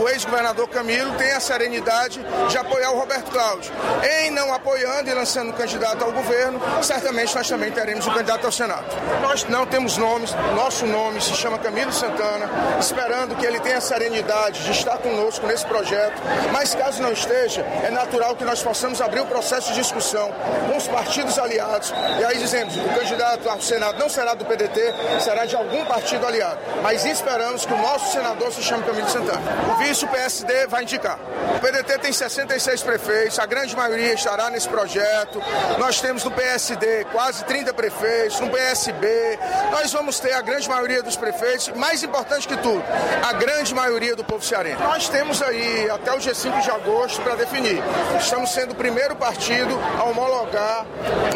o 0.00 0.08
ex-governador 0.08 0.68
Camilo 0.68 1.12
tenha 1.14 1.36
a 1.36 1.40
serenidade 1.40 2.24
de 2.48 2.56
apoiar 2.56 2.92
o 2.92 2.98
Roberto 2.98 3.30
Cláudio. 3.30 3.72
Em 4.20 4.30
não 4.30 4.54
apoiando 4.54 5.10
e 5.10 5.14
lançando 5.14 5.52
candidato 5.52 6.04
ao 6.04 6.12
governo, 6.12 6.51
certamente 6.82 7.34
nós 7.34 7.48
também 7.48 7.70
teremos 7.70 8.06
um 8.06 8.10
candidato 8.10 8.44
ao 8.44 8.52
Senado. 8.52 8.84
Nós 9.20 9.44
não 9.44 9.66
temos 9.66 9.96
nomes, 9.96 10.34
nosso 10.54 10.86
nome 10.86 11.20
se 11.20 11.34
chama 11.34 11.58
Camilo 11.58 11.92
Santana, 11.92 12.48
esperando 12.80 13.36
que 13.36 13.46
ele 13.46 13.60
tenha 13.60 13.78
a 13.78 13.80
serenidade 13.80 14.64
de 14.64 14.70
estar 14.70 14.98
conosco 14.98 15.46
nesse 15.46 15.64
projeto, 15.66 16.20
mas 16.52 16.74
caso 16.74 17.02
não 17.02 17.12
esteja, 17.12 17.62
é 17.84 17.90
natural 17.90 18.36
que 18.36 18.44
nós 18.44 18.62
possamos 18.62 19.00
abrir 19.00 19.20
o 19.20 19.26
processo 19.26 19.72
de 19.72 19.80
discussão 19.80 20.30
com 20.68 20.76
os 20.76 20.86
partidos 20.88 21.38
aliados, 21.38 21.92
e 22.20 22.24
aí 22.24 22.38
dizemos, 22.38 22.76
o 22.76 22.88
candidato 22.98 23.48
ao 23.48 23.60
Senado 23.60 23.98
não 23.98 24.08
será 24.08 24.34
do 24.34 24.44
PDT, 24.44 24.94
será 25.20 25.44
de 25.44 25.56
algum 25.56 25.84
partido 25.84 26.26
aliado, 26.26 26.58
mas 26.82 27.04
esperamos 27.04 27.64
que 27.64 27.72
o 27.72 27.78
nosso 27.78 28.12
senador 28.12 28.52
se 28.52 28.62
chame 28.62 28.82
Camilo 28.84 29.08
Santana. 29.08 29.42
O 29.72 29.76
vice, 29.76 30.04
o 30.04 30.08
PSD, 30.08 30.66
vai 30.66 30.82
indicar. 30.82 31.18
O 31.56 31.60
PDT 31.60 31.98
tem 31.98 32.12
66 32.12 32.82
prefeitos, 32.82 33.38
a 33.38 33.46
grande 33.46 33.76
maioria 33.76 34.14
estará 34.14 34.50
nesse 34.50 34.68
projeto, 34.68 35.42
nós 35.78 36.00
temos 36.00 36.24
no 36.24 36.30
PSD 36.42 37.04
quase 37.12 37.44
30 37.44 37.72
prefeitos, 37.72 38.40
no 38.40 38.50
PSB, 38.50 39.38
nós 39.70 39.92
vamos 39.92 40.18
ter 40.18 40.32
a 40.32 40.42
grande 40.42 40.68
maioria 40.68 41.00
dos 41.00 41.16
prefeitos, 41.16 41.68
mais 41.76 42.02
importante 42.02 42.48
que 42.48 42.56
tudo, 42.56 42.82
a 43.22 43.32
grande 43.34 43.72
maioria 43.72 44.16
do 44.16 44.24
povo 44.24 44.44
cearense. 44.44 44.82
Nós 44.82 45.08
temos 45.08 45.40
aí 45.40 45.88
até 45.88 46.12
o 46.12 46.18
dia 46.18 46.34
5 46.34 46.60
de 46.60 46.70
agosto 46.70 47.22
para 47.22 47.36
definir. 47.36 47.80
Estamos 48.18 48.50
sendo 48.50 48.72
o 48.72 48.74
primeiro 48.74 49.14
partido 49.14 49.78
a 49.96 50.02
homologar 50.02 50.84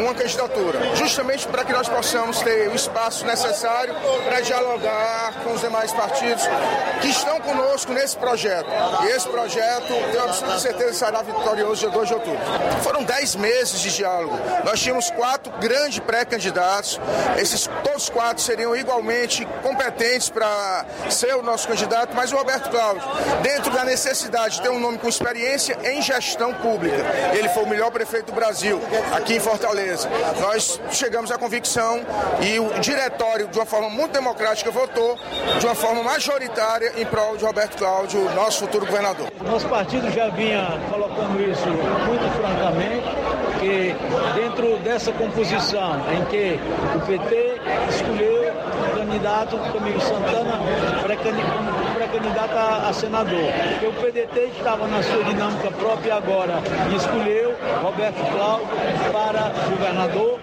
uma 0.01 0.13
candidatura, 0.13 0.95
justamente 0.95 1.47
para 1.47 1.63
que 1.63 1.71
nós 1.71 1.87
possamos 1.87 2.41
ter 2.41 2.67
o 2.67 2.75
espaço 2.75 3.25
necessário 3.25 3.95
para 4.25 4.41
dialogar 4.41 5.35
com 5.41 5.53
os 5.53 5.61
demais 5.61 5.93
partidos 5.93 6.43
que 7.01 7.07
estão 7.07 7.39
conosco 7.39 7.93
nesse 7.93 8.17
projeto. 8.17 8.67
E 9.03 9.07
esse 9.07 9.27
projeto, 9.27 9.87
tenho 10.11 10.23
absoluta 10.23 10.59
certeza, 10.59 10.93
será 10.93 11.21
vitorioso 11.21 11.79
dia 11.79 11.89
2 11.89 12.07
de 12.09 12.13
outubro. 12.13 12.39
Foram 12.83 13.03
10 13.03 13.35
meses 13.35 13.79
de 13.79 13.95
diálogo. 13.95 14.37
Nós 14.65 14.81
tínhamos 14.81 14.96
quatro 15.11 15.51
grandes 15.59 15.99
pré-candidatos. 15.99 16.99
Esses 17.37 17.69
todos 17.83 18.09
quatro 18.09 18.43
seriam 18.43 18.75
igualmente 18.75 19.45
competentes 19.61 20.29
para 20.29 20.85
ser 21.09 21.35
o 21.35 21.41
nosso 21.41 21.67
candidato, 21.67 22.15
mas 22.15 22.31
o 22.31 22.37
Roberto 22.37 22.69
Cláudio, 22.69 23.03
dentro 23.41 23.71
da 23.71 23.83
necessidade 23.83 24.55
de 24.55 24.61
ter 24.61 24.69
um 24.69 24.79
nome 24.79 24.97
com 24.97 25.07
experiência 25.07 25.77
em 25.83 26.01
gestão 26.01 26.53
pública, 26.53 26.97
ele 27.33 27.49
foi 27.49 27.63
o 27.63 27.67
melhor 27.67 27.91
prefeito 27.91 28.27
do 28.27 28.33
Brasil, 28.33 28.81
aqui 29.15 29.35
em 29.35 29.39
Fortaleza. 29.39 30.09
Nós 30.39 30.79
chegamos 30.91 31.31
à 31.31 31.37
convicção 31.37 32.01
e 32.41 32.59
o 32.59 32.79
diretório, 32.79 33.47
de 33.47 33.57
uma 33.57 33.65
forma 33.65 33.89
muito 33.89 34.11
democrática, 34.11 34.71
votou 34.71 35.17
de 35.59 35.65
uma 35.65 35.75
forma 35.75 36.03
majoritária 36.03 36.93
em 36.97 37.05
prol 37.05 37.37
de 37.37 37.45
Roberto 37.45 37.77
Cláudio, 37.77 38.23
nosso 38.33 38.59
futuro 38.59 38.85
governador. 38.85 39.31
Nosso 39.41 39.67
partido 39.67 40.09
já 40.11 40.29
vinha 40.29 40.79
colocando 40.89 41.41
isso 41.41 41.67
muito 41.67 42.29
francamente, 42.39 43.07
que 43.59 43.95
dentro 44.35 44.77
dessa 44.79 45.11
composição 45.11 45.99
em 46.11 46.23
que 46.25 46.59
o 46.95 46.99
PT 47.05 47.61
escolheu 47.89 48.53
o 48.53 48.97
candidato 48.97 49.57
Camilo 49.71 50.01
Santana 50.01 50.59
pré-candidato 52.17 52.57
a, 52.57 52.89
a 52.89 52.93
senador. 52.93 53.51
Porque 53.69 53.87
o 53.87 53.93
PDT 53.93 54.51
estava 54.57 54.87
na 54.87 55.01
sua 55.03 55.23
dinâmica 55.23 55.71
própria 55.71 56.15
agora 56.15 56.61
e 56.91 56.95
escolheu 56.95 57.55
Roberto 57.81 58.19
Cláudio 58.31 58.67
para 59.11 59.51
governador. 59.69 60.39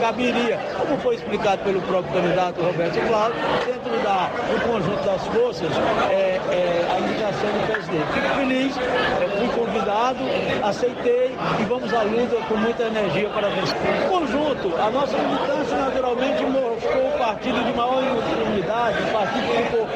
Caberia, 0.00 0.58
como 0.78 0.98
foi 1.00 1.16
explicado 1.16 1.62
pelo 1.64 1.80
próprio 1.82 2.12
candidato 2.12 2.62
Roberto 2.62 3.08
Cláudio, 3.08 3.40
dentro 3.64 3.98
da, 4.04 4.30
do 4.52 4.60
conjunto 4.60 5.04
das 5.04 5.26
forças, 5.26 5.70
é, 6.10 6.38
é, 6.52 6.86
a 6.94 7.00
indicação 7.00 7.50
do 7.50 7.66
presidente. 7.72 8.06
Fico 8.12 8.34
feliz, 8.36 8.74
fui 9.38 9.64
convidado, 9.64 10.18
aceitei 10.62 11.34
e 11.58 11.64
vamos 11.64 11.92
à 11.92 12.02
luta 12.02 12.36
com 12.48 12.56
muita 12.56 12.84
energia 12.84 13.28
para 13.30 13.48
vencer. 13.48 13.76
Conjunto, 14.08 14.76
a 14.80 14.90
nossa 14.90 15.16
militância 15.18 15.76
naturalmente 15.76 16.44
mostrou 16.44 17.08
o 17.08 17.18
partido 17.18 17.64
de 17.64 17.72
maior 17.72 18.02
unidade, 18.46 19.02
um 19.02 19.12
partido 19.12 19.46
ficou 19.56 19.86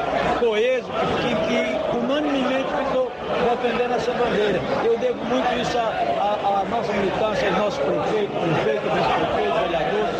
coeso, 0.40 0.88
que, 1.28 1.96
unanimemente 1.96 2.68
ficou 2.76 3.10
defendendo 3.50 3.94
essa 3.94 4.12
bandeira. 4.12 4.60
Eu 4.84 4.98
devo 4.98 5.24
muito 5.24 5.60
isso 5.60 5.78
à, 5.78 6.64
nossa 6.68 6.92
militância, 6.92 7.48
aos 7.48 7.58
nossos 7.58 7.78
prefeitos, 7.80 8.36
prefeitos, 8.36 8.92
vice-prefeitos, 8.92 9.60
vereadores, 9.60 10.16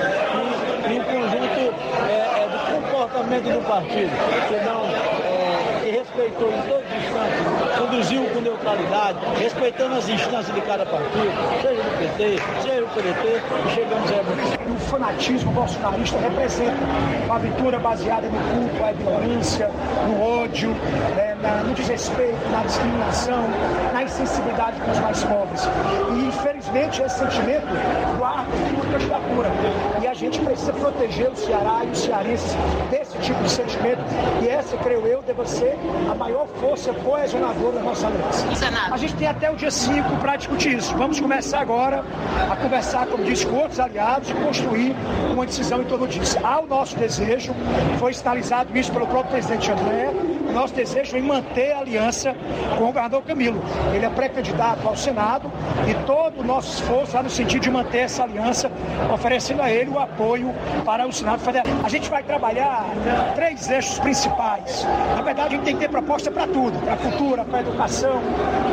e, 0.87 0.93
e 0.93 1.01
um 1.01 1.05
conjunto 1.05 1.75
é, 2.09 2.43
é, 2.43 2.49
do 2.49 2.59
comportamento 2.75 3.53
do 3.53 3.67
partido, 3.67 4.11
respeitou 6.11 6.49
em 6.49 6.63
todos 6.63 6.85
os 6.87 6.97
instantes, 6.97 7.79
conduziu 7.79 8.25
com 8.31 8.41
neutralidade, 8.41 9.19
respeitando 9.39 9.95
as 9.95 10.09
instâncias 10.09 10.55
de 10.55 10.61
cada 10.63 10.85
partido, 10.85 11.33
seja 11.63 11.83
do 11.83 11.99
PT, 11.99 12.43
seja 12.63 12.81
do 12.81 12.89
PDT, 12.95 13.43
e 13.67 13.75
chegamos 13.75 14.11
a 14.11 14.71
O 14.71 14.79
fanatismo 14.91 15.53
bolsonarista 15.53 16.19
representa 16.19 16.79
uma 17.27 17.37
aventura 17.37 17.79
baseada 17.79 18.27
no 18.27 18.39
culto 18.39 18.85
à 18.85 18.93
violência, 18.93 19.71
no 20.09 20.43
ódio, 20.43 20.71
né, 21.17 21.37
na, 21.41 21.63
no 21.63 21.75
desrespeito, 21.75 22.39
na 22.51 22.63
discriminação, 22.65 23.45
na 23.93 24.03
insensibilidade 24.03 24.81
com 24.81 24.91
os 24.91 24.99
mais 24.99 25.25
pobres. 25.25 25.69
E 26.17 26.27
infelizmente 26.27 27.03
esse 27.03 27.19
sentimento 27.19 27.67
guarda 28.19 28.51
uma 28.75 28.85
candidatura. 28.93 29.51
A 30.11 30.15
gente 30.15 30.41
precisa 30.41 30.73
proteger 30.73 31.31
o 31.31 31.37
Ceará 31.37 31.85
e 31.85 31.91
os 31.91 31.99
cearenses 32.01 32.57
desse 32.91 33.17
tipo 33.19 33.41
de 33.45 33.49
sentimento. 33.49 34.01
E 34.43 34.49
essa, 34.49 34.77
creio 34.79 35.07
eu, 35.07 35.23
deve 35.23 35.47
ser 35.47 35.79
a 36.11 36.15
maior 36.17 36.49
força 36.59 36.93
coesionadora 36.93 37.77
da 37.77 37.83
nossa 37.85 38.09
aliança. 38.09 38.45
A 38.91 38.97
gente 38.97 39.15
tem 39.15 39.29
até 39.29 39.49
o 39.49 39.55
dia 39.55 39.71
5 39.71 40.17
para 40.17 40.35
discutir 40.35 40.79
isso. 40.79 40.93
Vamos 40.97 41.21
começar 41.21 41.61
agora 41.61 42.05
a 42.51 42.57
conversar, 42.57 43.07
como 43.07 43.23
disse, 43.23 43.47
com 43.47 43.55
outros 43.55 43.79
aliados 43.79 44.29
e 44.31 44.35
construir 44.35 44.97
uma 45.33 45.47
decisão 45.47 45.81
em 45.81 45.85
torno 45.85 46.09
disso. 46.09 46.37
Há 46.43 46.59
o 46.59 46.67
nosso 46.67 46.97
desejo, 46.97 47.55
foi 48.01 48.13
sinalizado 48.13 48.77
isso 48.77 48.91
pelo 48.91 49.07
próprio 49.07 49.31
presidente 49.31 49.71
André, 49.71 50.11
nosso 50.53 50.75
desejo 50.75 51.17
em 51.17 51.23
manter 51.23 51.73
a 51.73 51.79
aliança 51.79 52.35
com 52.77 52.85
o 52.85 52.87
governador 52.89 53.23
Camilo. 53.23 53.61
Ele 53.95 54.05
é 54.05 54.11
pré-candidato 54.11 54.87
ao 54.87 54.97
Senado 54.97 55.51
e 55.89 55.95
todo 56.07 56.41
o 56.41 56.45
nosso 56.45 56.75
esforço 56.75 57.13
vai 57.13 57.23
no 57.23 57.31
sentido 57.31 57.63
de 57.63 57.71
manter 57.71 57.99
essa 57.99 58.23
aliança, 58.23 58.71
oferecendo 59.13 59.63
a 59.63 59.71
ele 59.71 59.91
o 59.91 59.99
apoio 59.99 60.55
para 60.85 61.07
o 61.07 61.13
Senado 61.13 61.41
Federal. 61.41 61.67
A 61.85 61.89
gente 61.89 62.09
vai 62.09 62.23
trabalhar 62.23 62.87
três 63.35 63.69
eixos 63.71 63.99
principais. 63.99 64.87
Na 65.17 65.23
verdade, 65.23 65.55
a 65.55 65.57
gente 65.57 65.65
tem 65.65 65.75
que 65.75 65.81
ter 65.81 65.89
proposta 65.89 66.31
para 66.31 66.47
tudo, 66.47 66.79
para 66.81 66.95
a 66.95 66.97
cultura, 66.97 67.45
para 67.45 67.59
a 67.59 67.61
educação, 67.61 68.15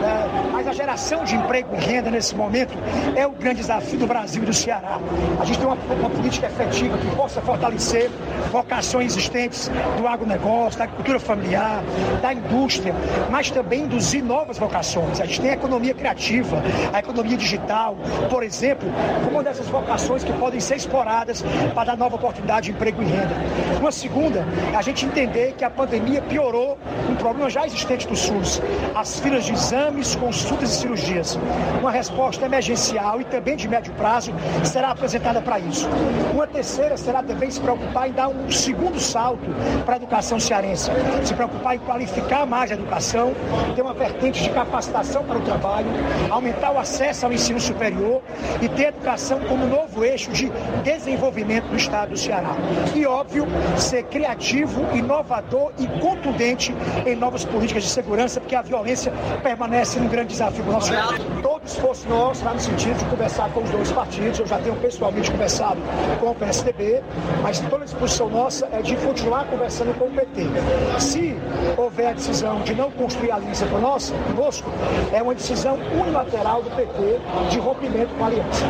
né? 0.02 0.50
mas 0.52 0.68
a 0.68 0.74
geração 0.74 1.24
de 1.24 1.36
emprego 1.36 1.76
e 1.76 1.80
renda 1.80 2.10
nesse 2.10 2.36
momento 2.36 2.74
é 3.16 3.26
o 3.26 3.32
grande 3.32 3.58
desafio 3.58 4.00
do 4.00 4.08
Brasil 4.08 4.44
e 4.44 4.46
do 4.46 4.54
Ceará. 4.54 5.00
A 5.40 5.46
gente 5.46 5.60
tem 5.60 5.68
uma, 5.68 5.76
uma 5.76 6.10
política 6.10 6.48
efetiva 6.48 6.98
que 6.98 7.16
possa 7.16 7.42
fortalecer 7.42 8.10
vocações 8.52 9.14
existentes 9.14 9.70
do 9.98 10.08
agronegócio, 10.08 10.78
da 10.78 10.86
agricultura 10.86 11.20
familiar, 11.20 11.67
da 12.22 12.34
indústria, 12.34 12.94
mas 13.30 13.52
também 13.52 13.84
induzir 13.84 14.24
novas 14.24 14.58
vocações. 14.58 15.20
A 15.20 15.26
gente 15.26 15.42
tem 15.42 15.52
a 15.52 15.54
economia 15.54 15.94
criativa, 15.94 16.62
a 16.94 17.00
economia 17.00 17.38
digital, 17.38 17.98
por 18.30 18.44
exemplo, 18.44 18.88
uma 19.32 19.44
dessas 19.44 19.68
vocações 19.68 20.24
que 20.24 20.34
podem 20.34 20.60
ser 20.60 20.76
exploradas 20.76 21.44
para 21.74 21.92
dar 21.92 21.98
nova 21.98 22.16
oportunidade 22.16 22.68
de 22.68 22.72
emprego 22.72 23.02
e 23.02 23.06
renda. 23.06 23.36
Uma 23.80 23.92
segunda, 23.92 24.46
a 24.76 24.82
gente 24.82 25.06
entender 25.06 25.54
que 25.58 25.64
a 25.64 25.70
pandemia 25.70 26.22
piorou 26.22 26.78
um 27.10 27.16
problema 27.16 27.50
já 27.50 27.66
existente 27.66 28.08
do 28.08 28.16
SUS, 28.16 28.62
as 28.96 29.20
filas 29.20 29.46
de 29.46 29.54
exames, 29.54 30.16
consultas 30.16 30.72
e 30.72 30.80
cirurgias. 30.80 31.40
Uma 31.80 31.92
resposta 31.92 32.46
emergencial 32.46 33.22
e 33.22 33.26
também 33.26 33.56
de 33.56 33.68
médio 33.68 33.94
prazo 33.94 34.34
será 34.64 34.90
apresentada 34.92 35.42
para 35.42 35.60
isso. 35.60 35.88
Uma 36.34 36.48
terceira 36.48 36.98
será 36.98 37.22
também 37.24 37.50
se 37.50 37.60
preocupar 37.60 38.10
em 38.10 38.14
dar 38.14 38.28
um 38.28 38.52
segundo 38.52 39.00
salto 39.00 39.46
para 39.86 39.96
a 39.96 39.98
educação 39.98 40.40
cearense, 40.40 40.92
se 41.24 41.34
preocupar 41.34 41.57
em 41.76 41.80
qualificar 41.80 42.46
mais 42.46 42.72
a 42.72 42.76
educação, 42.76 43.34
ter 43.76 43.82
uma 43.82 43.94
vertente 43.94 44.44
de 44.44 44.50
capacitação 44.50 45.24
para 45.24 45.38
o 45.38 45.42
trabalho, 45.42 45.88
aumentar 46.30 46.72
o 46.72 46.80
acesso 46.80 47.26
ao 47.26 47.34
ensino 47.34 47.60
superior 47.60 48.22
e 48.62 48.70
ter 48.70 48.86
a 48.86 48.90
educação 48.90 49.40
como 49.42 49.66
novo 49.66 50.04
eixo 50.04 50.32
de 50.32 50.52
desenvolvimento 50.84 51.68
do 51.68 51.76
Estado 51.76 52.12
do 52.12 52.18
Ceará. 52.18 52.56
E, 52.96 53.06
óbvio, 53.06 53.46
ser 53.78 54.04
criativo, 54.04 54.86
inovador 54.96 55.72
e 55.78 55.88
contundente 56.00 56.74
em 57.06 57.16
novas 57.16 57.44
políticas 57.46 57.84
de 57.84 57.90
segurança, 57.90 58.40
porque 58.40 58.56
a 58.56 58.62
violência 58.62 59.12
permanece 59.44 60.00
um 60.00 60.08
grande 60.08 60.30
desafio 60.30 60.64
para 60.64 60.72
o 60.72 60.74
nosso 60.74 60.92
Todo 61.42 61.66
esforço 61.66 62.08
nosso 62.08 62.44
vai 62.44 62.54
no 62.54 62.60
sentido 62.60 62.98
de 62.98 63.06
conversar 63.06 63.50
com 63.52 63.62
os 63.62 63.70
dois 63.70 63.92
partidos. 63.92 64.40
Eu 64.40 64.48
já 64.48 64.58
tenho 64.60 64.76
pessoalmente 64.78 65.30
conversado 65.32 65.80
com 66.20 66.32
o 66.32 66.36
PSDB, 66.36 67.02
mas 67.42 67.60
toda 67.60 67.84
a 67.84 67.86
disposição 67.86 68.30
nossa 68.30 68.68
é 68.72 68.82
de 68.82 68.96
continuar 68.98 69.46
conversando 69.46 69.94
com 69.98 70.06
o 70.06 70.12
PT. 70.12 70.44
Se 71.00 71.36
houver 71.78 72.08
a 72.08 72.14
decisão 72.14 72.62
de 72.64 72.74
não 72.76 72.92
construir 72.92 73.32
aliança 73.32 73.66
conosco, 73.68 74.16
conosco 74.36 74.70
é 75.12 75.22
uma 75.22 75.36
decisão 75.36 75.78
unilateral 76.00 76.64
do 76.64 76.70
PT 76.72 77.20
de 77.50 77.60
rompimento 77.60 78.14
com 78.16 78.24
a 78.24 78.28
aliança. 78.28 78.66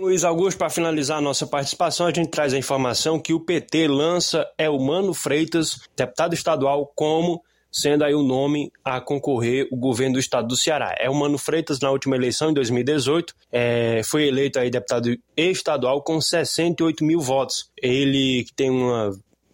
Luiz 0.00 0.24
Augusto, 0.24 0.58
para 0.58 0.68
finalizar 0.70 1.18
a 1.18 1.20
nossa 1.20 1.46
participação, 1.46 2.06
a 2.06 2.12
gente 2.12 2.28
traz 2.28 2.52
a 2.52 2.58
informação 2.58 3.18
que 3.18 3.32
o 3.32 3.40
PT 3.40 3.86
lança 3.86 4.46
Elmano 4.58 5.14
Freitas, 5.14 5.78
deputado 5.96 6.34
estadual, 6.34 6.90
como 6.94 7.42
sendo 7.74 8.04
aí 8.04 8.14
o 8.14 8.22
nome 8.22 8.70
a 8.84 9.00
concorrer 9.00 9.66
o 9.72 9.76
governo 9.76 10.14
do 10.14 10.20
estado 10.20 10.46
do 10.46 10.56
Ceará. 10.56 10.94
É 10.96 11.10
o 11.10 11.14
Mano 11.14 11.36
Freitas, 11.36 11.80
na 11.80 11.90
última 11.90 12.14
eleição, 12.14 12.50
em 12.50 12.54
2018, 12.54 13.34
é, 13.50 14.00
foi 14.04 14.28
eleito 14.28 14.60
aí 14.60 14.70
deputado 14.70 15.18
estadual 15.36 16.00
com 16.00 16.20
68 16.20 17.04
mil 17.04 17.20
votos. 17.20 17.68
Ele 17.82 18.44
que 18.44 18.54
tem 18.54 18.70
uma 18.70 19.10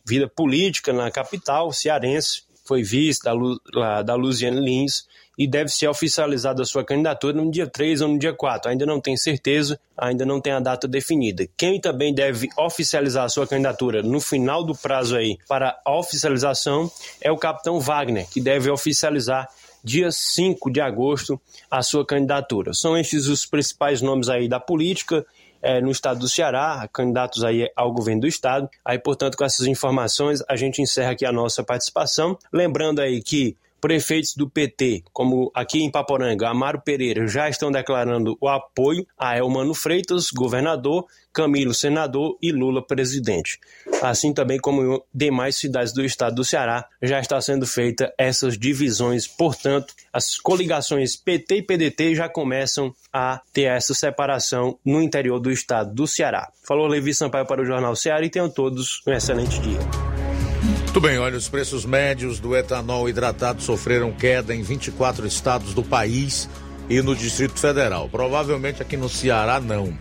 vida 0.06 0.28
política 0.28 0.92
na 0.92 1.10
capital 1.10 1.72
cearense, 1.72 2.42
foi 2.70 2.84
vice 2.84 3.20
da, 3.24 4.02
da 4.02 4.14
Luziane 4.14 4.60
Lins, 4.60 5.04
e 5.36 5.44
deve 5.44 5.70
ser 5.70 5.88
oficializada 5.88 6.62
a 6.62 6.66
sua 6.66 6.84
candidatura 6.84 7.32
no 7.32 7.50
dia 7.50 7.66
3 7.66 8.02
ou 8.02 8.08
no 8.08 8.18
dia 8.18 8.32
4. 8.32 8.70
Ainda 8.70 8.86
não 8.86 9.00
tem 9.00 9.16
certeza, 9.16 9.80
ainda 9.96 10.24
não 10.24 10.40
tem 10.40 10.52
a 10.52 10.60
data 10.60 10.86
definida. 10.86 11.48
Quem 11.56 11.80
também 11.80 12.14
deve 12.14 12.48
oficializar 12.56 13.24
a 13.24 13.28
sua 13.28 13.46
candidatura 13.46 14.02
no 14.02 14.20
final 14.20 14.62
do 14.62 14.74
prazo 14.74 15.16
aí 15.16 15.38
para 15.48 15.80
a 15.84 15.98
oficialização 15.98 16.90
é 17.20 17.32
o 17.32 17.38
capitão 17.38 17.80
Wagner, 17.80 18.28
que 18.28 18.40
deve 18.40 18.70
oficializar 18.70 19.48
dia 19.82 20.12
5 20.12 20.70
de 20.70 20.80
agosto 20.80 21.40
a 21.70 21.82
sua 21.82 22.04
candidatura. 22.06 22.72
São 22.74 22.96
estes 22.96 23.26
os 23.26 23.46
principais 23.46 24.02
nomes 24.02 24.28
aí 24.28 24.46
da 24.46 24.60
política 24.60 25.24
é, 25.62 25.80
no 25.80 25.90
estado 25.90 26.20
do 26.20 26.28
Ceará, 26.28 26.88
candidatos 26.92 27.44
aí 27.44 27.70
ao 27.76 27.92
governo 27.92 28.22
do 28.22 28.26
estado. 28.26 28.68
Aí, 28.84 28.98
portanto, 28.98 29.36
com 29.36 29.44
essas 29.44 29.66
informações, 29.66 30.42
a 30.48 30.56
gente 30.56 30.80
encerra 30.80 31.12
aqui 31.12 31.24
a 31.24 31.32
nossa 31.32 31.62
participação. 31.62 32.38
Lembrando 32.52 33.00
aí 33.00 33.22
que 33.22 33.56
prefeitos 33.80 34.34
do 34.36 34.48
PT, 34.48 35.04
como 35.12 35.50
aqui 35.54 35.82
em 35.82 35.90
Paporanga, 35.90 36.48
Amaro 36.48 36.80
Pereira, 36.80 37.26
já 37.26 37.48
estão 37.48 37.70
declarando 37.70 38.36
o 38.40 38.48
apoio 38.48 39.06
a 39.18 39.36
Elmano 39.36 39.74
Freitas, 39.74 40.30
governador, 40.30 41.06
Camilo, 41.32 41.72
senador 41.72 42.36
e 42.42 42.50
Lula, 42.50 42.84
presidente. 42.84 43.58
Assim 44.02 44.32
também 44.32 44.58
como 44.58 44.82
em 44.82 45.00
demais 45.14 45.56
cidades 45.56 45.92
do 45.92 46.04
estado 46.04 46.36
do 46.36 46.44
Ceará, 46.44 46.86
já 47.00 47.20
está 47.20 47.40
sendo 47.40 47.66
feita 47.66 48.12
essas 48.18 48.58
divisões. 48.58 49.26
Portanto, 49.26 49.94
as 50.12 50.36
coligações 50.36 51.16
PT 51.16 51.56
e 51.56 51.62
PDT 51.62 52.14
já 52.14 52.28
começam 52.28 52.94
a 53.12 53.40
ter 53.52 53.64
essa 53.64 53.94
separação 53.94 54.78
no 54.84 55.00
interior 55.00 55.38
do 55.38 55.50
estado 55.50 55.94
do 55.94 56.06
Ceará. 56.06 56.50
Falou 56.64 56.86
Levi 56.86 57.14
Sampaio 57.14 57.46
para 57.46 57.62
o 57.62 57.66
Jornal 57.66 57.94
Ceará 57.94 58.24
e 58.24 58.30
tenham 58.30 58.50
todos 58.50 59.02
um 59.06 59.12
excelente 59.12 59.60
dia. 59.60 60.09
Muito 60.90 61.02
bem, 61.02 61.18
olha, 61.20 61.38
os 61.38 61.48
preços 61.48 61.84
médios 61.84 62.40
do 62.40 62.56
etanol 62.56 63.08
hidratado 63.08 63.62
sofreram 63.62 64.10
queda 64.10 64.52
em 64.52 64.60
24 64.60 65.24
estados 65.24 65.72
do 65.72 65.84
país 65.84 66.50
e 66.88 67.00
no 67.00 67.14
Distrito 67.14 67.60
Federal. 67.60 68.08
Provavelmente 68.08 68.82
aqui 68.82 68.96
no 68.96 69.08
Ceará 69.08 69.60
não. 69.60 69.96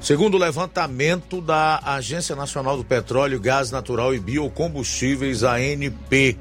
Segundo 0.00 0.34
o 0.34 0.38
levantamento 0.38 1.40
da 1.40 1.80
Agência 1.84 2.34
Nacional 2.34 2.76
do 2.76 2.82
Petróleo, 2.82 3.38
Gás 3.38 3.70
Natural 3.70 4.12
e 4.12 4.18
Biocombustíveis, 4.18 5.44
ANP, 5.44 6.36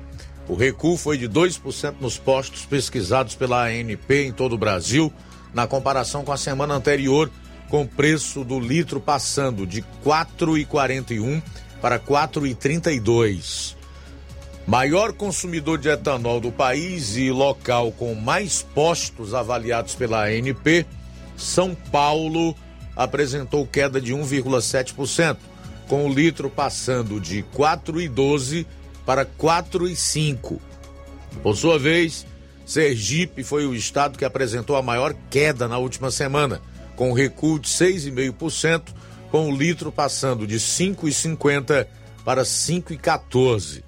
o 0.48 0.56
recuo 0.56 0.98
foi 0.98 1.20
de 1.20 1.30
2% 1.30 1.98
nos 2.02 2.18
postos 2.18 2.66
pesquisados 2.66 3.36
pela 3.36 3.68
ANP 3.68 4.26
em 4.26 4.32
todo 4.32 4.54
o 4.54 4.58
Brasil, 4.58 5.14
na 5.54 5.68
comparação 5.68 6.26
com 6.26 6.32
a 6.32 6.38
semana 6.38 6.74
anterior, 6.74 7.30
com 7.70 7.84
o 7.84 7.88
preço 7.88 8.44
do 8.44 8.60
litro 8.60 9.00
passando 9.00 9.68
de 9.68 9.82
R$ 9.82 9.86
4,41 10.04 11.44
para 11.82 12.00
4,32. 12.00 13.76
Maior 14.68 15.12
consumidor 15.12 15.80
de 15.80 15.90
etanol 15.90 16.40
do 16.40 16.52
país 16.52 17.18
e 17.18 17.32
local 17.32 17.92
com 17.92 18.14
mais 18.14 18.62
postos 18.62 19.34
avaliados 19.34 19.96
pela 19.96 20.26
ANP, 20.26 20.86
São 21.36 21.74
Paulo 21.74 22.56
apresentou 22.96 23.66
queda 23.66 24.00
de 24.00 24.14
1,7%, 24.14 25.38
com 25.88 26.06
o 26.06 26.14
litro 26.14 26.50
passando 26.50 27.20
de 27.20 27.44
4,12 27.56 28.66
para 29.06 29.26
4,5. 29.26 30.60
Por 31.42 31.58
sua 31.58 31.80
vez, 31.80 32.26
Sergipe 32.66 33.44
foi 33.44 33.66
o 33.66 33.76
estado 33.76 34.18
que 34.18 34.24
apresentou 34.24 34.76
a 34.76 34.82
maior 34.82 35.14
queda 35.30 35.68
na 35.68 35.78
última 35.78 36.12
semana, 36.12 36.62
com 36.96 37.12
recuo 37.14 37.60
de 37.60 37.68
6,5%, 37.68 38.84
com 39.32 39.50
o 39.50 39.56
litro 39.56 39.92
passando 39.92 40.46
de 40.46 40.58
5,50 40.58 41.88
para 42.24 42.44
5,14. 42.44 43.82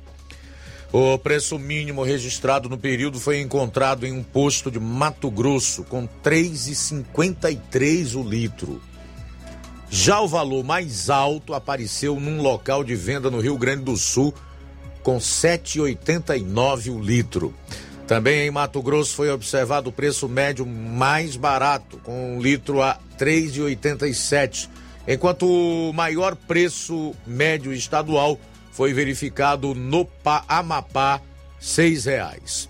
O 0.91 1.17
preço 1.17 1.59
mínimo 1.59 2.03
registrado 2.03 2.69
no 2.69 2.77
período 2.77 3.19
foi 3.19 3.41
encontrado 3.41 4.05
em 4.05 4.13
um 4.13 4.23
posto 4.23 4.71
de 4.71 4.79
Mato 4.79 5.29
Grosso 5.29 5.83
com 5.83 6.07
3,53 6.23 8.15
o 8.15 8.23
litro. 8.23 8.81
Já 9.89 10.21
o 10.21 10.27
valor 10.27 10.63
mais 10.63 11.09
alto 11.09 11.53
apareceu 11.53 12.19
num 12.19 12.41
local 12.41 12.83
de 12.83 12.95
venda 12.95 13.29
no 13.29 13.39
Rio 13.39 13.57
Grande 13.57 13.83
do 13.83 13.97
Sul 13.97 14.33
com 15.01 15.17
7,89 15.17 16.95
o 16.95 16.99
litro. 16.99 17.53
Também 18.07 18.47
em 18.47 18.51
Mato 18.51 18.81
Grosso 18.81 19.15
foi 19.15 19.29
observado 19.29 19.89
o 19.89 19.93
preço 19.93 20.29
médio 20.29 20.65
mais 20.65 21.35
barato, 21.35 21.97
com 22.03 22.37
um 22.37 22.41
litro 22.41 22.81
a 22.81 22.99
3,87 23.17 24.69
enquanto 25.07 25.45
o 25.45 25.93
maior 25.93 26.35
preço 26.35 27.13
médio 27.25 27.73
estadual 27.73 28.39
foi 28.71 28.93
verificado 28.93 29.75
no 29.75 30.07
Amapá, 30.47 31.21
seis 31.59 32.05
reais. 32.05 32.69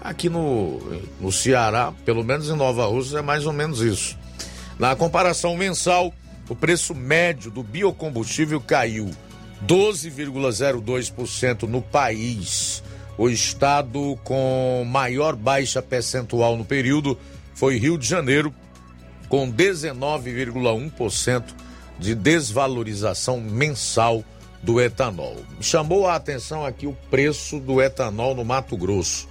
Aqui 0.00 0.28
no, 0.28 0.80
no 1.20 1.30
Ceará, 1.30 1.92
pelo 2.04 2.24
menos 2.24 2.48
em 2.48 2.56
Nova 2.56 2.86
Rússia, 2.86 3.18
é 3.18 3.22
mais 3.22 3.46
ou 3.46 3.52
menos 3.52 3.80
isso. 3.80 4.18
Na 4.78 4.96
comparação 4.96 5.56
mensal, 5.56 6.12
o 6.48 6.56
preço 6.56 6.94
médio 6.94 7.50
do 7.50 7.62
biocombustível 7.62 8.60
caiu 8.60 9.10
12,02% 9.66 11.62
no 11.62 11.80
país. 11.80 12.82
O 13.16 13.28
estado 13.28 14.18
com 14.24 14.84
maior 14.86 15.36
baixa 15.36 15.80
percentual 15.80 16.56
no 16.56 16.64
período 16.64 17.16
foi 17.54 17.78
Rio 17.78 17.96
de 17.96 18.06
Janeiro, 18.06 18.52
com 19.32 19.50
19,1% 19.50 21.42
de 21.98 22.14
desvalorização 22.14 23.40
mensal 23.40 24.22
do 24.62 24.78
etanol. 24.78 25.38
Chamou 25.58 26.06
a 26.06 26.16
atenção 26.16 26.66
aqui 26.66 26.86
o 26.86 26.92
preço 27.10 27.58
do 27.58 27.80
etanol 27.80 28.34
no 28.34 28.44
Mato 28.44 28.76
Grosso, 28.76 29.26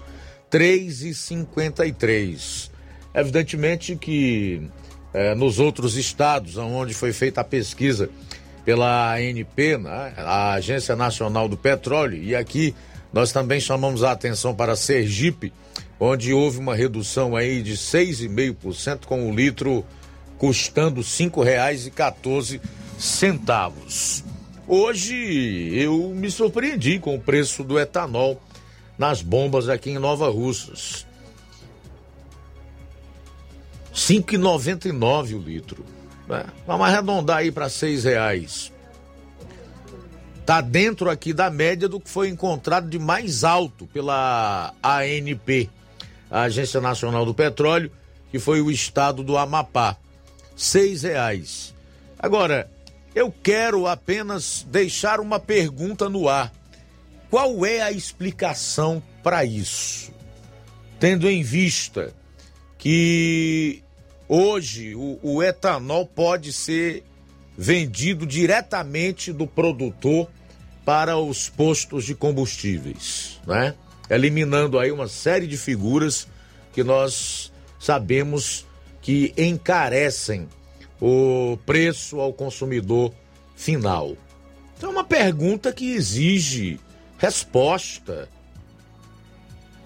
R$ 0.51 0.57
3,53. 0.57 2.71
Evidentemente 3.13 3.95
que 3.95 4.67
eh, 5.13 5.35
nos 5.35 5.59
outros 5.59 5.95
estados 5.95 6.57
onde 6.57 6.95
foi 6.95 7.13
feita 7.13 7.41
a 7.41 7.43
pesquisa 7.43 8.09
pela 8.65 9.13
ANP, 9.13 9.77
né, 9.77 10.13
a 10.17 10.53
Agência 10.53 10.95
Nacional 10.95 11.47
do 11.47 11.57
Petróleo, 11.57 12.23
e 12.23 12.35
aqui 12.35 12.73
nós 13.13 13.31
também 13.31 13.59
chamamos 13.59 14.03
a 14.03 14.13
atenção 14.13 14.55
para 14.55 14.75
Sergipe, 14.75 15.53
onde 16.03 16.33
houve 16.33 16.57
uma 16.57 16.73
redução 16.73 17.35
aí 17.35 17.61
de 17.61 17.73
6,5% 17.73 19.05
com 19.05 19.29
o 19.29 19.35
litro 19.35 19.85
custando 20.35 21.01
R$ 21.01 21.05
5,14 21.05 22.59
centavos. 22.97 24.23
Hoje 24.67 25.15
eu 25.75 26.09
me 26.09 26.31
surpreendi 26.31 26.97
com 26.97 27.13
o 27.13 27.21
preço 27.21 27.63
do 27.63 27.79
etanol 27.79 28.41
nas 28.97 29.21
bombas 29.21 29.69
aqui 29.69 29.91
em 29.91 29.99
Nova 29.99 30.27
Russas. 30.27 31.05
R$ 33.91 33.95
5,99 33.95 35.35
o 35.35 35.39
litro. 35.39 35.85
Né? 36.27 36.45
Vamos 36.65 36.87
arredondar 36.87 37.37
aí 37.37 37.51
para 37.51 37.69
seis 37.69 38.05
reais. 38.05 38.71
Tá 40.47 40.61
dentro 40.61 41.11
aqui 41.11 41.31
da 41.31 41.51
média 41.51 41.87
do 41.87 41.99
que 41.99 42.09
foi 42.09 42.27
encontrado 42.27 42.89
de 42.89 42.97
mais 42.97 43.43
alto 43.43 43.85
pela 43.85 44.73
ANP, 44.81 45.69
a 46.31 46.43
Agência 46.43 46.79
Nacional 46.79 47.25
do 47.25 47.33
Petróleo, 47.33 47.91
que 48.31 48.39
foi 48.39 48.61
o 48.61 48.71
estado 48.71 49.21
do 49.23 49.37
Amapá 49.37 49.97
seis 50.55 51.03
reais. 51.03 51.73
Agora, 52.17 52.69
eu 53.13 53.31
quero 53.31 53.87
apenas 53.87 54.65
deixar 54.69 55.19
uma 55.19 55.39
pergunta 55.39 56.07
no 56.07 56.29
ar. 56.29 56.51
qual 57.29 57.65
é 57.65 57.81
a 57.81 57.91
explicação 57.91 59.01
para 59.23 59.43
isso? 59.43 60.11
Tendo 60.99 61.29
em 61.29 61.41
vista 61.41 62.13
que 62.77 63.83
hoje 64.27 64.95
o, 64.95 65.19
o 65.21 65.43
etanol 65.43 66.05
pode 66.05 66.53
ser 66.53 67.03
vendido 67.57 68.25
diretamente 68.25 69.33
do 69.33 69.47
produtor 69.47 70.29
para 70.85 71.17
os 71.17 71.49
postos 71.49 72.05
de 72.05 72.15
combustíveis, 72.15 73.39
né? 73.45 73.75
Eliminando 74.11 74.77
aí 74.77 74.91
uma 74.91 75.07
série 75.07 75.47
de 75.47 75.55
figuras 75.55 76.27
que 76.73 76.83
nós 76.83 77.49
sabemos 77.79 78.67
que 79.01 79.33
encarecem 79.37 80.49
o 80.99 81.57
preço 81.65 82.19
ao 82.19 82.33
consumidor 82.33 83.13
final. 83.55 84.17
Então 84.77 84.89
é 84.89 84.91
uma 84.91 85.05
pergunta 85.05 85.71
que 85.71 85.93
exige 85.93 86.77
resposta. 87.17 88.27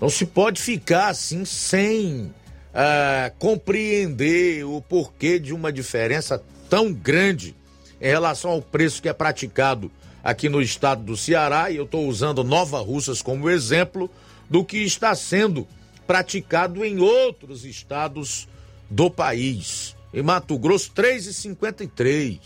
Não 0.02 0.10
se 0.10 0.26
pode 0.26 0.60
ficar 0.60 1.10
assim 1.10 1.46
sem 1.46 2.24
uh, 2.24 3.32
compreender 3.38 4.66
o 4.66 4.82
porquê 4.82 5.38
de 5.38 5.54
uma 5.54 5.72
diferença 5.72 6.42
tão 6.68 6.92
grande 6.92 7.56
em 8.02 8.08
relação 8.08 8.50
ao 8.50 8.62
preço 8.62 9.04
que 9.04 9.08
é 9.08 9.14
praticado 9.14 9.92
aqui 10.26 10.50
no 10.50 10.60
estado 10.60 11.04
do 11.04 11.16
Ceará, 11.16 11.70
e 11.70 11.76
eu 11.76 11.84
estou 11.84 12.08
usando 12.08 12.44
Nova 12.44 12.80
Russas 12.80 13.22
como 13.22 13.48
exemplo 13.48 14.10
do 14.50 14.66
que 14.66 14.80
está 14.80 15.14
sendo 15.14 15.68
praticado 16.08 16.84
em 16.84 16.98
outros 17.00 17.64
estados 17.64 18.48
do 18.90 19.12
país. 19.12 19.96
Em 20.12 20.24
Mato 20.24 20.58
Grosso, 20.58 20.92
3,53. 20.96 22.40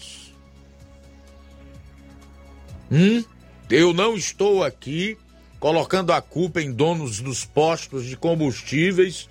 Hum? 2.91 3.23
Eu 3.69 3.93
não 3.93 4.17
estou 4.17 4.61
aqui 4.61 5.17
colocando 5.57 6.11
a 6.11 6.21
culpa 6.21 6.61
em 6.61 6.73
donos 6.73 7.21
dos 7.21 7.45
postos 7.45 8.03
de 8.03 8.17
combustíveis, 8.17 9.29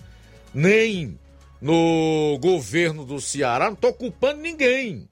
nem 0.55 1.19
no 1.61 2.39
governo 2.41 3.05
do 3.05 3.21
Ceará, 3.21 3.67
não 3.67 3.75
estou 3.75 3.93
culpando 3.93 4.41
ninguém. 4.41 5.07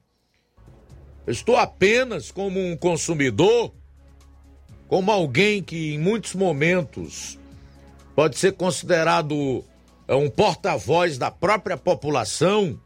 Estou 1.31 1.57
apenas 1.57 2.31
como 2.31 2.59
um 2.59 2.75
consumidor, 2.77 3.73
como 4.87 5.11
alguém 5.11 5.61
que 5.61 5.93
em 5.93 5.99
muitos 5.99 6.33
momentos 6.33 7.37
pode 8.15 8.37
ser 8.37 8.53
considerado 8.53 9.63
é, 10.07 10.15
um 10.15 10.29
porta-voz 10.29 11.17
da 11.17 11.29
própria 11.29 11.77
população, 11.77 12.79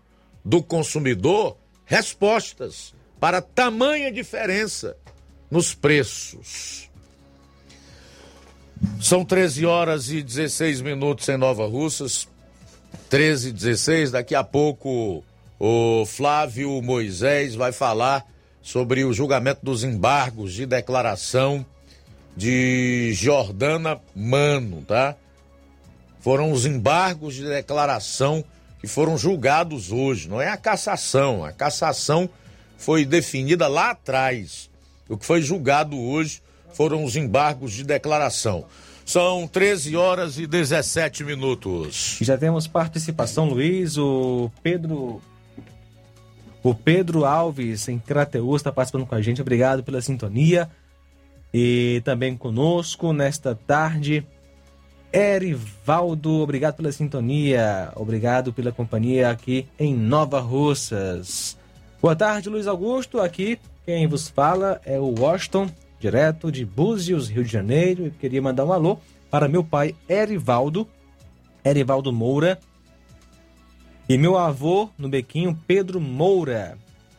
do 0.43 0.63
consumidor, 0.63 1.55
respostas 1.85 2.93
para 3.19 3.41
tamanha 3.41 4.11
diferença 4.11 4.97
nos 5.49 5.75
preços. 5.75 6.89
São 8.99 9.23
13 9.23 9.65
horas 9.65 10.09
e 10.09 10.23
16 10.23 10.81
minutos 10.81 11.29
em 11.29 11.37
Nova 11.37 11.67
Russas. 11.67 12.27
13 13.09 13.49
e 13.49 13.51
16. 13.51 14.11
Daqui 14.11 14.33
a 14.33 14.43
pouco 14.43 15.23
o 15.63 16.07
Flávio 16.07 16.81
Moisés 16.81 17.53
vai 17.53 17.71
falar 17.71 18.25
sobre 18.63 19.05
o 19.05 19.13
julgamento 19.13 19.59
dos 19.61 19.83
embargos 19.83 20.53
de 20.53 20.65
declaração 20.65 21.63
de 22.35 23.13
Jordana 23.13 24.01
Mano, 24.15 24.83
tá? 24.87 25.15
Foram 26.19 26.51
os 26.51 26.65
embargos 26.65 27.35
de 27.35 27.47
declaração 27.47 28.43
que 28.79 28.87
foram 28.87 29.15
julgados 29.15 29.91
hoje, 29.91 30.27
não 30.27 30.41
é 30.41 30.49
a 30.49 30.57
cassação. 30.57 31.45
A 31.45 31.51
cassação 31.51 32.27
foi 32.75 33.05
definida 33.05 33.67
lá 33.67 33.91
atrás. 33.91 34.67
O 35.07 35.15
que 35.15 35.27
foi 35.27 35.43
julgado 35.43 35.95
hoje 35.95 36.41
foram 36.73 37.03
os 37.03 37.15
embargos 37.15 37.71
de 37.71 37.83
declaração. 37.83 38.65
São 39.05 39.47
13 39.47 39.95
horas 39.95 40.39
e 40.39 40.47
17 40.47 41.23
minutos. 41.23 42.17
Já 42.19 42.35
temos 42.35 42.65
participação, 42.65 43.47
Luiz. 43.47 43.95
O 43.95 44.49
Pedro. 44.63 45.21
O 46.63 46.75
Pedro 46.75 47.25
Alves, 47.25 47.87
em 47.87 47.97
Crateus, 47.97 48.57
está 48.57 48.71
participando 48.71 49.05
com 49.05 49.15
a 49.15 49.21
gente. 49.21 49.41
Obrigado 49.41 49.83
pela 49.83 50.01
sintonia. 50.01 50.69
E 51.53 52.01
também 52.05 52.37
conosco 52.37 53.11
nesta 53.11 53.55
tarde. 53.55 54.25
Erivaldo, 55.11 56.39
obrigado 56.39 56.75
pela 56.75 56.91
sintonia. 56.91 57.91
Obrigado 57.95 58.53
pela 58.53 58.71
companhia 58.71 59.29
aqui 59.29 59.67
em 59.77 59.93
Nova 59.95 60.39
Russas. 60.39 61.57
Boa 62.01 62.15
tarde, 62.15 62.47
Luiz 62.47 62.67
Augusto. 62.67 63.19
Aqui 63.19 63.59
quem 63.85 64.07
vos 64.07 64.29
fala 64.29 64.79
é 64.85 64.99
o 64.99 65.13
Washington 65.19 65.69
direto 65.99 66.51
de 66.51 66.65
Búzios, 66.65 67.29
Rio 67.29 67.43
de 67.43 67.51
Janeiro. 67.51 68.05
Eu 68.05 68.11
queria 68.11 68.41
mandar 68.41 68.65
um 68.65 68.71
alô 68.71 68.97
para 69.29 69.47
meu 69.47 69.63
pai 69.63 69.95
Erivaldo, 70.09 70.87
Erivaldo 71.63 72.13
Moura, 72.13 72.59
e 74.07 74.17
meu 74.17 74.37
avô 74.37 74.89
no 74.97 75.07
Bequinho, 75.07 75.57
Pedro 75.67 75.99
Moura. 75.99 76.77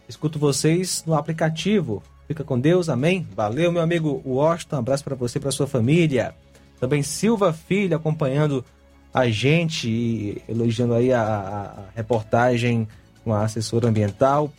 Escuto 0.08 0.38
vocês 0.38 1.04
no 1.06 1.14
aplicativo. 1.14 2.02
Fica 2.28 2.44
com 2.44 2.58
Deus, 2.58 2.88
amém? 2.88 3.26
Valeu, 3.34 3.72
meu 3.72 3.82
amigo 3.82 4.22
Washington. 4.24 4.76
Um 4.76 4.78
abraço 4.80 5.04
para 5.04 5.14
você 5.14 5.38
e 5.38 5.40
para 5.40 5.50
sua 5.50 5.66
família. 5.66 6.34
Também 6.80 7.02
Silva 7.02 7.52
Filho 7.52 7.96
acompanhando 7.96 8.64
a 9.12 9.28
gente 9.28 9.88
e 9.88 10.42
elogiando 10.48 10.94
aí 10.94 11.12
a, 11.12 11.22
a, 11.22 11.82
reportagem 11.94 12.88
com 13.22 13.32
a 13.32 13.44
assessora 13.44 13.88
ambiental. 13.88 14.52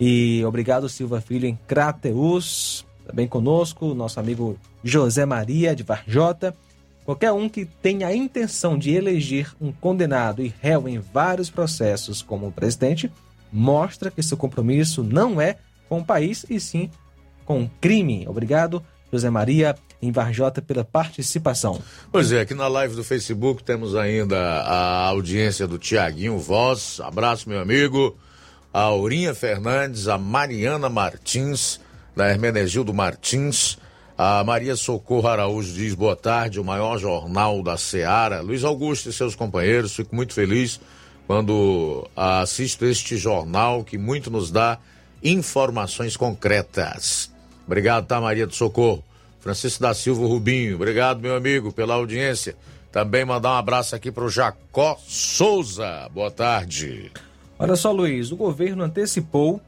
E 0.00 0.42
obrigado, 0.44 0.88
Silva 0.88 1.20
Filho, 1.20 1.46
em 1.46 1.58
Crateus. 1.66 2.86
Também 3.06 3.28
conosco, 3.28 3.94
nosso 3.94 4.18
amigo 4.18 4.58
José 4.82 5.24
Maria 5.24 5.76
de 5.76 5.82
Varjota. 5.82 6.54
Qualquer 7.06 7.32
um 7.32 7.48
que 7.48 7.64
tenha 7.64 8.08
a 8.08 8.14
intenção 8.14 8.76
de 8.76 8.90
eleger 8.90 9.54
um 9.60 9.70
condenado 9.70 10.42
e 10.42 10.52
réu 10.60 10.88
em 10.88 10.98
vários 10.98 11.48
processos 11.48 12.20
como 12.20 12.50
presidente, 12.50 13.10
mostra 13.52 14.10
que 14.10 14.22
seu 14.22 14.36
compromisso 14.36 15.04
não 15.04 15.40
é 15.40 15.56
com 15.88 16.00
o 16.00 16.04
país 16.04 16.44
e 16.50 16.58
sim 16.58 16.90
com 17.44 17.62
o 17.62 17.70
crime. 17.80 18.26
Obrigado, 18.28 18.82
José 19.12 19.30
Maria 19.30 19.76
em 20.02 20.10
Varjota 20.10 20.60
pela 20.60 20.84
participação. 20.84 21.80
Pois 22.10 22.32
é, 22.32 22.40
aqui 22.40 22.54
na 22.54 22.68
live 22.68 22.96
do 22.96 23.04
Facebook 23.04 23.62
temos 23.62 23.94
ainda 23.94 24.36
a 24.62 25.06
audiência 25.06 25.66
do 25.66 25.78
Tiaguinho 25.78 26.38
Voz. 26.38 27.00
Abraço, 27.00 27.48
meu 27.48 27.60
amigo. 27.60 28.16
A 28.74 28.80
Aurinha 28.80 29.32
Fernandes, 29.32 30.06
a 30.08 30.18
Mariana 30.18 30.88
Martins, 30.88 31.80
da 32.14 32.28
Hermenegildo 32.28 32.92
Martins. 32.92 33.78
A 34.18 34.42
Maria 34.42 34.74
Socorro 34.76 35.28
Araújo 35.28 35.74
diz 35.74 35.92
boa 35.92 36.16
tarde, 36.16 36.58
o 36.58 36.64
maior 36.64 36.96
jornal 36.96 37.62
da 37.62 37.76
Seara. 37.76 38.40
Luiz 38.40 38.64
Augusto 38.64 39.10
e 39.10 39.12
seus 39.12 39.34
companheiros, 39.34 39.94
fico 39.94 40.16
muito 40.16 40.32
feliz 40.32 40.80
quando 41.26 42.08
assisto 42.16 42.86
este 42.86 43.18
jornal 43.18 43.84
que 43.84 43.98
muito 43.98 44.30
nos 44.30 44.50
dá 44.50 44.78
informações 45.22 46.16
concretas. 46.16 47.30
Obrigado, 47.66 48.06
tá, 48.06 48.18
Maria 48.18 48.46
do 48.46 48.54
Socorro. 48.54 49.04
Francisco 49.38 49.82
da 49.82 49.92
Silva 49.92 50.26
Rubinho, 50.26 50.76
obrigado, 50.76 51.20
meu 51.20 51.36
amigo, 51.36 51.70
pela 51.70 51.94
audiência. 51.94 52.56
Também 52.90 53.22
mandar 53.22 53.50
um 53.50 53.58
abraço 53.58 53.94
aqui 53.94 54.10
para 54.10 54.24
o 54.24 54.30
Jacó 54.30 54.98
Souza. 55.06 56.08
Boa 56.14 56.30
tarde. 56.30 57.12
Olha 57.58 57.76
só, 57.76 57.92
Luiz, 57.92 58.32
o 58.32 58.36
governo 58.36 58.82
antecipou 58.82 59.60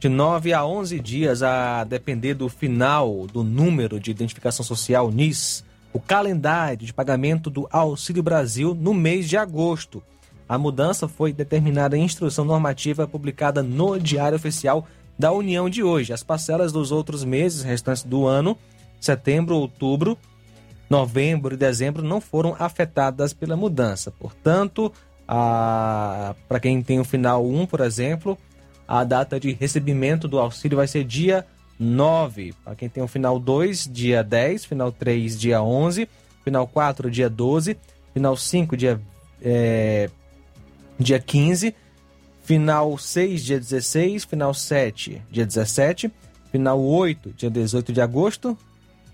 de 0.00 0.08
9 0.08 0.54
a 0.54 0.64
11 0.64 0.98
dias, 0.98 1.42
a 1.42 1.84
depender 1.84 2.32
do 2.32 2.48
final 2.48 3.26
do 3.26 3.44
número 3.44 4.00
de 4.00 4.10
identificação 4.10 4.64
social 4.64 5.10
NIS, 5.10 5.62
o 5.92 6.00
calendário 6.00 6.86
de 6.86 6.94
pagamento 6.94 7.50
do 7.50 7.68
Auxílio 7.70 8.22
Brasil 8.22 8.74
no 8.74 8.94
mês 8.94 9.28
de 9.28 9.36
agosto. 9.36 10.02
A 10.48 10.56
mudança 10.56 11.06
foi 11.06 11.34
determinada 11.34 11.98
em 11.98 12.02
instrução 12.02 12.46
normativa 12.46 13.06
publicada 13.06 13.62
no 13.62 14.00
Diário 14.00 14.36
Oficial 14.36 14.86
da 15.18 15.32
União 15.32 15.68
de 15.68 15.82
hoje. 15.82 16.14
As 16.14 16.22
parcelas 16.22 16.72
dos 16.72 16.90
outros 16.90 17.22
meses 17.22 17.62
restantes 17.62 18.02
do 18.02 18.26
ano, 18.26 18.56
setembro, 18.98 19.54
outubro, 19.54 20.16
novembro 20.88 21.54
e 21.54 21.58
dezembro, 21.58 22.02
não 22.02 22.22
foram 22.22 22.56
afetadas 22.58 23.34
pela 23.34 23.54
mudança. 23.54 24.10
Portanto, 24.10 24.90
para 25.26 26.58
quem 26.58 26.82
tem 26.82 26.98
o 26.98 27.04
final 27.04 27.46
1, 27.46 27.66
por 27.66 27.80
exemplo, 27.80 28.38
a 28.90 29.04
data 29.04 29.38
de 29.38 29.52
recebimento 29.52 30.26
do 30.26 30.40
auxílio 30.40 30.76
vai 30.76 30.88
ser 30.88 31.04
dia 31.04 31.46
9. 31.78 32.52
Para 32.64 32.74
quem 32.74 32.88
tem 32.88 33.00
o 33.00 33.06
final 33.06 33.38
2, 33.38 33.88
dia 33.88 34.20
10, 34.20 34.64
final 34.64 34.90
3, 34.90 35.38
dia 35.38 35.62
11, 35.62 36.08
final 36.42 36.66
4, 36.66 37.08
dia 37.08 37.30
12, 37.30 37.78
final 38.12 38.36
5, 38.36 38.76
dia, 38.76 39.00
é, 39.40 40.10
dia 40.98 41.20
15, 41.20 41.72
final 42.42 42.98
6, 42.98 43.44
dia 43.44 43.60
16, 43.60 44.24
final 44.24 44.52
7, 44.52 45.22
dia 45.30 45.46
17, 45.46 46.10
final 46.50 46.82
8, 46.82 47.32
dia 47.36 47.48
18 47.48 47.92
de 47.92 48.00
agosto, 48.00 48.58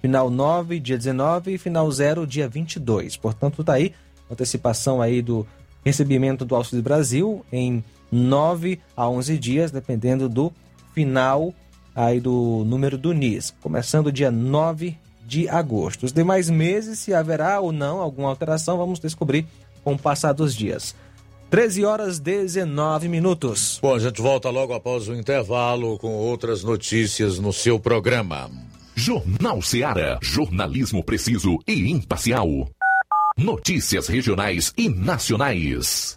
final 0.01 0.31
9, 0.31 0.81
dia 0.81 0.97
19 0.97 1.53
e 1.53 1.59
final 1.59 1.93
0, 1.93 2.27
dia 2.27 2.49
22. 2.49 3.19
Portanto, 3.19 3.63
tá 3.63 3.75
aí 3.75 3.93
antecipação 4.31 5.03
aí 5.03 5.21
do 5.21 5.47
recebimento 5.85 6.47
do 6.47 6.57
Auxílio 6.57 6.83
Brasil 6.83 7.45
em 7.53 7.85
9 8.11 8.81
a 8.97 9.09
11 9.09 9.39
dias, 9.39 9.71
dependendo 9.71 10.29
do 10.29 10.53
final 10.95 11.53
aí 11.95 12.21
do 12.21 12.63
número 12.67 12.99
do 12.99 13.13
NIS. 13.13 13.55
Começando 13.61 14.13
dia 14.13 14.31
9 14.31 14.97
de 15.27 15.49
agosto. 15.49 16.05
Os 16.05 16.13
demais 16.13 16.49
meses, 16.51 16.99
se 16.99 17.15
haverá 17.15 17.61
ou 17.61 17.73
não 17.73 18.01
alguma 18.01 18.29
alteração, 18.29 18.77
vamos 18.79 18.99
descobrir 19.01 19.47
com 19.83 19.95
o 19.95 19.99
passar 19.99 20.33
dos 20.33 20.55
dias. 20.55 20.95
13 21.51 21.85
horas 21.85 22.19
19 22.19 23.09
minutos. 23.09 23.79
Bom, 23.81 23.95
a 23.95 23.99
gente 23.99 24.21
volta 24.21 24.51
logo 24.51 24.75
após 24.75 25.09
o 25.09 25.15
intervalo 25.15 25.97
com 25.99 26.13
outras 26.13 26.65
notícias 26.65 27.39
no 27.39 27.53
seu 27.53 27.79
programa. 27.79 28.51
Jornal 28.95 29.63
Seara. 29.63 30.19
Jornalismo 30.21 31.05
preciso 31.05 31.59
e 31.67 31.91
imparcial. 31.91 32.49
Notícias 33.37 34.09
regionais 34.09 34.73
e 34.77 34.89
nacionais. 34.89 36.17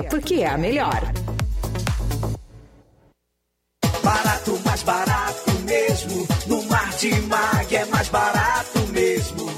porque 0.00 0.36
é 0.36 0.46
a 0.46 0.56
melhor. 0.56 1.12
Barato, 4.02 4.60
mais 4.64 4.82
barato 4.82 5.50
mesmo. 5.64 6.28
No 6.46 6.62
Martimag 6.64 7.76
é 7.76 7.84
mais 7.86 8.08
barato 8.08 8.78
mesmo. 8.92 9.50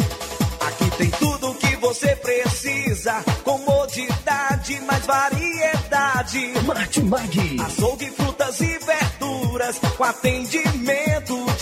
Aqui 0.61 0.91
tem 0.97 1.11
tudo 1.11 1.51
o 1.51 1.55
que 1.55 1.77
você 1.77 2.17
precisa. 2.17 3.23
Comodidade, 3.45 4.81
mais 4.81 5.05
variedade. 5.07 6.53
Martimag. 6.65 7.61
Açougue, 7.61 8.11
frutas 8.11 8.61
e 8.61 8.79
verduras. 8.79 9.79
Com 9.97 10.05
atendimento 10.05 11.44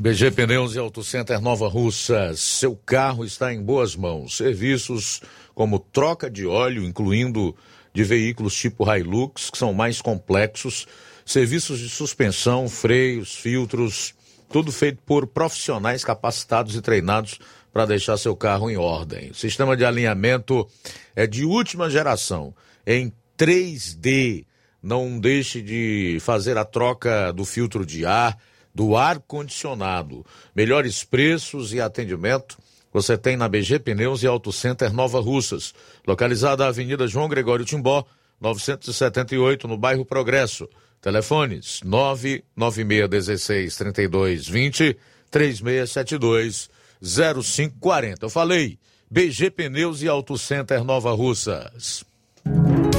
BG 0.00 0.30
Pneus 0.30 0.74
e 0.74 0.78
Auto 0.78 1.04
Center 1.04 1.42
Nova 1.42 1.68
Russas. 1.68 2.40
Seu 2.40 2.74
carro 2.74 3.22
está 3.22 3.52
em 3.52 3.62
boas 3.62 3.94
mãos. 3.94 4.34
Serviços 4.34 5.20
como 5.54 5.78
troca 5.78 6.30
de 6.30 6.46
óleo, 6.46 6.84
incluindo 6.84 7.54
de 7.92 8.02
veículos 8.02 8.54
tipo 8.54 8.90
Hilux, 8.90 9.50
que 9.50 9.58
são 9.58 9.74
mais 9.74 10.00
complexos, 10.00 10.86
serviços 11.22 11.78
de 11.80 11.90
suspensão, 11.90 12.66
freios, 12.66 13.34
filtros, 13.34 14.14
tudo 14.50 14.72
feito 14.72 15.02
por 15.04 15.26
profissionais 15.26 16.02
capacitados 16.02 16.74
e 16.74 16.80
treinados 16.80 17.38
para 17.70 17.84
deixar 17.84 18.16
seu 18.16 18.34
carro 18.34 18.70
em 18.70 18.78
ordem. 18.78 19.32
O 19.32 19.34
sistema 19.34 19.76
de 19.76 19.84
alinhamento 19.84 20.66
é 21.14 21.26
de 21.26 21.44
última 21.44 21.90
geração, 21.90 22.54
em 22.86 23.12
3D. 23.36 24.46
Não 24.82 25.20
deixe 25.20 25.60
de 25.60 26.16
fazer 26.22 26.56
a 26.56 26.64
troca 26.64 27.34
do 27.34 27.44
filtro 27.44 27.84
de 27.84 28.06
ar 28.06 28.38
do 28.80 28.96
ar-condicionado. 28.96 30.24
Melhores 30.56 31.04
preços 31.04 31.74
e 31.74 31.82
atendimento 31.82 32.56
você 32.90 33.18
tem 33.18 33.36
na 33.36 33.46
BG 33.46 33.78
Pneus 33.78 34.22
e 34.22 34.26
Auto 34.26 34.50
Center 34.50 34.90
Nova 34.90 35.20
Russas, 35.20 35.74
localizada 36.06 36.64
na 36.64 36.70
Avenida 36.70 37.06
João 37.06 37.28
Gregório 37.28 37.62
Timbó, 37.62 38.06
978, 38.40 39.68
no 39.68 39.76
bairro 39.76 40.02
Progresso. 40.02 40.66
Telefones 40.98 41.82
99616 41.84 43.76
3220 43.76 44.96
3672 45.30 46.70
0540. 47.02 48.24
Eu 48.24 48.30
falei, 48.30 48.78
BG 49.10 49.50
Pneus 49.50 50.00
e 50.00 50.08
Auto 50.08 50.38
Center 50.38 50.82
Nova 50.82 51.12
Russas. 51.12 52.02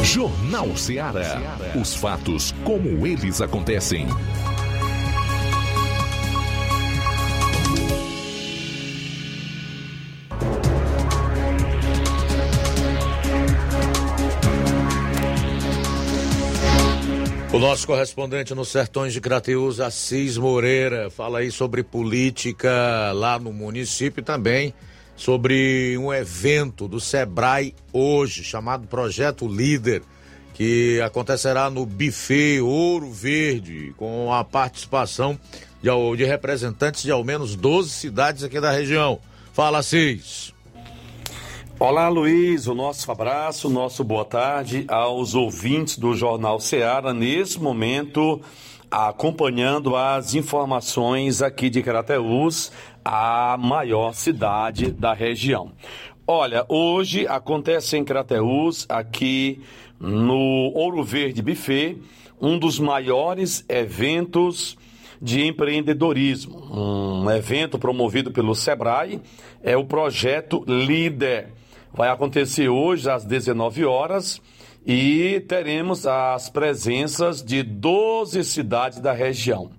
Jornal 0.04 0.78
Seara. 0.78 1.28
Os 1.76 1.96
fatos 1.96 2.54
como 2.64 3.08
eles 3.08 3.42
acontecem. 3.42 4.08
O 17.54 17.60
nosso 17.60 17.86
correspondente 17.86 18.56
nos 18.56 18.70
Sertões 18.70 19.12
de 19.12 19.20
Crateus, 19.20 19.82
Assis 19.82 20.38
Moreira, 20.38 21.10
fala 21.10 21.40
aí 21.40 21.52
sobre 21.52 21.84
política 21.84 23.12
lá 23.14 23.38
no 23.38 23.52
município 23.52 24.22
e 24.22 24.24
também 24.24 24.74
sobre 25.18 25.98
um 25.98 26.14
evento 26.14 26.88
do 26.88 26.98
Sebrae 26.98 27.76
hoje, 27.92 28.42
chamado 28.42 28.88
Projeto 28.88 29.50
Líder, 29.50 30.02
que 30.54 31.02
acontecerá 31.02 31.70
no 31.70 31.86
Buffet 31.86 32.62
Ouro 32.62 33.12
Verde, 33.12 33.94
com 33.98 34.34
a 34.34 34.46
participação 34.46 35.38
de, 35.82 35.90
de 36.16 36.24
representantes 36.24 37.04
de 37.04 37.12
ao 37.12 37.22
menos 37.22 37.58
12 37.58 37.90
cidades 37.90 38.46
aqui 38.46 38.62
da 38.62 38.72
região. 38.72 39.20
Fala, 39.52 39.80
Assis. 39.80 40.51
Olá, 41.84 42.10
Luiz. 42.10 42.68
O 42.68 42.76
nosso 42.76 43.12
abraço, 43.12 43.68
o 43.68 43.72
nosso 43.72 44.04
boa 44.04 44.24
tarde 44.24 44.86
aos 44.88 45.34
ouvintes 45.34 45.98
do 45.98 46.14
Jornal 46.14 46.60
Ceará, 46.60 47.12
nesse 47.12 47.60
momento, 47.60 48.40
acompanhando 48.92 49.96
as 49.96 50.36
informações 50.36 51.42
aqui 51.42 51.72
de 51.72 51.82
Carateús, 51.82 52.72
a 53.04 53.58
maior 53.60 54.14
cidade 54.14 54.92
da 54.92 55.12
região. 55.12 55.72
Olha, 56.28 56.64
hoje 56.70 57.26
acontece 57.26 57.98
em 57.98 58.06
Crateús, 58.06 58.86
aqui 58.88 59.60
no 60.00 60.72
Ouro 60.76 61.04
Verde 61.04 61.42
Buffet, 61.42 61.98
um 62.40 62.60
dos 62.60 62.78
maiores 62.78 63.66
eventos 63.68 64.78
de 65.20 65.48
empreendedorismo. 65.48 66.60
Um 66.72 67.32
evento 67.32 67.80
promovido 67.80 68.30
pelo 68.30 68.54
Sebrae, 68.54 69.20
é 69.64 69.76
o 69.76 69.84
projeto 69.84 70.64
Líder 70.68 71.60
vai 71.94 72.10
acontecer 72.10 72.70
hoje 72.70 73.10
às 73.10 73.24
19 73.26 73.86
horas 73.86 74.42
e 74.86 75.44
teremos 75.48 76.08
as 76.08 76.50
presenças 76.50 77.44
de 77.44 77.62
12 77.64 78.44
cidades 78.44 79.00
da 79.00 79.12
região. 79.12 79.72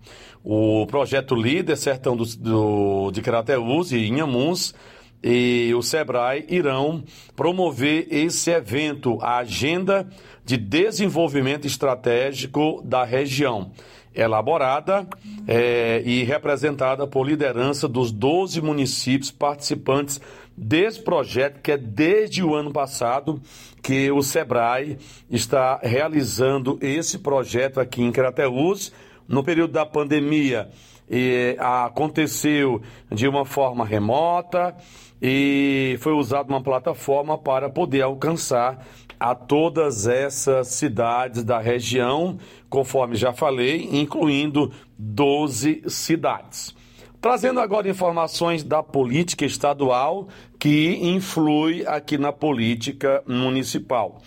O 0.45 0.87
projeto 0.87 1.35
Líder 1.35 1.77
Sertão 1.77 2.17
do, 2.17 2.25
do, 2.37 3.11
de 3.13 3.23
Crateús 3.23 3.93
e 3.93 3.99
Inhamuns 4.07 4.75
e 5.23 5.73
o 5.75 5.83
Sebrae 5.83 6.45
irão 6.49 7.05
promover 7.37 8.09
esse 8.11 8.51
evento, 8.51 9.19
a 9.23 9.39
Agenda 9.39 10.09
de 10.45 10.57
Desenvolvimento 10.57 11.67
Estratégico 11.67 12.83
da 12.85 13.05
Região, 13.05 13.71
elaborada 14.15 15.07
é, 15.47 16.03
e 16.05 16.23
representada 16.25 17.07
por 17.07 17.27
liderança 17.27 17.89
dos 17.89 18.13
12 18.13 18.61
municípios 18.61 19.31
participantes 19.31 20.21
desse 20.57 21.01
projeto 21.01 21.61
que 21.61 21.73
é 21.73 21.79
desde 21.79 22.43
o 22.43 22.55
ano 22.55 22.73
passado 22.73 23.41
que 23.83 24.11
o 24.11 24.23
Sebrae 24.23 24.99
está 25.31 25.81
realizando 25.83 26.79
esse 26.81 27.19
projeto 27.19 27.81
aqui 27.81 28.03
em 28.03 28.13
Crateús. 28.13 28.93
No 29.27 29.43
período 29.43 29.73
da 29.73 29.87
pandemia, 29.87 30.69
e, 31.11 31.57
aconteceu 31.59 32.83
de 33.11 33.27
uma 33.27 33.45
forma 33.45 33.85
remota 33.85 34.75
e 35.23 35.97
foi 36.01 36.15
usada 36.15 36.49
uma 36.49 36.61
plataforma 36.61 37.39
para 37.39 37.71
poder 37.71 38.03
alcançar 38.03 38.85
a 39.21 39.37
todas 39.37 40.09
essas 40.09 40.67
cidades 40.67 41.45
da 41.45 41.61
região, 41.61 42.39
conforme 42.69 43.15
já 43.15 43.33
falei, 43.33 43.89
incluindo 43.93 44.73
12 44.99 45.85
cidades. 45.87 46.75
Trazendo 47.21 47.61
agora 47.61 47.89
informações 47.89 48.65
da 48.65 48.83
política 48.83 49.45
estadual 49.45 50.27
que 50.59 50.99
influi 51.01 51.87
aqui 51.87 52.19
na 52.19 52.33
política 52.33 53.23
municipal. 53.25 54.21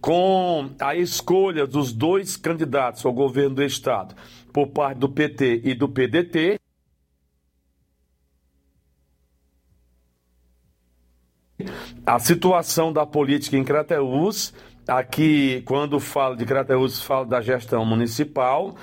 Com 0.00 0.70
a 0.78 0.94
escolha 0.94 1.66
dos 1.66 1.92
dois 1.92 2.36
candidatos 2.36 3.04
ao 3.04 3.12
governo 3.12 3.56
do 3.56 3.64
estado 3.64 4.14
por 4.52 4.68
parte 4.68 4.98
do 4.98 5.08
PT 5.08 5.62
e 5.64 5.74
do 5.74 5.88
PDT, 5.88 6.60
a 12.04 12.18
situação 12.18 12.92
da 12.92 13.06
política 13.06 13.56
em 13.56 13.64
Crateús 13.64 14.52
Aqui, 14.86 15.62
quando 15.64 15.98
falo 15.98 16.36
de 16.36 16.44
Crateús, 16.44 17.02
falo 17.02 17.24
da 17.24 17.40
gestão 17.40 17.84
municipal, 17.84 18.76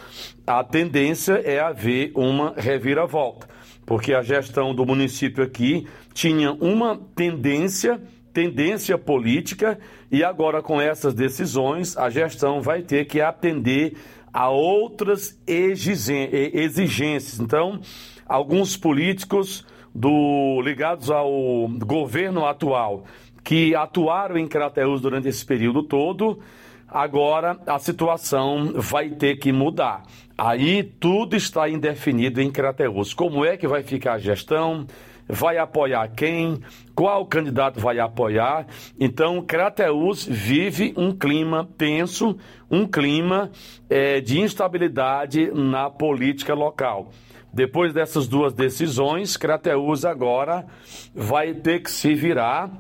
a 0.46 0.62
tendência 0.62 1.36
é 1.46 1.62
haver 1.62 2.12
uma 2.14 2.54
reviravolta, 2.58 3.48
porque 3.86 4.14
a 4.14 4.22
gestão 4.22 4.76
do 4.76 4.86
município 4.86 5.42
aqui 5.42 5.88
tinha 6.14 6.52
uma 6.52 7.00
tendência, 7.16 8.02
tendência 8.34 8.98
política, 8.98 9.80
e 10.12 10.26
agora 10.26 10.62
com 10.62 10.82
essas 10.82 11.14
decisões, 11.14 11.96
a 11.96 12.10
gestão 12.10 12.62
vai 12.62 12.82
ter 12.82 13.06
que 13.06 13.22
atender 13.22 13.96
a 14.34 14.50
outras 14.50 15.40
exigências. 15.48 17.40
Então, 17.40 17.80
alguns 18.28 18.76
políticos 18.76 19.66
do 19.94 20.62
ligados 20.62 21.12
ao 21.12 21.68
governo 21.86 22.46
atual 22.46 23.06
que 23.44 23.76
atuaram 23.76 24.38
em 24.38 24.48
Crateus 24.48 25.02
durante 25.02 25.28
esse 25.28 25.46
período 25.46 25.84
todo, 25.84 26.40
agora 26.88 27.60
a 27.68 27.78
situação 27.78 28.74
vai 28.76 29.10
ter 29.10 29.36
que 29.36 29.52
mudar. 29.52 30.04
Aí 30.38 30.84
tudo 30.84 31.36
está 31.36 31.70
indefinido 31.70 32.42
em 32.42 32.50
Crateus. 32.50 33.14
Como 33.14 33.44
é 33.44 33.58
que 33.58 33.68
vai 33.68 33.84
ficar 33.84 34.14
a 34.14 34.20
gestão? 34.20 34.88
Vai 35.28 35.58
apoiar 35.58 36.08
quem? 36.10 36.62
Qual 36.94 37.26
candidato 37.26 37.80
vai 37.80 38.00
apoiar? 38.00 38.68
Então, 39.00 39.42
Crateus 39.42 40.26
vive 40.26 40.94
um 40.98 41.14
clima 41.14 41.68
tenso, 41.78 42.38
um 42.70 42.86
clima 42.86 43.50
é, 43.90 44.20
de 44.20 44.40
instabilidade 44.40 45.50
na 45.52 45.90
política 45.90 46.54
local. 46.54 47.10
Depois 47.54 47.94
dessas 47.94 48.28
duas 48.28 48.54
decisões, 48.54 49.38
Crateus 49.38 50.04
agora 50.04 50.66
vai 51.14 51.54
ter 51.54 51.82
que 51.84 51.92
se 51.92 52.14
virar 52.16 52.72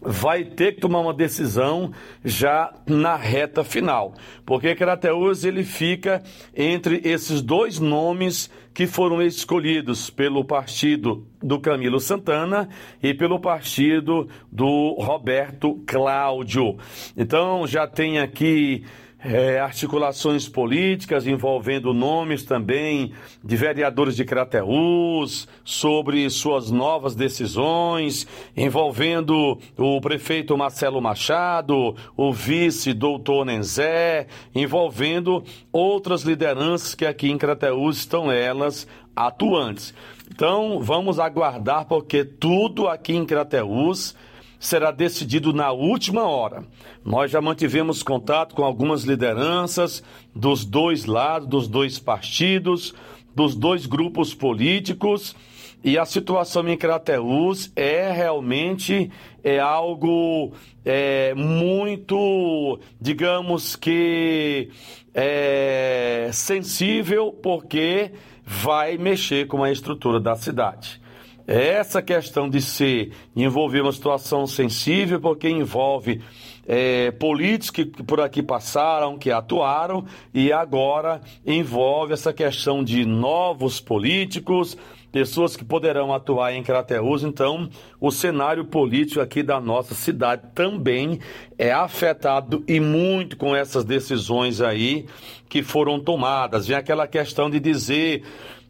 vai 0.00 0.44
ter 0.44 0.74
que 0.74 0.80
tomar 0.80 1.00
uma 1.00 1.14
decisão 1.14 1.90
já 2.24 2.72
na 2.86 3.16
reta 3.16 3.64
final, 3.64 4.14
porque 4.44 4.74
Crateus 4.74 5.44
ele 5.44 5.64
fica 5.64 6.22
entre 6.54 7.00
esses 7.04 7.42
dois 7.42 7.80
nomes 7.80 8.50
que 8.72 8.86
foram 8.86 9.22
escolhidos 9.22 10.10
pelo 10.10 10.44
partido 10.44 11.26
do 11.42 11.58
Camilo 11.58 11.98
Santana 11.98 12.68
e 13.02 13.14
pelo 13.14 13.40
partido 13.40 14.28
do 14.52 14.94
Roberto 15.00 15.82
Cláudio. 15.86 16.76
Então 17.16 17.66
já 17.66 17.86
tem 17.86 18.18
aqui 18.18 18.84
é, 19.26 19.58
articulações 19.58 20.48
políticas 20.48 21.26
envolvendo 21.26 21.92
nomes 21.92 22.44
também 22.44 23.12
de 23.42 23.56
vereadores 23.56 24.14
de 24.14 24.24
Crateús, 24.24 25.48
sobre 25.64 26.30
suas 26.30 26.70
novas 26.70 27.16
decisões, 27.16 28.26
envolvendo 28.56 29.58
o 29.76 30.00
prefeito 30.00 30.56
Marcelo 30.56 31.00
Machado, 31.00 31.96
o 32.16 32.32
vice 32.32 32.92
doutor 32.92 33.44
Nenzé, 33.44 34.28
envolvendo 34.54 35.42
outras 35.72 36.22
lideranças 36.22 36.94
que 36.94 37.04
aqui 37.04 37.28
em 37.28 37.38
Crateús 37.38 37.96
estão 37.96 38.30
elas 38.30 38.86
atuantes. 39.14 39.92
Então, 40.30 40.80
vamos 40.80 41.18
aguardar, 41.18 41.86
porque 41.86 42.24
tudo 42.24 42.86
aqui 42.88 43.14
em 43.14 43.24
Crateús 43.24 44.14
será 44.58 44.90
decidido 44.90 45.52
na 45.52 45.72
última 45.72 46.22
hora. 46.22 46.64
Nós 47.04 47.30
já 47.30 47.40
mantivemos 47.40 48.02
contato 48.02 48.54
com 48.54 48.64
algumas 48.64 49.04
lideranças 49.04 50.02
dos 50.34 50.64
dois 50.64 51.04
lados, 51.04 51.48
dos 51.48 51.68
dois 51.68 51.98
partidos, 51.98 52.94
dos 53.34 53.54
dois 53.54 53.86
grupos 53.86 54.34
políticos. 54.34 55.36
E 55.84 55.98
a 55.98 56.04
situação 56.04 56.66
em 56.68 56.76
Crateús 56.76 57.70
é 57.76 58.10
realmente 58.10 59.10
é 59.44 59.60
algo 59.60 60.52
é, 60.84 61.32
muito, 61.34 62.80
digamos 63.00 63.76
que, 63.76 64.70
é, 65.14 66.28
sensível, 66.32 67.30
porque 67.30 68.10
vai 68.44 68.98
mexer 68.98 69.46
com 69.46 69.62
a 69.62 69.70
estrutura 69.70 70.18
da 70.18 70.34
cidade. 70.34 71.00
Essa 71.46 72.02
questão 72.02 72.50
de 72.50 72.60
ser 72.60 73.12
envolver 73.34 73.80
uma 73.80 73.92
situação 73.92 74.46
sensível, 74.46 75.20
porque 75.20 75.48
envolve 75.48 76.20
é, 76.66 77.12
políticos 77.12 77.70
que 77.70 78.02
por 78.02 78.20
aqui 78.20 78.42
passaram, 78.42 79.16
que 79.16 79.30
atuaram, 79.30 80.04
e 80.34 80.52
agora 80.52 81.20
envolve 81.46 82.12
essa 82.12 82.32
questão 82.32 82.82
de 82.82 83.04
novos 83.04 83.80
políticos, 83.80 84.76
pessoas 85.12 85.56
que 85.56 85.64
poderão 85.64 86.12
atuar 86.12 86.52
em 86.52 86.64
Crateus. 86.64 87.22
Então, 87.22 87.70
o 88.00 88.10
cenário 88.10 88.64
político 88.64 89.20
aqui 89.20 89.42
da 89.42 89.60
nossa 89.60 89.94
cidade 89.94 90.42
também 90.52 91.20
é 91.56 91.72
afetado 91.72 92.64
e 92.66 92.80
muito 92.80 93.36
com 93.36 93.54
essas 93.54 93.84
decisões 93.84 94.60
aí 94.60 95.06
que 95.48 95.62
foram 95.62 96.00
tomadas. 96.00 96.66
Vem 96.66 96.76
aquela 96.76 97.06
questão 97.06 97.48
de 97.48 97.60
dizer 97.60 98.24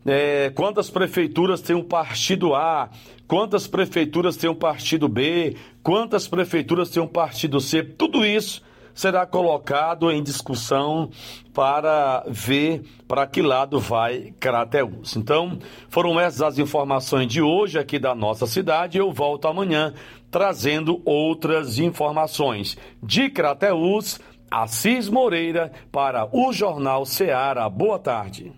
é, 0.07 0.51
quantas 0.55 0.89
prefeituras 0.89 1.61
tem 1.61 1.75
um 1.75 1.83
partido 1.83 2.55
A, 2.55 2.89
quantas 3.27 3.67
prefeituras 3.67 4.37
tem 4.37 4.49
um 4.49 4.55
partido 4.55 5.09
B, 5.09 5.57
quantas 5.83 6.29
prefeituras 6.29 6.89
tem 6.91 7.03
um 7.03 7.09
partido 7.09 7.61
C, 7.61 7.83
tudo 7.83 8.25
isso 8.25 8.63
será 8.95 9.27
colocado 9.27 10.11
em 10.11 10.23
discussão 10.23 11.11
para 11.53 12.25
ver 12.29 12.83
para 13.07 13.27
que 13.27 13.43
lado 13.43 13.79
vai 13.79 14.33
Crateus. 14.41 15.17
Então, 15.17 15.59
foram 15.91 16.19
essas 16.19 16.41
as 16.41 16.59
informações 16.59 17.27
de 17.29 17.43
hoje 17.43 17.79
aqui 17.79 17.99
da 17.99 18.15
nossa 18.15 18.47
cidade. 18.47 18.97
Eu 18.97 19.13
volto 19.13 19.49
amanhã 19.49 19.93
trazendo 20.31 21.03
outras 21.05 21.79
informações 21.79 22.77
de 23.03 23.29
Crateus. 23.29 24.19
Assis 24.49 25.09
Moreira 25.09 25.73
para 25.91 26.29
o 26.33 26.53
Jornal 26.53 27.05
Ceará. 27.05 27.69
Boa 27.69 27.99
tarde. 27.99 28.53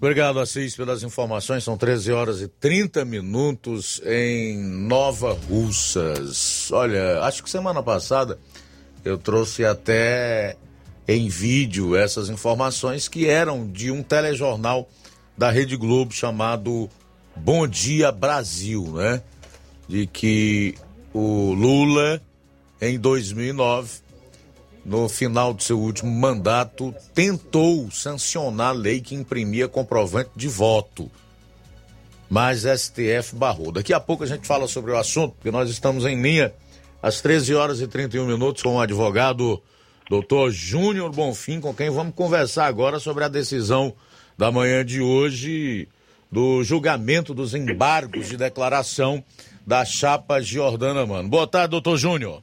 Obrigado, 0.00 0.38
Assis, 0.38 0.76
pelas 0.76 1.02
informações. 1.02 1.64
São 1.64 1.76
13 1.76 2.12
horas 2.12 2.40
e 2.40 2.46
30 2.46 3.04
minutos 3.04 4.00
em 4.06 4.56
Nova 4.56 5.32
Russas. 5.32 6.70
Olha, 6.70 7.20
acho 7.22 7.42
que 7.42 7.50
semana 7.50 7.82
passada 7.82 8.38
eu 9.04 9.18
trouxe 9.18 9.64
até 9.64 10.56
em 11.08 11.28
vídeo 11.28 11.96
essas 11.96 12.30
informações 12.30 13.08
que 13.08 13.26
eram 13.26 13.66
de 13.66 13.90
um 13.90 14.00
telejornal 14.00 14.88
da 15.36 15.50
Rede 15.50 15.76
Globo 15.76 16.14
chamado 16.14 16.88
Bom 17.34 17.66
Dia 17.66 18.12
Brasil, 18.12 18.92
né? 18.92 19.20
De 19.88 20.06
que 20.06 20.76
o 21.12 21.52
Lula, 21.54 22.22
em 22.80 23.00
2009, 23.00 24.00
no 24.88 25.06
final 25.06 25.52
do 25.52 25.62
seu 25.62 25.78
último 25.78 26.10
mandato, 26.10 26.94
tentou 27.14 27.90
sancionar 27.90 28.70
a 28.70 28.72
lei 28.72 29.02
que 29.02 29.14
imprimia 29.14 29.68
comprovante 29.68 30.30
de 30.34 30.48
voto. 30.48 31.10
Mas 32.28 32.62
STF 32.62 33.36
barrou. 33.36 33.70
Daqui 33.70 33.92
a 33.92 34.00
pouco 34.00 34.24
a 34.24 34.26
gente 34.26 34.46
fala 34.46 34.66
sobre 34.66 34.90
o 34.90 34.96
assunto, 34.96 35.34
porque 35.34 35.50
nós 35.50 35.68
estamos 35.68 36.06
em 36.06 36.20
linha 36.20 36.52
às 37.02 37.20
13 37.20 37.54
horas 37.54 37.80
e 37.82 37.86
31 37.86 38.26
minutos 38.26 38.62
com 38.62 38.76
o 38.76 38.80
advogado 38.80 39.62
doutor 40.08 40.50
Júnior 40.50 41.10
Bonfim, 41.12 41.60
com 41.60 41.74
quem 41.74 41.90
vamos 41.90 42.14
conversar 42.14 42.64
agora 42.64 42.98
sobre 42.98 43.24
a 43.24 43.28
decisão 43.28 43.92
da 44.38 44.50
manhã 44.50 44.82
de 44.82 45.02
hoje 45.02 45.86
do 46.32 46.64
julgamento 46.64 47.34
dos 47.34 47.54
embargos 47.54 48.28
de 48.28 48.38
declaração 48.38 49.22
da 49.66 49.84
chapa 49.84 50.40
Giordana 50.40 51.04
Mano. 51.04 51.28
Boa 51.28 51.46
tarde, 51.46 51.72
doutor 51.72 51.98
Júnior. 51.98 52.42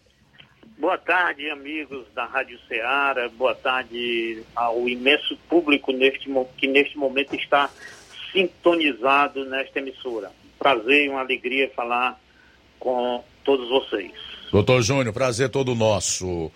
Boa 0.78 0.98
tarde, 0.98 1.50
amigos 1.50 2.06
da 2.14 2.26
Rádio 2.26 2.60
Ceará. 2.68 3.30
Boa 3.30 3.56
tarde 3.56 4.44
ao 4.54 4.88
imenso 4.90 5.38
público 5.50 5.94
neste, 5.94 6.30
que 6.58 6.68
neste 6.68 6.98
momento 6.98 7.34
está 7.34 7.70
sintonizado 8.32 9.46
nesta 9.46 9.80
emissora. 9.80 10.32
Prazer 10.60 11.06
e 11.06 11.10
uma 11.10 11.22
alegria 11.22 11.72
falar 11.74 12.20
com 12.78 13.24
todos 13.46 13.70
vocês. 13.70 14.12
Doutor 14.52 14.82
Júnior, 14.82 15.14
prazer 15.14 15.50
todo 15.50 15.74
nosso. 15.74 16.52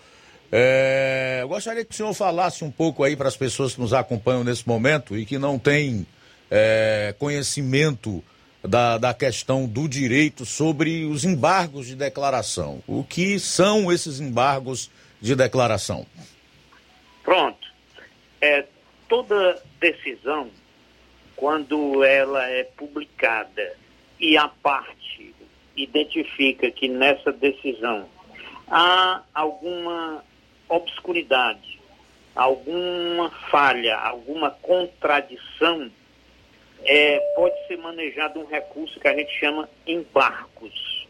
É, 0.52 1.38
eu 1.40 1.48
gostaria 1.48 1.84
que 1.84 1.92
o 1.92 1.94
senhor 1.94 2.12
falasse 2.12 2.62
um 2.62 2.70
pouco 2.70 3.02
aí 3.02 3.16
para 3.16 3.28
as 3.28 3.36
pessoas 3.36 3.74
que 3.74 3.80
nos 3.80 3.94
acompanham 3.94 4.44
nesse 4.44 4.68
momento 4.68 5.16
e 5.16 5.24
que 5.24 5.38
não 5.38 5.58
têm 5.58 6.06
é, 6.50 7.14
conhecimento 7.18 8.22
da, 8.62 8.98
da 8.98 9.14
questão 9.14 9.66
do 9.66 9.88
direito 9.88 10.44
sobre 10.44 11.04
os 11.04 11.24
embargos 11.24 11.86
de 11.86 11.96
declaração. 11.96 12.82
O 12.86 13.02
que 13.02 13.38
são 13.38 13.90
esses 13.90 14.20
embargos 14.20 14.90
de 15.20 15.34
declaração? 15.34 16.06
Pronto. 17.22 17.68
É, 18.40 18.64
toda 19.08 19.62
decisão, 19.78 20.50
quando 21.36 22.04
ela 22.04 22.46
é 22.48 22.64
publicada 22.64 23.76
e 24.18 24.36
a 24.36 24.48
parte 24.48 25.34
identifica 25.76 26.70
que 26.70 26.88
nessa 26.88 27.32
decisão 27.32 28.06
há 28.68 29.22
alguma 29.34 30.22
obscuridade, 30.68 31.80
alguma 32.34 33.30
falha, 33.50 33.96
alguma 33.96 34.50
contradição 34.50 35.90
é, 36.84 37.18
pode 37.34 37.54
ser 37.66 37.76
manejado 37.78 38.40
um 38.40 38.46
recurso 38.46 38.98
que 39.00 39.08
a 39.08 39.14
gente 39.14 39.32
chama 39.38 39.68
embargos. 39.86 41.06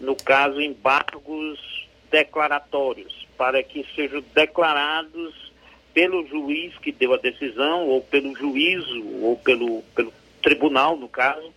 No 0.00 0.14
caso, 0.14 0.60
embargos 0.60 1.88
declaratórios, 2.10 3.26
para 3.36 3.62
que 3.62 3.86
sejam 3.94 4.22
declarados 4.34 5.52
pelo 5.94 6.26
juiz 6.26 6.76
que 6.78 6.92
deu 6.92 7.14
a 7.14 7.16
decisão, 7.16 7.88
ou 7.88 8.02
pelo 8.02 8.36
juízo, 8.36 9.02
ou 9.22 9.36
pelo, 9.38 9.82
pelo 9.94 10.12
tribunal, 10.42 10.96
no 10.96 11.08
caso, 11.08 11.52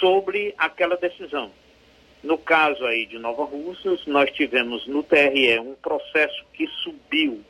sobre 0.00 0.54
aquela 0.58 0.96
decisão. 0.96 1.50
No 2.22 2.38
caso 2.38 2.84
aí 2.84 3.06
de 3.06 3.18
Nova 3.18 3.44
Russas, 3.44 4.04
nós 4.06 4.30
tivemos 4.32 4.86
no 4.86 5.02
TRE 5.02 5.58
um 5.60 5.74
processo 5.74 6.44
que 6.52 6.66
subiu 6.82 7.40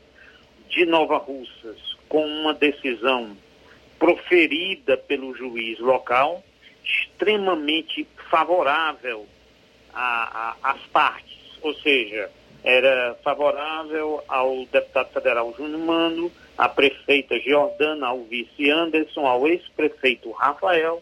de 0.69 0.87
Nova 0.87 1.19
Russas 1.19 1.97
com 2.09 2.25
uma 2.27 2.55
decisão 2.55 3.37
proferida 4.03 4.97
pelo 4.97 5.33
juiz 5.33 5.79
local, 5.79 6.43
extremamente 6.85 8.05
favorável 8.29 9.29
às 9.95 10.81
partes, 10.93 11.39
ou 11.63 11.73
seja, 11.75 12.29
era 12.65 13.17
favorável 13.23 14.21
ao 14.27 14.67
deputado 14.67 15.13
federal 15.13 15.55
Júnior 15.57 15.79
Mano, 15.79 16.33
à 16.59 16.69
prefeita 16.69 17.39
Giordana, 17.39 18.09
ao 18.09 18.25
vice 18.25 18.69
Anderson, 18.69 19.25
ao 19.25 19.47
ex-prefeito 19.47 20.33
Rafael 20.33 21.01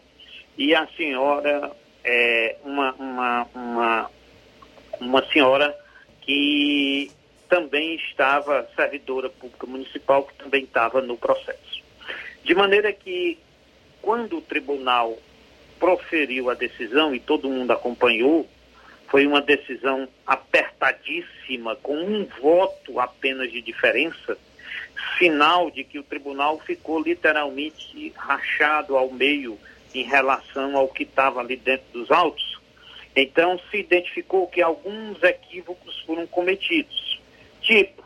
e 0.55 0.75
à 0.75 0.85
senhora, 0.95 1.71
é, 2.03 2.55
uma, 2.63 2.93
uma, 2.93 3.47
uma, 3.55 4.11
uma 4.99 5.25
senhora 5.31 5.75
que 6.21 7.09
também 7.49 7.95
estava 7.95 8.69
servidora 8.75 9.27
pública 9.27 9.65
municipal, 9.65 10.21
que 10.21 10.35
também 10.35 10.65
estava 10.65 11.01
no 11.01 11.17
processo. 11.17 11.80
De 12.43 12.55
maneira 12.55 12.91
que, 12.91 13.37
quando 14.01 14.37
o 14.37 14.41
tribunal 14.41 15.17
proferiu 15.79 16.49
a 16.49 16.53
decisão 16.53 17.13
e 17.13 17.19
todo 17.19 17.49
mundo 17.49 17.71
acompanhou, 17.71 18.47
foi 19.09 19.27
uma 19.27 19.41
decisão 19.41 20.07
apertadíssima, 20.25 21.75
com 21.77 21.97
um 21.97 22.25
voto 22.41 22.99
apenas 22.99 23.51
de 23.51 23.61
diferença, 23.61 24.37
sinal 25.17 25.69
de 25.69 25.83
que 25.83 25.99
o 25.99 26.03
tribunal 26.03 26.59
ficou 26.59 27.01
literalmente 27.01 28.13
rachado 28.15 28.95
ao 28.95 29.11
meio 29.11 29.59
em 29.93 30.03
relação 30.03 30.77
ao 30.77 30.87
que 30.87 31.03
estava 31.03 31.41
ali 31.41 31.57
dentro 31.57 31.85
dos 31.91 32.09
autos. 32.09 32.59
Então, 33.15 33.59
se 33.69 33.77
identificou 33.77 34.47
que 34.47 34.61
alguns 34.61 35.21
equívocos 35.21 35.99
foram 36.01 36.25
cometidos. 36.25 37.19
Tipo, 37.61 38.03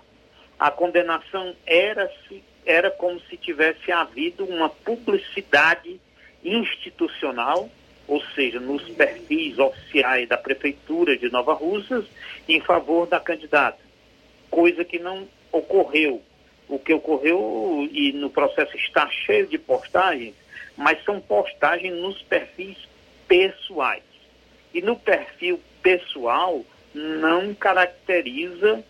a 0.58 0.72
condenação 0.72 1.56
era 1.66 2.12
se 2.28 2.44
era 2.66 2.90
como 2.90 3.20
se 3.22 3.38
tivesse 3.38 3.92
havido 3.92 4.46
uma 4.46 4.70
publicidade 4.70 6.00
institucional, 6.44 7.70
ou 8.08 8.22
seja, 8.34 8.60
nos 8.60 8.84
perfis 8.90 9.58
oficiais 9.58 10.28
da 10.28 10.38
Prefeitura 10.38 11.18
de 11.18 11.30
Nova 11.30 11.54
Russas, 11.54 12.06
em 12.48 12.60
favor 12.62 13.08
da 13.08 13.20
candidata. 13.20 13.80
Coisa 14.50 14.84
que 14.84 15.00
não 15.00 15.28
ocorreu. 15.52 16.22
O 16.68 16.80
que 16.80 16.94
ocorreu, 16.94 17.88
e 17.92 18.12
no 18.12 18.30
processo 18.30 18.76
está 18.78 19.08
cheio 19.10 19.46
de 19.48 19.58
postagens, 19.58 20.34
mas 20.76 21.04
são 21.04 21.20
postagens 21.20 21.94
nos 21.94 22.22
perfis 22.24 22.78
pessoais. 23.28 24.04
E 24.74 24.82
no 24.82 24.96
perfil 24.96 25.60
pessoal 25.82 26.64
não 26.94 27.54
caracteriza 27.54 28.84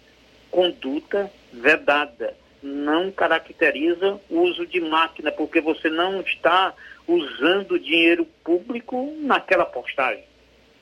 conduta 0.50 1.30
vedada 1.52 2.34
não 2.66 3.12
caracteriza 3.12 4.20
o 4.28 4.42
uso 4.42 4.66
de 4.66 4.82
máquina, 4.82 5.32
porque 5.32 5.62
você 5.62 5.88
não 5.88 6.22
está 6.22 6.74
usando 7.08 7.80
dinheiro 7.80 8.26
público 8.44 9.14
naquela 9.20 9.66
postagem. 9.66 10.24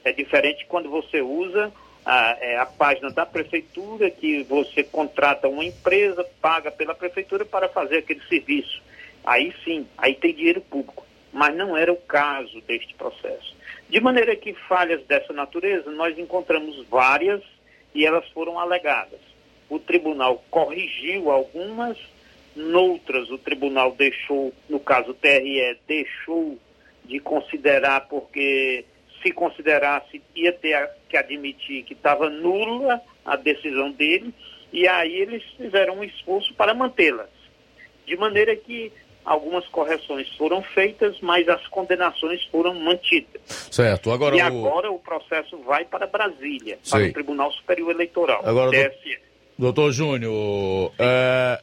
É 0.03 0.13
diferente 0.13 0.65
quando 0.65 0.89
você 0.89 1.21
usa 1.21 1.71
a, 2.05 2.37
é, 2.39 2.57
a 2.57 2.65
página 2.65 3.11
da 3.11 3.25
prefeitura, 3.25 4.09
que 4.09 4.43
você 4.43 4.83
contrata 4.83 5.49
uma 5.49 5.65
empresa, 5.65 6.25
paga 6.41 6.71
pela 6.71 6.95
prefeitura 6.95 7.43
para 7.43 7.67
fazer 7.67 7.97
aquele 7.97 8.21
serviço. 8.29 8.81
Aí 9.25 9.53
sim, 9.65 9.85
aí 9.97 10.15
tem 10.15 10.33
dinheiro 10.33 10.61
público. 10.61 11.05
Mas 11.33 11.55
não 11.55 11.75
era 11.75 11.91
o 11.91 11.97
caso 11.97 12.61
deste 12.61 12.93
processo. 12.93 13.55
De 13.89 13.99
maneira 13.99 14.35
que 14.35 14.53
falhas 14.53 15.03
dessa 15.05 15.33
natureza, 15.33 15.91
nós 15.91 16.17
encontramos 16.17 16.85
várias 16.87 17.41
e 17.93 18.05
elas 18.05 18.27
foram 18.29 18.57
alegadas 18.57 19.32
o 19.73 19.79
tribunal 19.79 20.43
corrigiu 20.51 21.31
algumas, 21.31 21.97
noutras 22.55 23.29
o 23.31 23.37
tribunal 23.37 23.93
deixou, 23.93 24.53
no 24.69 24.79
caso 24.79 25.13
TRE, 25.15 25.77
deixou 25.87 26.59
de 27.05 27.19
considerar 27.19 28.07
porque 28.07 28.85
se 29.21 29.31
considerasse 29.31 30.21
ia 30.35 30.53
ter 30.53 30.89
que 31.09 31.17
admitir 31.17 31.83
que 31.83 31.93
estava 31.93 32.29
nula 32.29 33.01
a 33.25 33.35
decisão 33.35 33.91
dele 33.91 34.33
e 34.71 34.87
aí 34.87 35.15
eles 35.15 35.43
fizeram 35.57 35.95
um 35.95 36.03
esforço 36.03 36.53
para 36.53 36.73
mantê-las. 36.73 37.29
De 38.05 38.15
maneira 38.17 38.55
que 38.55 38.91
algumas 39.25 39.65
correções 39.69 40.29
foram 40.35 40.61
feitas, 40.61 41.17
mas 41.21 41.47
as 41.47 41.65
condenações 41.67 42.43
foram 42.45 42.73
mantidas. 42.75 43.41
Certo. 43.71 44.11
Agora 44.11 44.35
e 44.35 44.41
o... 44.41 44.45
agora 44.45 44.91
o 44.91 44.99
processo 44.99 45.57
vai 45.59 45.85
para 45.85 46.05
Brasília, 46.05 46.77
Sei. 46.83 46.99
para 46.99 47.09
o 47.09 47.13
Tribunal 47.13 47.51
Superior 47.53 47.91
Eleitoral, 47.91 48.41
agora, 48.45 48.71
TSE. 48.71 49.32
Doutor 49.57 49.91
Júnior, 49.91 50.91
é, 50.97 51.61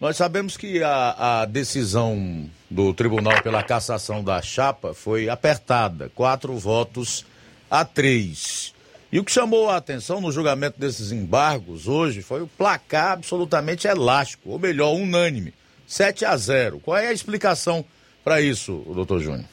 nós 0.00 0.16
sabemos 0.16 0.56
que 0.56 0.82
a, 0.82 1.42
a, 1.42 1.44
decisão 1.44 2.48
do 2.68 2.92
tribunal 2.92 3.40
pela 3.42 3.62
cassação 3.62 4.24
da 4.24 4.42
chapa 4.42 4.92
foi 4.92 5.28
apertada, 5.28 6.10
quatro 6.14 6.54
votos 6.54 7.24
a 7.70 7.84
três. 7.84 8.74
E 9.10 9.18
o 9.18 9.24
que 9.24 9.30
chamou 9.30 9.70
a 9.70 9.76
atenção 9.76 10.20
no 10.20 10.32
julgamento 10.32 10.80
desses 10.80 11.12
embargos 11.12 11.86
hoje 11.86 12.22
foi 12.22 12.42
o 12.42 12.46
placar 12.46 13.12
absolutamente 13.12 13.86
elástico, 13.86 14.50
ou 14.50 14.58
melhor, 14.58 14.94
unânime, 14.94 15.54
7 15.86 16.24
a 16.24 16.36
0. 16.36 16.80
Qual 16.80 16.96
é 16.96 17.06
a 17.06 17.12
explicação 17.12 17.84
para 18.22 18.40
isso, 18.40 18.84
doutor 18.94 19.20
Júnior? 19.20 19.46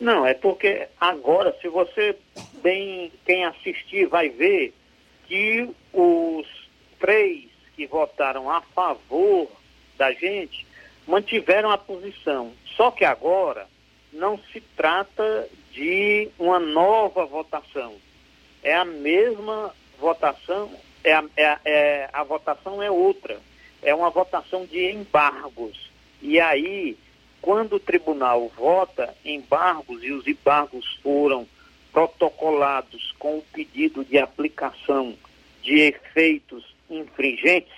Não, 0.00 0.26
é 0.26 0.32
porque 0.32 0.88
agora, 0.98 1.54
se 1.60 1.68
você 1.68 2.16
bem, 2.62 3.12
quem 3.26 3.44
assistir 3.44 4.06
vai 4.06 4.28
ver 4.28 4.72
que 5.26 5.68
os 5.92 6.57
três 6.98 7.48
que 7.74 7.86
votaram 7.86 8.50
a 8.50 8.60
favor 8.60 9.48
da 9.96 10.12
gente 10.12 10.66
mantiveram 11.06 11.70
a 11.70 11.78
posição. 11.78 12.52
Só 12.76 12.90
que 12.90 13.04
agora 13.04 13.66
não 14.12 14.38
se 14.52 14.60
trata 14.60 15.48
de 15.72 16.28
uma 16.38 16.58
nova 16.58 17.24
votação. 17.24 17.94
É 18.62 18.74
a 18.74 18.84
mesma 18.84 19.74
votação, 19.98 20.70
é 21.02 21.12
a, 21.12 21.24
é, 21.36 21.58
é, 21.64 22.10
a 22.12 22.22
votação 22.22 22.82
é 22.82 22.90
outra. 22.90 23.40
É 23.82 23.94
uma 23.94 24.10
votação 24.10 24.66
de 24.66 24.90
embargos. 24.90 25.90
E 26.20 26.40
aí, 26.40 26.96
quando 27.40 27.76
o 27.76 27.80
tribunal 27.80 28.48
vota 28.56 29.14
embargos 29.24 30.02
e 30.02 30.10
os 30.10 30.26
embargos 30.26 30.98
foram 31.02 31.46
protocolados 31.92 33.14
com 33.18 33.38
o 33.38 33.44
pedido 33.52 34.04
de 34.04 34.18
aplicação 34.18 35.16
de 35.62 35.78
efeitos 35.80 36.77
infringentes, 36.90 37.72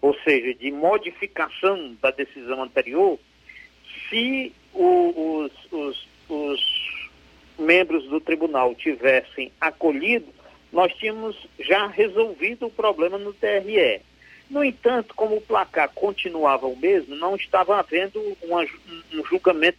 ou 0.00 0.14
seja, 0.24 0.54
de 0.54 0.70
modificação 0.70 1.96
da 2.00 2.10
decisão 2.10 2.62
anterior, 2.62 3.18
se 4.08 4.52
o, 4.72 5.44
os, 5.44 5.72
os, 5.72 6.08
os 6.28 7.00
membros 7.58 8.04
do 8.08 8.20
tribunal 8.20 8.74
tivessem 8.74 9.52
acolhido, 9.60 10.26
nós 10.72 10.92
tínhamos 10.94 11.36
já 11.58 11.86
resolvido 11.86 12.66
o 12.66 12.70
problema 12.70 13.18
no 13.18 13.32
TRE. 13.32 14.00
No 14.48 14.64
entanto, 14.64 15.14
como 15.14 15.36
o 15.36 15.40
placar 15.40 15.90
continuava 15.94 16.66
o 16.66 16.76
mesmo, 16.76 17.14
não 17.14 17.36
estava 17.36 17.78
havendo 17.78 18.20
uma, 18.42 18.62
um 19.12 19.24
julgamento, 19.24 19.78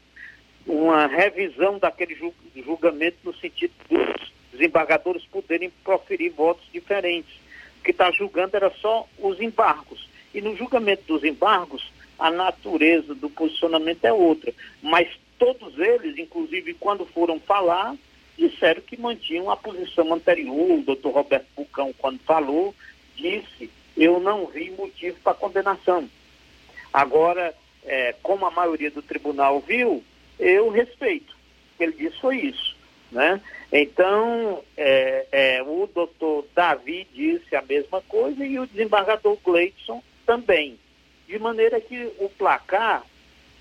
uma 0.65 1.07
revisão 1.07 1.77
daquele 1.77 2.15
julgamento 2.56 3.18
no 3.23 3.34
sentido 3.35 3.73
dos 3.89 4.31
desembargadores 4.53 5.26
poderem 5.26 5.72
proferir 5.84 6.31
votos 6.31 6.65
diferentes. 6.72 7.34
Que 7.83 7.91
está 7.91 8.11
julgando 8.11 8.55
era 8.55 8.71
só 8.81 9.07
os 9.19 9.39
embargos. 9.39 10.07
E 10.33 10.41
no 10.41 10.55
julgamento 10.55 11.03
dos 11.07 11.23
embargos, 11.23 11.91
a 12.17 12.29
natureza 12.29 13.15
do 13.15 13.29
posicionamento 13.29 14.05
é 14.05 14.13
outra. 14.13 14.53
Mas 14.81 15.07
todos 15.37 15.77
eles, 15.79 16.17
inclusive 16.17 16.73
quando 16.75 17.05
foram 17.05 17.39
falar, 17.39 17.95
disseram 18.37 18.81
que 18.81 18.99
mantinham 18.99 19.49
a 19.49 19.57
posição 19.57 20.13
anterior. 20.13 20.79
O 20.79 20.83
doutor 20.83 21.13
Roberto 21.13 21.47
Bucão, 21.55 21.93
quando 21.97 22.19
falou, 22.19 22.73
disse: 23.15 23.69
Eu 23.97 24.19
não 24.19 24.45
vi 24.47 24.71
motivo 24.71 25.17
para 25.23 25.33
condenação. 25.33 26.07
Agora, 26.93 27.55
é, 27.83 28.15
como 28.21 28.45
a 28.45 28.51
maioria 28.51 28.91
do 28.91 29.01
tribunal 29.01 29.59
viu, 29.61 30.03
eu 30.39 30.69
respeito. 30.69 31.35
Ele 31.79 31.93
disse 31.93 32.19
foi 32.19 32.37
isso. 32.37 32.70
Né? 33.11 33.41
Então, 33.71 34.63
é, 34.77 35.25
é, 35.31 35.63
o 35.63 35.88
doutor 35.93 36.45
Davi 36.55 37.07
disse 37.13 37.55
a 37.55 37.61
mesma 37.61 38.01
coisa 38.01 38.45
e 38.45 38.57
o 38.57 38.65
desembargador 38.65 39.38
Gleidson 39.43 40.01
também. 40.25 40.79
De 41.27 41.38
maneira 41.38 41.79
que 41.81 42.09
o 42.19 42.29
placar 42.29 43.03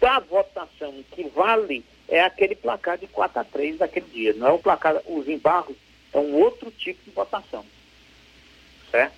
da 0.01 0.21
votação 0.21 0.95
que 1.13 1.25
vale 1.35 1.85
é 2.09 2.21
aquele 2.21 2.55
placar 2.55 2.99
de 2.99 3.07
4 3.07 3.41
a 3.41 3.45
3 3.45 3.79
daquele 3.79 4.07
dia. 4.07 4.33
Não 4.35 4.49
é 4.49 4.53
o 4.53 4.59
placar, 4.59 4.97
os 5.07 5.29
embargos, 5.29 5.77
é 6.13 6.19
um 6.19 6.35
outro 6.35 6.71
tipo 6.71 7.03
de 7.05 7.11
votação. 7.11 7.65
Certo? 8.91 9.15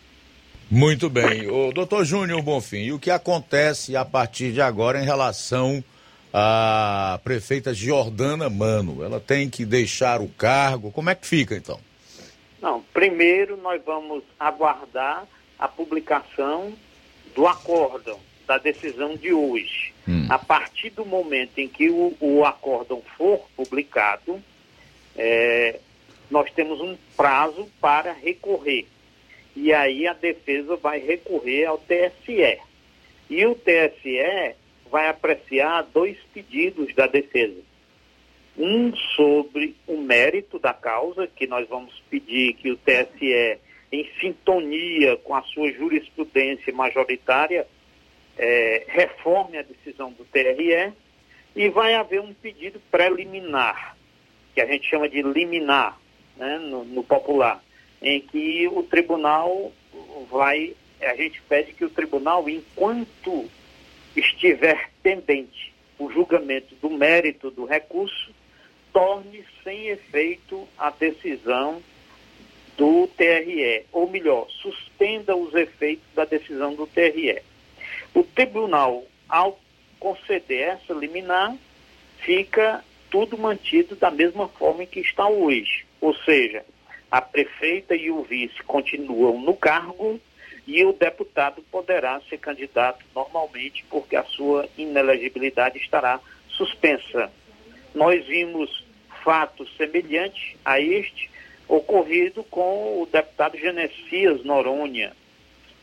Muito 0.70 1.10
bem. 1.10 1.50
O 1.50 1.70
doutor 1.72 2.04
Júnior 2.04 2.40
Bonfim, 2.40 2.84
e 2.84 2.92
o 2.92 2.98
que 2.98 3.10
acontece 3.10 3.94
a 3.94 4.04
partir 4.04 4.52
de 4.52 4.60
agora 4.62 5.00
em 5.00 5.04
relação 5.04 5.84
à 6.32 7.20
prefeita 7.22 7.74
Jordana 7.74 8.48
Mano? 8.48 9.04
Ela 9.04 9.20
tem 9.20 9.50
que 9.50 9.64
deixar 9.64 10.20
o 10.20 10.28
cargo? 10.28 10.90
Como 10.90 11.10
é 11.10 11.14
que 11.14 11.26
fica 11.26 11.54
então? 11.54 11.78
Não, 12.60 12.82
primeiro 12.92 13.56
nós 13.56 13.82
vamos 13.84 14.22
aguardar 14.38 15.26
a 15.58 15.68
publicação 15.68 16.72
do 17.34 17.46
acórdão, 17.46 18.18
da 18.46 18.58
decisão 18.58 19.16
de 19.16 19.32
hoje. 19.32 19.92
Hum. 20.08 20.26
A 20.28 20.38
partir 20.38 20.90
do 20.90 21.04
momento 21.04 21.58
em 21.58 21.68
que 21.68 21.90
o, 21.90 22.16
o 22.20 22.44
acórdão 22.44 23.02
for 23.16 23.46
publicado, 23.56 24.42
é, 25.16 25.78
nós 26.30 26.50
temos 26.52 26.80
um 26.80 26.96
prazo 27.16 27.68
para 27.80 28.12
recorrer. 28.12 28.86
E 29.54 29.72
aí 29.72 30.06
a 30.06 30.12
defesa 30.12 30.76
vai 30.76 30.98
recorrer 30.98 31.66
ao 31.66 31.78
TSE. 31.78 32.58
E 33.28 33.46
o 33.46 33.54
TSE 33.54 34.56
vai 34.92 35.08
apreciar 35.08 35.88
dois 35.94 36.18
pedidos 36.34 36.94
da 36.94 37.06
defesa. 37.06 37.58
Um 38.58 38.94
sobre 39.16 39.74
o 39.86 39.96
mérito 39.96 40.58
da 40.58 40.74
causa, 40.74 41.26
que 41.26 41.46
nós 41.46 41.66
vamos 41.66 41.98
pedir 42.10 42.52
que 42.52 42.70
o 42.70 42.76
TSE, 42.76 43.58
em 43.90 44.06
sintonia 44.20 45.16
com 45.16 45.34
a 45.34 45.40
sua 45.44 45.72
jurisprudência 45.72 46.70
majoritária, 46.74 47.66
é, 48.36 48.84
reforme 48.86 49.56
a 49.56 49.62
decisão 49.62 50.12
do 50.12 50.26
TRE 50.26 50.92
e 51.56 51.68
vai 51.70 51.94
haver 51.94 52.20
um 52.20 52.34
pedido 52.34 52.78
preliminar, 52.90 53.96
que 54.54 54.60
a 54.60 54.66
gente 54.66 54.88
chama 54.88 55.08
de 55.08 55.22
liminar, 55.22 55.98
né, 56.36 56.58
no, 56.58 56.84
no 56.84 57.02
popular, 57.02 57.64
em 58.02 58.20
que 58.20 58.68
o 58.68 58.82
tribunal 58.82 59.72
vai, 60.30 60.74
a 61.00 61.14
gente 61.14 61.40
pede 61.48 61.72
que 61.72 61.84
o 61.84 61.90
tribunal, 61.90 62.46
enquanto 62.46 63.48
estiver 64.16 64.90
pendente 65.02 65.72
o 65.98 66.10
julgamento 66.10 66.74
do 66.76 66.90
mérito 66.90 67.50
do 67.50 67.64
recurso, 67.64 68.30
torne 68.92 69.44
sem 69.62 69.88
efeito 69.88 70.68
a 70.76 70.90
decisão 70.90 71.82
do 72.76 73.06
TRE, 73.16 73.84
ou 73.92 74.08
melhor, 74.08 74.48
suspenda 74.50 75.36
os 75.36 75.54
efeitos 75.54 76.06
da 76.14 76.24
decisão 76.24 76.74
do 76.74 76.86
TRE. 76.86 77.42
O 78.14 78.22
tribunal, 78.22 79.04
ao 79.28 79.58
conceder 79.98 80.68
essa 80.68 80.92
liminar, 80.92 81.56
fica 82.18 82.84
tudo 83.10 83.38
mantido 83.38 83.94
da 83.94 84.10
mesma 84.10 84.48
forma 84.48 84.84
que 84.86 85.00
está 85.00 85.28
hoje. 85.28 85.84
Ou 86.00 86.14
seja, 86.14 86.64
a 87.10 87.20
prefeita 87.20 87.94
e 87.94 88.10
o 88.10 88.22
vice 88.22 88.62
continuam 88.64 89.40
no 89.40 89.54
cargo 89.54 90.20
e 90.66 90.84
o 90.84 90.92
deputado 90.92 91.62
poderá 91.70 92.20
ser 92.28 92.38
candidato 92.38 93.04
normalmente, 93.14 93.84
porque 93.90 94.16
a 94.16 94.24
sua 94.24 94.68
inelegibilidade 94.78 95.78
estará 95.78 96.20
suspensa. 96.48 97.30
Nós 97.94 98.24
vimos 98.26 98.84
fatos 99.24 99.74
semelhantes 99.76 100.56
a 100.64 100.80
este 100.80 101.30
ocorrido 101.68 102.44
com 102.44 103.02
o 103.02 103.08
deputado 103.10 103.58
Genesias 103.58 104.44
Noronha, 104.44 105.12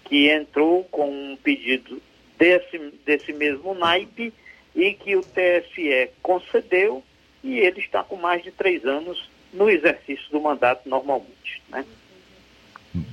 que 0.05 0.29
entrou 0.29 0.83
com 0.85 1.09
um 1.09 1.37
pedido 1.37 2.01
desse, 2.37 2.77
desse 3.05 3.33
mesmo 3.33 3.73
naipe 3.73 4.33
e 4.75 4.93
que 4.93 5.15
o 5.15 5.21
TSE 5.21 6.09
concedeu 6.21 7.03
e 7.43 7.59
ele 7.59 7.79
está 7.79 8.03
com 8.03 8.15
mais 8.15 8.43
de 8.43 8.51
três 8.51 8.85
anos 8.85 9.29
no 9.53 9.69
exercício 9.69 10.29
do 10.31 10.39
mandato 10.39 10.87
normalmente. 10.87 11.61
Né? 11.69 11.85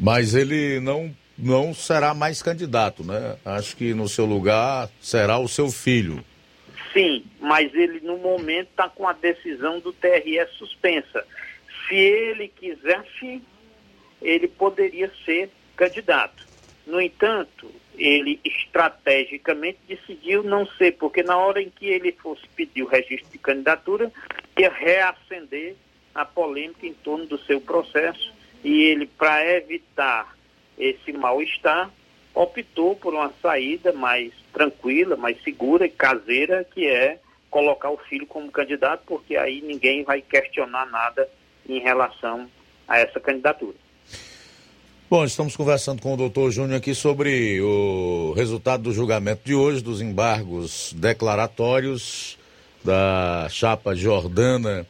Mas 0.00 0.34
ele 0.34 0.80
não, 0.80 1.14
não 1.38 1.74
será 1.74 2.14
mais 2.14 2.42
candidato, 2.42 3.04
né? 3.04 3.36
Acho 3.44 3.76
que 3.76 3.92
no 3.92 4.08
seu 4.08 4.24
lugar 4.24 4.88
será 5.00 5.38
o 5.38 5.48
seu 5.48 5.70
filho. 5.70 6.24
Sim, 6.92 7.24
mas 7.40 7.74
ele 7.74 8.00
no 8.00 8.16
momento 8.16 8.68
está 8.70 8.88
com 8.88 9.06
a 9.06 9.12
decisão 9.12 9.80
do 9.80 9.92
TRE 9.92 10.46
suspensa. 10.56 11.26
Se 11.86 11.94
ele 11.94 12.48
quisesse, 12.48 13.42
ele 14.22 14.48
poderia 14.48 15.10
ser 15.24 15.50
candidato. 15.76 16.46
No 16.86 17.00
entanto, 17.00 17.70
ele 17.98 18.40
estrategicamente 18.44 19.78
decidiu 19.88 20.42
não 20.42 20.66
ser, 20.66 20.92
porque 20.92 21.22
na 21.22 21.36
hora 21.36 21.60
em 21.60 21.68
que 21.68 21.86
ele 21.86 22.12
fosse 22.12 22.42
pedir 22.54 22.82
o 22.82 22.86
registro 22.86 23.30
de 23.30 23.38
candidatura, 23.38 24.10
ia 24.58 24.70
reacender 24.70 25.76
a 26.14 26.24
polêmica 26.24 26.86
em 26.86 26.94
torno 26.94 27.26
do 27.26 27.38
seu 27.44 27.60
processo 27.60 28.32
e 28.64 28.84
ele, 28.84 29.06
para 29.06 29.44
evitar 29.56 30.35
esse 30.78 31.12
mal-estar, 31.12 31.90
optou 32.34 32.94
por 32.94 33.14
uma 33.14 33.32
saída 33.40 33.92
mais 33.92 34.32
tranquila, 34.52 35.16
mais 35.16 35.42
segura 35.42 35.86
e 35.86 35.90
caseira, 35.90 36.64
que 36.64 36.86
é 36.86 37.18
colocar 37.50 37.90
o 37.90 37.96
filho 37.96 38.26
como 38.26 38.50
candidato, 38.50 39.02
porque 39.06 39.36
aí 39.36 39.62
ninguém 39.62 40.04
vai 40.04 40.20
questionar 40.20 40.86
nada 40.86 41.28
em 41.68 41.80
relação 41.80 42.48
a 42.86 42.98
essa 42.98 43.18
candidatura. 43.18 43.74
Bom, 45.08 45.24
estamos 45.24 45.56
conversando 45.56 46.02
com 46.02 46.14
o 46.14 46.16
doutor 46.16 46.50
Júnior 46.50 46.78
aqui 46.78 46.94
sobre 46.94 47.60
o 47.60 48.32
resultado 48.36 48.82
do 48.82 48.92
julgamento 48.92 49.42
de 49.44 49.54
hoje, 49.54 49.80
dos 49.80 50.00
embargos 50.00 50.92
declaratórios 50.94 52.36
da 52.84 53.46
chapa 53.48 53.94
Jordana 53.94 54.86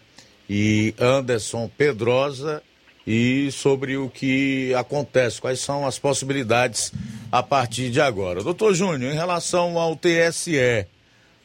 e 0.48 0.94
Anderson 0.98 1.70
Pedrosa 1.76 2.62
e 3.06 3.50
sobre 3.52 3.96
o 3.96 4.08
que 4.10 4.74
acontece, 4.74 5.40
quais 5.40 5.60
são 5.60 5.86
as 5.86 5.98
possibilidades 5.98 6.92
a 7.30 7.42
partir 7.42 7.90
de 7.90 8.00
agora. 8.00 8.42
Doutor 8.42 8.74
Júnior, 8.74 9.12
em 9.12 9.16
relação 9.16 9.78
ao 9.78 9.94
TSE, 9.94 10.56
eh, 10.58 10.86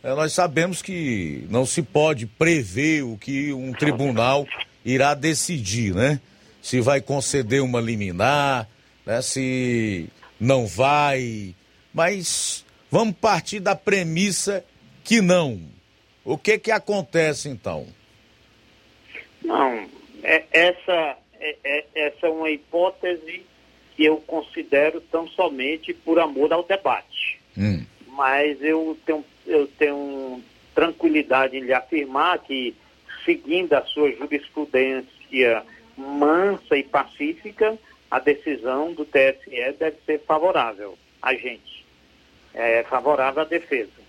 nós 0.03 0.33
sabemos 0.33 0.81
que 0.81 1.45
não 1.49 1.65
se 1.65 1.81
pode 1.81 2.25
prever 2.25 3.03
o 3.03 3.17
que 3.17 3.53
um 3.53 3.71
tribunal 3.73 4.47
irá 4.83 5.13
decidir, 5.13 5.93
né? 5.93 6.19
se 6.61 6.79
vai 6.79 7.01
conceder 7.01 7.61
uma 7.61 7.81
liminar, 7.81 8.67
né, 9.05 9.21
se 9.21 10.07
não 10.39 10.67
vai. 10.67 11.55
Mas 11.93 12.63
vamos 12.89 13.15
partir 13.15 13.59
da 13.59 13.75
premissa 13.75 14.63
que 15.03 15.21
não. 15.21 15.59
O 16.23 16.37
que 16.37 16.59
que 16.59 16.71
acontece 16.71 17.49
então? 17.49 17.87
Não, 19.43 19.89
é, 20.23 20.45
essa, 20.51 21.17
é, 21.41 21.57
é, 21.63 21.85
essa 21.95 22.27
é 22.27 22.29
uma 22.29 22.49
hipótese 22.49 23.45
que 23.95 24.05
eu 24.05 24.17
considero 24.17 25.01
tão 25.01 25.27
somente 25.27 25.93
por 25.93 26.19
amor 26.19 26.53
ao 26.53 26.63
debate. 26.63 27.39
Hum. 27.57 27.83
Mas 28.07 28.61
eu 28.61 28.97
tenho, 29.05 29.25
eu 29.45 29.67
tenho 29.67 30.41
tranquilidade 30.73 31.57
em 31.57 31.61
lhe 31.61 31.73
afirmar 31.73 32.39
que, 32.39 32.75
seguindo 33.25 33.73
a 33.73 33.83
sua 33.83 34.11
jurisprudência 34.11 35.63
mansa 35.97 36.77
e 36.77 36.83
pacífica, 36.83 37.77
a 38.09 38.19
decisão 38.19 38.93
do 38.93 39.05
TSE 39.05 39.73
deve 39.79 39.97
ser 40.05 40.19
favorável 40.25 40.97
a 41.21 41.33
gente, 41.33 41.85
é, 42.53 42.83
favorável 42.83 43.43
à 43.43 43.45
defesa. 43.45 44.01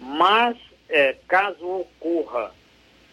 Mas, 0.00 0.56
é, 0.88 1.16
caso 1.26 1.66
ocorra 1.66 2.52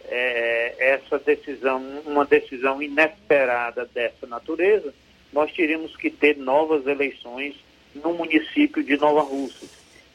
é, 0.10 0.76
essa 0.78 1.20
decisão, 1.20 1.82
uma 2.06 2.26
decisão 2.26 2.82
inesperada 2.82 3.86
dessa 3.94 4.28
natureza, 4.28 4.94
nós 5.32 5.52
teríamos 5.52 5.96
que 5.96 6.10
ter 6.10 6.38
novas 6.38 6.86
eleições 6.88 7.56
no 7.94 8.14
município 8.14 8.84
de 8.84 8.98
Nova 8.98 9.22
Rússia. 9.22 9.68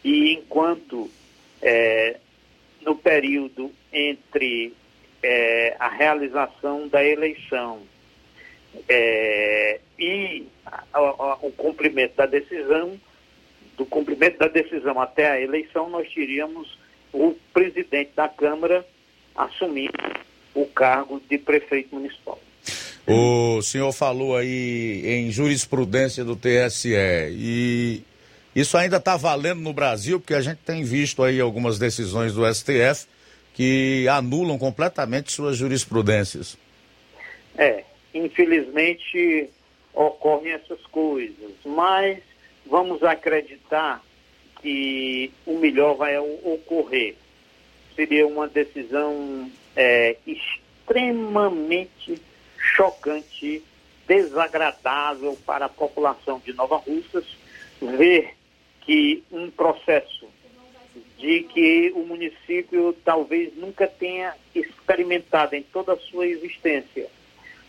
E 0.04 0.34
enquanto 0.34 1.10
é, 1.60 2.16
no 2.82 2.96
período 2.96 3.70
entre 3.92 4.72
é, 5.22 5.76
a 5.78 5.88
realização 5.88 6.88
da 6.88 7.04
eleição 7.04 7.82
é, 8.88 9.80
e 9.98 10.46
a, 10.64 10.84
a, 10.92 11.38
o 11.42 11.52
cumprimento 11.52 12.16
da 12.16 12.26
decisão, 12.26 12.98
do 13.76 13.84
cumprimento 13.84 14.38
da 14.38 14.48
decisão 14.48 15.00
até 15.00 15.30
a 15.30 15.40
eleição, 15.40 15.90
nós 15.90 16.12
teríamos 16.12 16.78
o 17.12 17.34
presidente 17.52 18.12
da 18.14 18.28
Câmara 18.28 18.86
assumindo 19.34 19.92
o 20.54 20.66
cargo 20.66 21.20
de 21.28 21.38
prefeito 21.38 21.94
municipal. 21.94 22.38
O 23.06 23.62
senhor 23.62 23.92
falou 23.92 24.36
aí 24.36 25.02
em 25.04 25.30
jurisprudência 25.30 26.24
do 26.24 26.36
TSE 26.36 26.94
e 27.30 28.02
isso 28.54 28.76
ainda 28.76 28.96
está 28.96 29.16
valendo 29.16 29.60
no 29.60 29.72
Brasil, 29.72 30.20
porque 30.20 30.34
a 30.34 30.40
gente 30.40 30.58
tem 30.58 30.82
visto 30.84 31.22
aí 31.22 31.40
algumas 31.40 31.78
decisões 31.78 32.34
do 32.34 32.42
STF 32.52 33.06
que 33.54 34.06
anulam 34.08 34.58
completamente 34.58 35.32
suas 35.32 35.56
jurisprudências. 35.56 36.56
É, 37.56 37.84
infelizmente 38.14 39.50
ocorrem 39.92 40.52
essas 40.52 40.80
coisas, 40.86 41.52
mas 41.64 42.18
vamos 42.66 43.02
acreditar 43.02 44.02
que 44.62 45.32
o 45.46 45.58
melhor 45.58 45.94
vai 45.96 46.16
ocorrer. 46.18 47.16
Seria 47.94 48.26
uma 48.26 48.48
decisão 48.48 49.50
é, 49.76 50.16
extremamente 50.26 52.20
chocante, 52.58 53.62
desagradável 54.06 55.38
para 55.46 55.66
a 55.66 55.68
população 55.68 56.40
de 56.44 56.52
Nova 56.52 56.76
Russas 56.76 57.24
ver 57.80 58.34
que 58.80 59.22
um 59.30 59.50
processo 59.50 60.26
de 61.18 61.42
que 61.44 61.92
o 61.94 62.04
município 62.04 62.96
talvez 63.04 63.54
nunca 63.56 63.86
tenha 63.86 64.34
experimentado 64.54 65.54
em 65.54 65.62
toda 65.62 65.92
a 65.92 65.98
sua 65.98 66.26
existência 66.26 67.08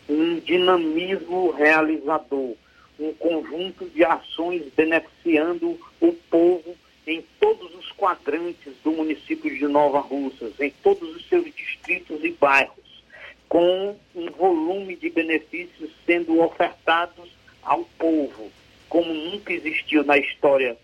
um 0.10 0.40
dinamismo 0.40 1.52
realizador, 1.52 2.56
um 3.00 3.14
conjunto 3.14 3.86
de 3.86 4.04
ações 4.04 4.64
beneficiando 4.76 5.80
o 6.00 6.14
povo 6.30 6.76
em 7.06 7.24
todos 7.40 7.74
os 7.76 7.92
quadrantes 7.92 8.74
do 8.84 8.92
município 8.92 9.56
de 9.56 9.68
Nova 9.68 10.00
Russas, 10.00 10.60
em 10.60 10.70
todos 10.84 11.16
os 11.16 11.28
seus 11.28 11.46
distritos 11.56 12.24
e 12.24 12.32
bairros, 12.32 13.04
com 13.50 13.96
um 14.16 14.32
volume 14.32 14.96
de 14.96 15.10
benefícios 15.10 15.92
sendo 16.06 16.40
ofertados 16.42 17.30
ao 17.62 17.84
povo, 17.98 18.52
como 18.88 19.14
nunca 19.14 19.54
existiu 19.54 20.04
na 20.04 20.18
história 20.18 20.78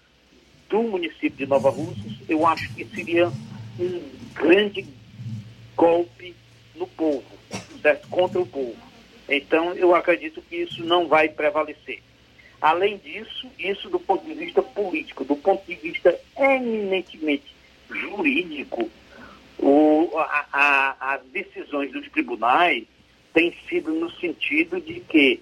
do 0.70 0.84
município 0.84 1.38
de 1.38 1.46
Nova 1.46 1.70
Russas, 1.70 2.12
eu 2.28 2.46
acho 2.46 2.74
que 2.74 2.84
seria 2.86 3.28
um 3.80 4.02
grande 4.34 4.86
golpe 5.76 6.36
no 6.76 6.88
povo, 6.88 7.24
certo? 7.82 8.08
contra 8.10 8.42
o 8.42 8.46
povo. 8.46 8.76
Então, 9.30 9.74
eu 9.74 9.94
acredito 9.96 10.42
que 10.42 10.58
isso 10.58 10.84
não 10.84 11.08
vai 11.08 11.30
prevalecer. 11.30 12.02
Além 12.62 12.98
disso, 12.98 13.48
isso 13.60 13.90
do 13.90 14.00
ponto 14.00 14.26
de 14.26 14.34
vista 14.34 14.62
político, 14.62 15.24
do 15.24 15.36
ponto 15.36 15.64
de 15.66 15.76
vista 15.76 16.20
eminentemente 16.38 17.56
jurídico, 17.90 18.90
o, 19.60 20.10
a, 20.18 20.46
a, 20.52 21.14
as 21.14 21.24
decisões 21.28 21.92
dos 21.92 22.10
tribunais 22.10 22.86
têm 23.34 23.56
sido 23.70 23.94
no 23.94 24.10
sentido 24.12 24.82
de 24.82 25.00
que, 25.02 25.40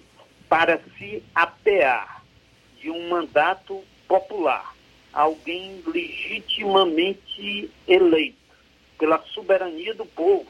para 0.48 0.78
se 0.98 1.22
apear 1.34 2.22
de 2.80 2.90
um 2.90 3.08
mandato 3.08 3.82
popular, 4.06 4.74
alguém 5.12 5.82
legitimamente 5.86 7.70
eleito 7.88 8.36
pela 8.98 9.22
soberania 9.28 9.94
do 9.94 10.04
povo, 10.04 10.46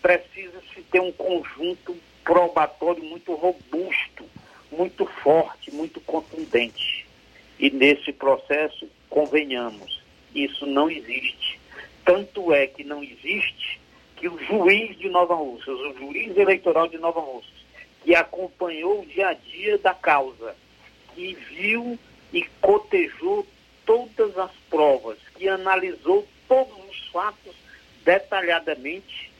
precisa-se 0.00 0.82
ter 0.90 1.00
um 1.00 1.12
conjunto 1.12 1.96
probatório 2.24 3.02
muito 3.02 3.34
robusto, 3.34 4.24
muito 4.70 5.06
forte, 5.06 5.70
muito 5.72 6.00
contundente. 6.00 7.06
E 7.58 7.70
nesse 7.70 8.12
processo, 8.12 8.88
convenhamos, 9.08 10.00
isso 10.34 10.66
não 10.66 10.90
existe. 10.90 11.60
Tanto 12.04 12.52
é 12.52 12.66
que 12.66 12.82
não 12.84 13.02
existe 13.02 13.80
que 14.16 14.28
o 14.28 14.38
juiz 14.44 14.96
de 14.98 15.08
Nova 15.08 15.34
Russas, 15.34 15.68
o 15.68 15.94
juiz 15.98 16.36
eleitoral 16.36 16.88
de 16.88 16.98
Nova 16.98 17.20
Russas, 17.20 17.60
que 18.02 18.14
acompanhou 18.14 19.00
o 19.00 19.06
dia 19.06 19.28
a 19.28 19.34
dia 19.34 19.78
da 19.78 19.94
causa, 19.94 20.54
que 21.14 21.34
viu 21.50 21.98
e 22.32 22.42
cotejou 22.60 23.46
todas 23.84 24.38
as 24.38 24.52
provas, 24.68 25.18
que 25.36 25.48
analisou 25.48 26.26
todos 26.48 26.76
os 26.90 27.08
fatos 27.08 27.54
detalhadamente, 28.04 29.30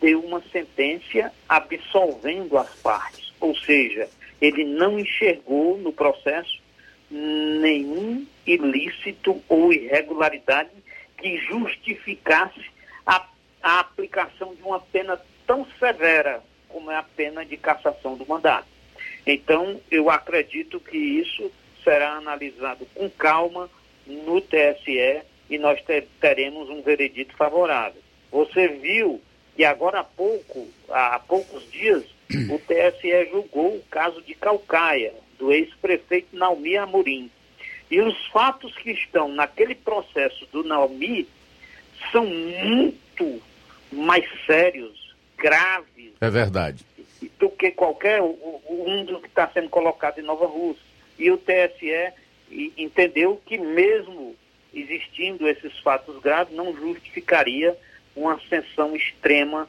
deu 0.00 0.20
uma 0.20 0.42
sentença 0.52 1.32
absolvendo 1.48 2.58
as 2.58 2.72
partes, 2.76 3.32
ou 3.40 3.56
seja, 3.56 4.08
ele 4.40 4.64
não 4.64 4.98
enxergou 4.98 5.78
no 5.78 5.92
processo 5.92 6.62
nenhum 7.10 8.26
ilícito 8.46 9.42
ou 9.48 9.72
irregularidade 9.72 10.70
que 11.16 11.36
justificasse 11.38 12.64
a, 13.06 13.26
a 13.62 13.80
aplicação 13.80 14.54
de 14.54 14.62
uma 14.62 14.80
pena 14.80 15.18
tão 15.46 15.66
severa 15.78 16.42
como 16.68 16.90
é 16.90 16.96
a 16.96 17.02
pena 17.02 17.44
de 17.44 17.56
cassação 17.56 18.16
do 18.16 18.26
mandato. 18.26 18.66
Então, 19.26 19.80
eu 19.90 20.10
acredito 20.10 20.80
que 20.80 20.98
isso 20.98 21.50
será 21.82 22.14
analisado 22.14 22.86
com 22.94 23.08
calma 23.08 23.70
no 24.06 24.40
TSE 24.40 25.22
e 25.48 25.58
nós 25.58 25.80
teremos 26.20 26.68
um 26.68 26.82
veredito 26.82 27.34
favorável. 27.36 28.02
Você 28.30 28.68
viu 28.68 29.20
e 29.56 29.64
agora 29.64 30.00
há 30.00 30.04
pouco, 30.04 30.68
há 30.88 31.18
poucos 31.20 31.70
dias, 31.70 32.04
o 32.50 32.58
TSE 32.58 33.30
julgou 33.30 33.76
o 33.76 33.84
caso 33.90 34.22
de 34.22 34.34
Calcaia, 34.34 35.12
do 35.38 35.52
ex-prefeito 35.52 36.36
Naumi 36.36 36.76
Amorim. 36.76 37.30
E 37.90 38.00
os 38.00 38.26
fatos 38.28 38.74
que 38.76 38.90
estão 38.90 39.28
naquele 39.28 39.74
processo 39.74 40.46
do 40.52 40.64
Naumi 40.64 41.28
são 42.10 42.26
muito 42.26 43.42
mais 43.92 44.24
sérios, 44.46 45.14
graves. 45.36 46.12
É 46.20 46.30
verdade. 46.30 46.84
Do 47.38 47.50
que 47.50 47.70
qualquer 47.70 48.20
um 48.22 49.04
dos 49.04 49.20
que 49.20 49.28
está 49.28 49.48
sendo 49.48 49.68
colocado 49.68 50.18
em 50.18 50.22
Nova 50.22 50.46
Rússia. 50.46 50.82
E 51.18 51.30
o 51.30 51.36
TSE 51.38 52.12
entendeu 52.76 53.40
que 53.44 53.58
mesmo 53.58 54.34
existindo 54.72 55.48
esses 55.48 55.78
fatos 55.78 56.20
graves, 56.20 56.54
não 56.54 56.74
justificaria 56.74 57.76
uma 58.16 58.34
ascensão 58.34 58.94
extrema 58.96 59.68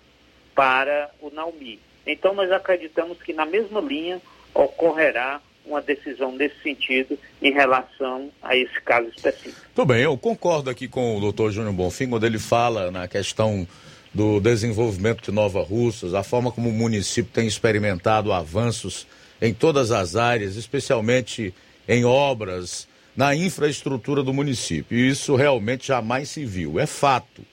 para 0.54 1.12
o 1.22 1.30
Naumi. 1.30 1.80
Então 2.06 2.34
nós 2.34 2.52
acreditamos 2.52 3.22
que 3.22 3.34
na 3.34 3.46
mesma 3.46 3.82
linha 3.82 4.22
ocorrerá 4.54 5.42
uma 5.66 5.82
decisão 5.82 6.32
nesse 6.32 6.62
sentido 6.62 7.18
em 7.42 7.52
relação 7.52 8.30
a 8.42 8.56
esse 8.56 8.80
caso 8.82 9.10
específico. 9.10 9.66
Tudo 9.74 9.88
bem, 9.88 10.04
eu 10.04 10.18
concordo 10.18 10.70
aqui 10.70 10.88
com 10.88 11.18
o 11.18 11.20
doutor 11.20 11.52
Júnior 11.52 11.74
Bonfim 11.74 12.08
quando 12.10 12.26
ele 12.26 12.38
fala 12.38 12.92
na 12.92 13.08
questão 13.08 13.68
do 14.14 14.40
desenvolvimento 14.40 15.24
de 15.24 15.32
Nova 15.32 15.62
Russas, 15.62 16.14
a 16.14 16.24
forma 16.24 16.52
como 16.52 16.70
o 16.70 16.74
município 16.74 17.32
tem 17.34 17.48
experimentado 17.48 18.32
avanços 18.32 19.06
em 19.42 19.54
todas 19.54 19.92
as 19.92 20.16
áreas, 20.16 20.56
especialmente 20.56 21.54
em 21.88 22.06
obras, 22.06 22.88
na 23.16 23.36
infraestrutura 23.36 24.24
do 24.24 24.34
município. 24.34 24.98
E 24.98 25.10
isso 25.10 25.36
realmente 25.36 25.88
jamais 25.88 26.30
se 26.30 26.46
viu, 26.46 26.80
é 26.80 26.86
fato. 26.86 27.46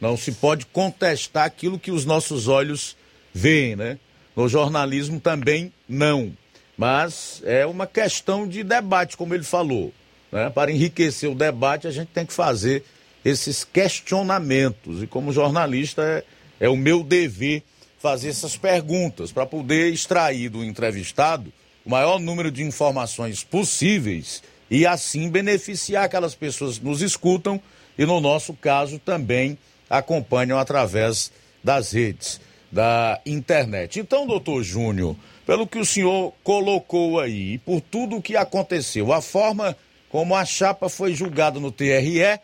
Não 0.00 0.16
se 0.16 0.32
pode 0.32 0.66
contestar 0.66 1.44
aquilo 1.44 1.78
que 1.78 1.92
os 1.92 2.04
nossos 2.04 2.48
olhos 2.48 2.96
veem, 3.38 3.76
né? 3.76 3.98
No 4.34 4.48
jornalismo 4.48 5.20
também 5.20 5.72
não. 5.88 6.32
Mas 6.76 7.42
é 7.44 7.64
uma 7.66 7.86
questão 7.86 8.46
de 8.46 8.62
debate, 8.62 9.16
como 9.16 9.34
ele 9.34 9.44
falou. 9.44 9.92
Né? 10.30 10.50
Para 10.50 10.70
enriquecer 10.70 11.30
o 11.30 11.34
debate, 11.34 11.86
a 11.86 11.90
gente 11.90 12.08
tem 12.08 12.26
que 12.26 12.32
fazer 12.32 12.84
esses 13.24 13.64
questionamentos. 13.64 15.02
E 15.02 15.06
como 15.06 15.32
jornalista, 15.32 16.02
é, 16.02 16.66
é 16.66 16.68
o 16.68 16.76
meu 16.76 17.02
dever 17.02 17.62
fazer 17.98 18.28
essas 18.28 18.56
perguntas 18.56 19.32
para 19.32 19.44
poder 19.44 19.92
extrair 19.92 20.48
do 20.48 20.64
entrevistado 20.64 21.52
o 21.84 21.90
maior 21.90 22.20
número 22.20 22.50
de 22.50 22.62
informações 22.62 23.42
possíveis 23.42 24.42
e 24.70 24.86
assim 24.86 25.30
beneficiar 25.30 26.04
aquelas 26.04 26.34
pessoas 26.34 26.78
que 26.78 26.84
nos 26.84 27.02
escutam 27.02 27.60
e, 27.98 28.04
no 28.04 28.20
nosso 28.20 28.52
caso, 28.54 28.98
também 28.98 29.58
acompanham 29.90 30.58
através 30.58 31.32
das 31.64 31.92
redes, 31.92 32.40
da 32.70 33.20
internet. 33.24 33.98
Então, 33.98 34.26
doutor 34.26 34.62
Júnior, 34.62 35.16
pelo 35.46 35.66
que 35.66 35.78
o 35.78 35.84
senhor 35.84 36.32
colocou 36.42 37.18
aí, 37.18 37.58
por 37.58 37.80
tudo 37.80 38.16
o 38.16 38.22
que 38.22 38.36
aconteceu, 38.36 39.12
a 39.12 39.22
forma 39.22 39.76
como 40.08 40.34
a 40.34 40.44
chapa 40.44 40.88
foi 40.88 41.14
julgada 41.14 41.60
no 41.60 41.72
TRE, 41.72 42.40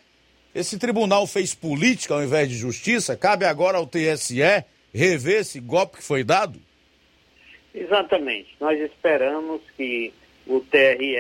esse 0.55 0.79
tribunal 0.79 1.27
fez 1.27 1.55
política 1.55 2.15
ao 2.15 2.23
invés 2.23 2.49
de 2.49 2.57
justiça, 2.57 3.17
cabe 3.17 3.45
agora 3.45 3.79
ao 3.79 3.87
TSE 3.87 4.41
rever 4.95 5.41
esse 5.41 5.59
golpe 5.59 5.99
que 5.99 6.05
foi 6.05 6.23
dado? 6.23 6.61
Exatamente. 7.75 8.55
Nós 8.61 8.79
esperamos 8.81 9.61
que 9.77 10.13
o 10.47 10.61
TRE, 10.61 11.17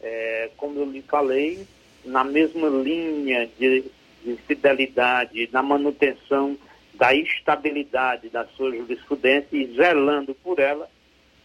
é, 0.00 0.50
como 0.56 0.80
eu 0.80 0.90
lhe 0.90 1.02
falei, 1.02 1.66
na 2.04 2.24
mesma 2.24 2.68
linha 2.68 3.48
de, 3.58 3.84
de 4.24 4.36
fidelidade, 4.46 5.48
na 5.52 5.62
manutenção 5.62 6.56
da 6.94 7.14
estabilidade 7.14 8.28
da 8.28 8.46
sua 8.56 8.74
jurisprudência 8.74 9.48
e 9.52 9.74
zelando 9.74 10.34
por 10.34 10.58
ela, 10.58 10.88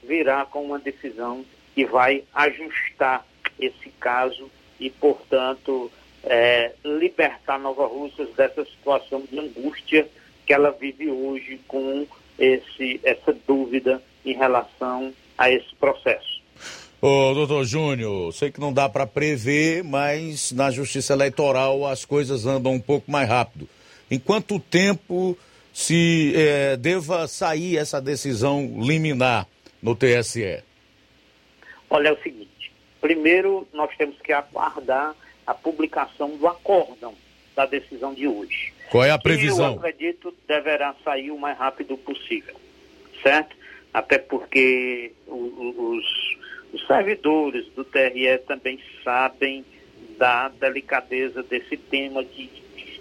virá 0.04 0.46
com 0.46 0.64
uma 0.64 0.80
decisão 0.80 1.44
que 1.74 1.86
vai 1.86 2.24
ajustar 2.34 3.26
esse 3.60 3.90
caso 4.00 4.50
e, 4.80 4.90
portanto, 4.90 5.92
é, 6.24 6.74
libertar 6.84 7.60
Nova 7.60 7.86
Rússia 7.86 8.26
dessa 8.38 8.64
situação 8.66 9.24
de 9.30 9.40
angústia 9.40 10.08
que 10.46 10.54
ela 10.54 10.72
vive 10.72 11.10
hoje 11.10 11.60
com 11.68 12.08
esse, 12.38 13.00
essa 13.04 13.36
dúvida 13.48 14.02
em 14.26 14.34
relação 14.34 15.14
a 15.38 15.52
esse 15.52 15.74
processo. 15.76 16.40
Ô, 17.02 17.34
doutor 17.34 17.64
Júnior, 17.64 18.34
sei 18.34 18.52
que 18.52 18.60
não 18.60 18.74
dá 18.74 18.90
para 18.90 19.08
prever, 19.08 19.84
mas 19.84 20.52
na 20.52 20.70
justiça 20.70 21.14
eleitoral 21.14 21.86
as 21.86 22.04
coisas 22.04 22.46
andam 22.46 22.74
um 22.74 22.80
pouco 22.80 23.10
mais 23.10 23.28
rápido. 23.28 23.70
Em 24.12 24.20
quanto 24.20 24.60
tempo 24.60 25.38
se 25.74 26.34
é, 26.36 26.78
deva 26.78 27.28
sair 27.28 27.78
essa 27.78 28.02
decisão 28.02 28.76
liminar 28.82 29.48
no 29.82 29.96
TSE? 29.96 30.64
Olha, 31.90 32.10
é 32.10 32.12
o 32.12 32.22
seguinte: 32.22 32.72
primeiro 33.00 33.68
nós 33.74 33.96
temos 33.98 34.20
que 34.22 34.34
aguardar 34.34 35.16
a 35.46 35.54
publicação 35.54 36.38
do 36.38 36.48
acórdão 36.48 37.14
da 37.56 37.66
decisão 37.66 38.14
de 38.14 38.28
hoje. 38.28 38.74
Qual 38.90 39.04
é 39.04 39.12
a 39.12 39.20
previsão? 39.20 39.78
Que 39.78 39.86
eu 39.86 39.90
acredito 39.90 40.36
deverá 40.48 40.96
sair 41.04 41.32
o 41.32 41.38
mais 41.38 41.58
rápido 41.58 41.98
possível, 41.98 42.56
certo? 43.22 43.56
Até 43.94 44.18
porque 44.18 45.12
os, 45.28 46.06
os 46.74 46.88
servidores 46.88 47.68
do 47.76 47.84
TRE 47.84 48.38
também 48.48 48.80
sabem 49.04 49.66
da 50.18 50.50
delicadeza 50.50 51.42
desse 51.42 51.78
tema 51.78 52.24
de 52.24 52.50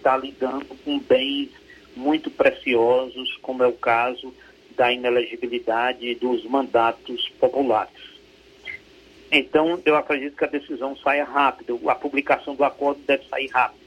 estar 0.08 0.16
lidando 0.16 0.64
com 0.64 0.98
bens 0.98 1.50
muito 1.94 2.30
preciosos, 2.30 3.36
como 3.42 3.62
é 3.62 3.66
o 3.66 3.72
caso 3.72 4.32
da 4.74 4.90
inelegibilidade 4.90 6.14
dos 6.14 6.44
mandatos 6.44 7.28
populares. 7.38 8.18
Então, 9.30 9.80
eu 9.84 9.96
acredito 9.96 10.36
que 10.36 10.44
a 10.44 10.48
decisão 10.48 10.96
saia 10.96 11.24
rápido, 11.24 11.78
a 11.90 11.94
publicação 11.94 12.54
do 12.54 12.64
acordo 12.64 13.00
deve 13.06 13.26
sair 13.28 13.48
rápido, 13.48 13.80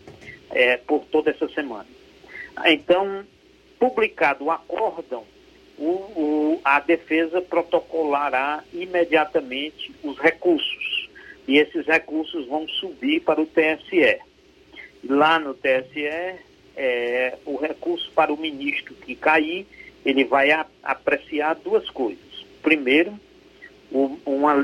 é, 0.52 0.78
por 0.78 1.04
toda 1.06 1.32
essa 1.32 1.48
semana. 1.50 1.88
Então, 2.66 3.26
publicado 3.80 4.46
o 4.46 4.52
acórdão, 4.52 5.24
o, 5.80 5.90
o, 5.90 6.62
a 6.64 6.80
defesa 6.80 7.42
protocolará 7.42 8.64
imediatamente 8.72 9.92
os 10.04 10.20
recursos. 10.20 11.10
E 11.48 11.58
esses 11.58 11.88
recursos 11.88 12.46
vão 12.46 12.68
subir 12.68 13.22
para 13.22 13.42
o 13.42 13.48
TSE. 13.48 14.20
Lá 15.04 15.40
no 15.40 15.54
TSE, 15.54 16.40
é, 16.76 17.38
o 17.46 17.58
recurso 17.58 18.12
para 18.12 18.32
o 18.34 18.38
ministro 18.38 18.94
que 18.96 19.16
cair, 19.16 19.66
ele 20.06 20.24
vai 20.24 20.52
a, 20.52 20.66
apreciar 20.84 21.56
duas 21.56 21.90
coisas. 21.90 22.46
Primeiro, 22.62 23.20
um, 23.92 24.18
uma, 24.26 24.56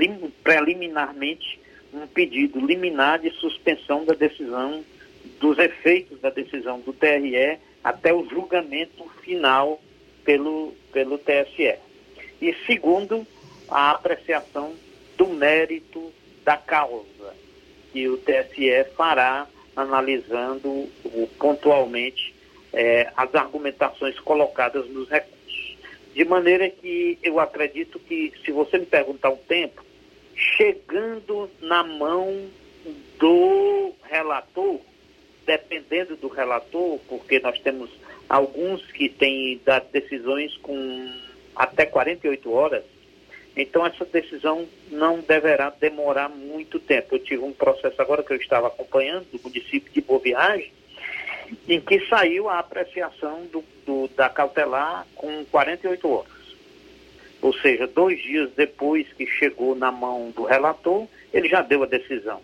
preliminarmente, 0.44 1.60
um 1.94 2.08
pedido 2.08 2.60
liminar 2.66 3.20
de 3.20 3.32
suspensão 3.32 4.06
da 4.06 4.14
decisão, 4.14 4.84
dos 5.40 5.58
efeitos 5.58 6.20
da 6.20 6.30
decisão 6.30 6.80
do 6.80 6.94
TRE 6.94 7.60
até 7.84 8.14
o 8.14 8.28
julgamento 8.28 9.10
final 9.24 9.82
pelo, 10.24 10.74
pelo 10.92 11.18
TSE. 11.18 11.76
E 12.42 12.54
segundo, 12.66 13.26
a 13.70 13.92
apreciação 13.92 14.74
do 15.18 15.28
mérito 15.28 16.12
da 16.44 16.58
causa, 16.58 17.34
que 17.92 18.08
o 18.08 18.18
TSE 18.18 18.86
fará 18.96 19.48
analisando 19.78 20.90
pontualmente 21.38 22.34
é, 22.74 23.12
as 23.16 23.34
argumentações 23.36 24.20
colocadas 24.20 24.90
nos 24.90 25.08
recursos. 25.08 25.78
De 26.14 26.26
maneira 26.26 26.68
que 26.70 27.18
eu 27.22 27.40
acredito 27.40 28.00
que, 28.00 28.34
se 28.44 28.52
você 28.52 28.80
me 28.80 28.88
perguntar 28.88 29.30
um 29.30 29.38
tempo, 29.38 29.86
chegando 30.36 31.50
na 31.62 31.84
mão 31.84 32.48
do 33.20 33.94
relator, 34.04 34.80
dependendo 35.46 36.16
do 36.16 36.28
relator, 36.28 37.00
porque 37.08 37.40
nós 37.40 37.60
temos 37.60 37.90
alguns 38.28 38.84
que 38.92 39.08
têm 39.08 39.62
dado 39.64 39.88
decisões 39.92 40.58
com 40.58 41.14
até 41.56 41.86
48 41.86 42.52
horas, 42.52 42.84
então, 43.58 43.84
essa 43.84 44.06
decisão 44.06 44.68
não 44.92 45.20
deverá 45.20 45.72
demorar 45.72 46.30
muito 46.30 46.80
tempo. 46.80 47.16
Eu 47.16 47.20
tive 47.20 47.42
um 47.42 47.52
processo 47.52 48.00
agora 48.00 48.22
que 48.22 48.32
eu 48.32 48.38
estava 48.38 48.68
acompanhando, 48.68 49.26
do 49.32 49.42
município 49.42 49.92
de 49.92 50.00
Boa 50.00 50.20
Viagem, 50.20 50.72
em 51.68 51.82
que 51.82 52.06
saiu 52.08 52.48
a 52.50 52.60
apreciação 52.60 53.48
do, 53.48 53.64
do, 53.84 54.08
da 54.10 54.30
cautelar 54.30 55.08
com 55.16 55.44
48 55.46 56.08
horas. 56.08 56.32
Ou 57.42 57.52
seja, 57.54 57.88
dois 57.88 58.22
dias 58.22 58.52
depois 58.56 59.12
que 59.14 59.26
chegou 59.26 59.74
na 59.74 59.92
mão 59.92 60.30
do 60.30 60.44
relator, 60.44 61.08
ele 61.34 61.50
já 61.50 61.64
deu 61.64 61.82
a 61.82 61.88
decisão. 61.88 62.40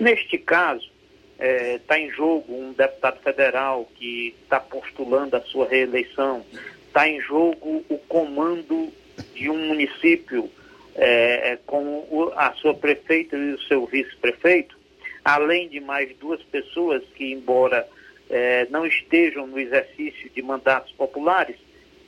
Neste 0.00 0.38
caso, 0.38 0.90
está 1.38 1.98
é, 1.98 2.02
em 2.02 2.10
jogo 2.10 2.52
um 2.52 2.72
deputado 2.72 3.20
federal 3.20 3.88
que 3.94 4.34
está 4.42 4.58
postulando 4.58 5.36
a 5.36 5.40
sua 5.42 5.68
reeleição, 5.68 6.44
está 6.88 7.08
em 7.08 7.20
jogo 7.20 7.84
o 7.88 7.98
comando 8.08 8.92
de 9.34 9.50
um 9.50 9.66
município 9.68 10.50
é, 10.94 11.52
é, 11.52 11.58
com 11.66 12.06
o, 12.10 12.32
a 12.36 12.52
sua 12.54 12.74
prefeita 12.74 13.36
e 13.36 13.54
o 13.54 13.60
seu 13.62 13.86
vice-prefeito, 13.86 14.76
além 15.24 15.68
de 15.68 15.80
mais 15.80 16.14
duas 16.16 16.42
pessoas 16.42 17.02
que, 17.14 17.32
embora 17.32 17.86
é, 18.28 18.66
não 18.70 18.86
estejam 18.86 19.46
no 19.46 19.58
exercício 19.58 20.30
de 20.30 20.42
mandatos 20.42 20.92
populares, 20.92 21.56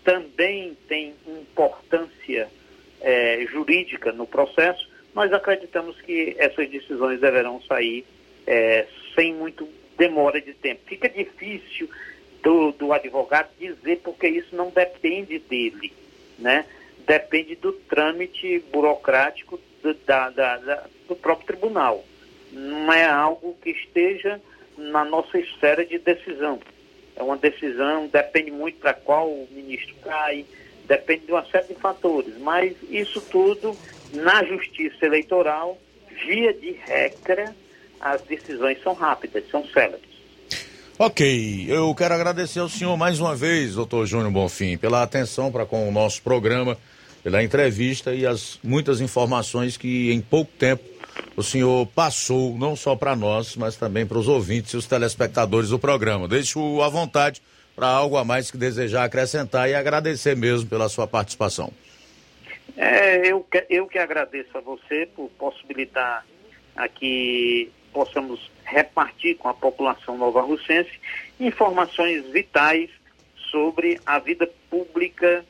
também 0.02 0.76
têm 0.88 1.14
importância 1.26 2.48
é, 3.00 3.46
jurídica 3.50 4.12
no 4.12 4.26
processo, 4.26 4.88
nós 5.14 5.32
acreditamos 5.32 6.00
que 6.02 6.34
essas 6.38 6.68
decisões 6.68 7.20
deverão 7.20 7.62
sair 7.62 8.04
é, 8.46 8.86
sem 9.14 9.32
muito 9.32 9.68
demora 9.96 10.40
de 10.40 10.52
tempo. 10.54 10.82
Fica 10.86 11.08
difícil 11.08 11.88
do, 12.42 12.72
do 12.72 12.92
advogado 12.92 13.48
dizer 13.58 14.00
porque 14.02 14.28
isso 14.28 14.54
não 14.54 14.70
depende 14.70 15.38
dele, 15.38 15.92
né? 16.38 16.66
Depende 17.06 17.54
do 17.56 17.72
trâmite 17.72 18.62
burocrático 18.72 19.60
do, 19.82 19.94
da, 20.06 20.30
da, 20.30 20.56
da, 20.56 20.84
do 21.08 21.14
próprio 21.14 21.46
tribunal. 21.46 22.04
Não 22.52 22.92
é 22.92 23.04
algo 23.04 23.56
que 23.62 23.70
esteja 23.70 24.40
na 24.76 25.04
nossa 25.04 25.38
esfera 25.38 25.84
de 25.84 25.98
decisão. 25.98 26.60
É 27.16 27.22
uma 27.22 27.36
decisão, 27.36 28.08
depende 28.08 28.50
muito 28.50 28.78
para 28.78 28.94
qual 28.94 29.28
o 29.28 29.48
ministro 29.50 29.94
cai, 30.02 30.44
depende 30.86 31.26
de 31.26 31.32
uma 31.32 31.44
série 31.46 31.68
de 31.68 31.74
fatores, 31.74 32.36
mas 32.38 32.74
isso 32.90 33.20
tudo 33.20 33.76
na 34.12 34.44
justiça 34.44 35.06
eleitoral, 35.06 35.78
via 36.26 36.52
de 36.52 36.72
regra, 36.72 37.54
as 38.00 38.20
decisões 38.22 38.82
são 38.82 38.92
rápidas, 38.92 39.48
são 39.50 39.64
célebres. 39.66 40.14
Ok, 40.96 41.66
eu 41.68 41.92
quero 41.94 42.14
agradecer 42.14 42.60
ao 42.60 42.68
senhor 42.68 42.96
mais 42.96 43.18
uma 43.18 43.34
vez, 43.34 43.74
doutor 43.74 44.06
Júnior 44.06 44.30
Bonfim, 44.30 44.76
pela 44.76 45.02
atenção 45.02 45.50
para 45.50 45.66
com 45.66 45.88
o 45.88 45.92
nosso 45.92 46.22
programa, 46.22 46.78
pela 47.24 47.42
entrevista 47.42 48.14
e 48.14 48.26
as 48.26 48.60
muitas 48.62 49.00
informações 49.00 49.78
que 49.78 50.12
em 50.12 50.20
pouco 50.20 50.52
tempo 50.58 50.84
o 51.34 51.42
senhor 51.42 51.86
passou, 51.86 52.54
não 52.58 52.76
só 52.76 52.94
para 52.94 53.16
nós, 53.16 53.56
mas 53.56 53.76
também 53.76 54.06
para 54.06 54.18
os 54.18 54.28
ouvintes 54.28 54.74
e 54.74 54.76
os 54.76 54.86
telespectadores 54.86 55.70
do 55.70 55.78
programa. 55.78 56.28
Deixo 56.28 56.82
à 56.82 56.88
vontade 56.90 57.40
para 57.74 57.88
algo 57.88 58.18
a 58.18 58.24
mais 58.24 58.50
que 58.50 58.58
desejar 58.58 59.04
acrescentar 59.04 59.70
e 59.70 59.74
agradecer 59.74 60.36
mesmo 60.36 60.68
pela 60.68 60.88
sua 60.90 61.06
participação. 61.06 61.72
É, 62.76 63.26
eu, 63.26 63.40
que, 63.40 63.64
eu 63.70 63.86
que 63.86 63.98
agradeço 63.98 64.56
a 64.58 64.60
você 64.60 65.08
por 65.16 65.30
possibilitar 65.38 66.26
aqui 66.76 67.70
possamos 67.92 68.50
repartir 68.64 69.36
com 69.36 69.48
a 69.48 69.54
população 69.54 70.18
nova-russense 70.18 70.90
informações 71.40 72.26
vitais 72.32 72.90
sobre 73.50 74.00
a 74.04 74.18
vida 74.18 74.48
pública 74.68 75.44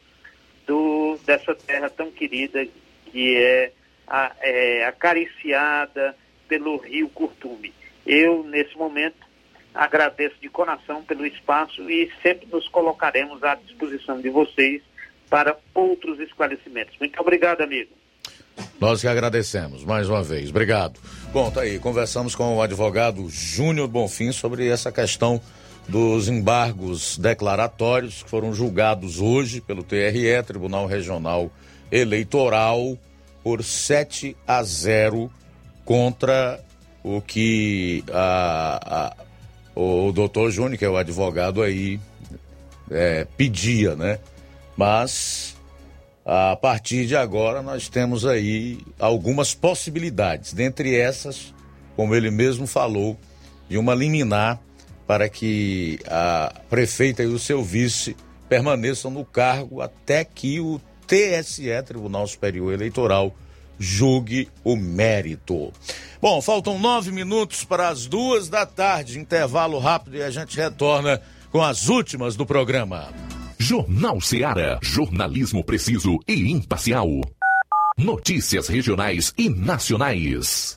do, 0.66 1.18
dessa 1.24 1.54
terra 1.54 1.88
tão 1.90 2.10
querida 2.10 2.66
que 3.06 3.36
é, 3.36 3.72
a, 4.06 4.32
é 4.40 4.84
acariciada 4.86 6.16
pelo 6.48 6.76
rio 6.76 7.08
Curtume. 7.08 7.72
Eu, 8.06 8.44
nesse 8.44 8.76
momento, 8.76 9.16
agradeço 9.74 10.36
de 10.40 10.48
coração 10.48 11.02
pelo 11.02 11.26
espaço 11.26 11.88
e 11.90 12.10
sempre 12.22 12.46
nos 12.50 12.68
colocaremos 12.68 13.42
à 13.42 13.54
disposição 13.54 14.20
de 14.20 14.28
vocês 14.28 14.82
para 15.28 15.56
outros 15.74 16.20
esclarecimentos. 16.20 16.96
Muito 16.98 17.18
obrigado, 17.20 17.62
amigo. 17.62 17.90
Nós 18.80 19.00
que 19.00 19.08
agradecemos 19.08 19.84
mais 19.84 20.08
uma 20.08 20.22
vez. 20.22 20.50
Obrigado. 20.50 21.00
Bom, 21.32 21.50
tá 21.50 21.62
aí. 21.62 21.78
Conversamos 21.78 22.34
com 22.34 22.56
o 22.56 22.62
advogado 22.62 23.28
Júnior 23.28 23.88
Bonfim 23.88 24.30
sobre 24.30 24.68
essa 24.68 24.92
questão 24.92 25.40
dos 25.88 26.28
embargos 26.28 27.18
declaratórios 27.18 28.22
que 28.22 28.30
foram 28.30 28.52
julgados 28.54 29.20
hoje 29.20 29.60
pelo 29.60 29.82
TRE, 29.82 30.42
Tribunal 30.46 30.86
Regional 30.86 31.50
Eleitoral, 31.92 32.98
por 33.42 33.62
7 33.62 34.36
a 34.46 34.62
0 34.62 35.30
contra 35.84 36.64
o 37.02 37.20
que 37.20 38.02
a, 38.10 39.14
a, 39.76 39.80
o 39.80 40.10
doutor 40.12 40.50
Júnior, 40.50 40.78
que 40.78 40.84
é 40.84 40.88
o 40.88 40.96
advogado 40.96 41.62
aí, 41.62 42.00
é, 42.90 43.26
pedia, 43.36 43.94
né? 43.94 44.18
Mas 44.76 45.54
a 46.24 46.56
partir 46.56 47.06
de 47.06 47.14
agora 47.14 47.60
nós 47.60 47.88
temos 47.88 48.24
aí 48.24 48.78
algumas 48.98 49.54
possibilidades, 49.54 50.54
dentre 50.54 50.96
essas, 50.98 51.54
como 51.94 52.14
ele 52.14 52.30
mesmo 52.30 52.66
falou, 52.66 53.18
de 53.68 53.76
uma 53.76 53.94
liminar 53.94 54.58
para 55.06 55.28
que 55.28 55.98
a 56.06 56.60
prefeita 56.68 57.22
e 57.22 57.26
o 57.26 57.38
seu 57.38 57.62
vice 57.62 58.16
permaneçam 58.48 59.10
no 59.10 59.24
cargo 59.24 59.80
até 59.80 60.24
que 60.24 60.60
o 60.60 60.80
TSE, 61.06 61.82
Tribunal 61.84 62.26
Superior 62.26 62.72
Eleitoral, 62.72 63.34
julgue 63.78 64.48
o 64.62 64.76
mérito. 64.76 65.72
Bom, 66.20 66.40
faltam 66.40 66.78
nove 66.78 67.10
minutos 67.10 67.64
para 67.64 67.88
as 67.88 68.06
duas 68.06 68.48
da 68.48 68.64
tarde, 68.64 69.18
intervalo 69.18 69.78
rápido 69.78 70.16
e 70.16 70.22
a 70.22 70.30
gente 70.30 70.56
retorna 70.56 71.20
com 71.50 71.62
as 71.62 71.88
últimas 71.88 72.36
do 72.36 72.46
programa. 72.46 73.12
Jornal 73.58 74.20
Seara. 74.20 74.78
Jornalismo 74.82 75.62
preciso 75.62 76.18
e 76.26 76.50
imparcial. 76.50 77.08
Notícias 77.96 78.68
regionais 78.68 79.32
e 79.38 79.48
nacionais. 79.48 80.76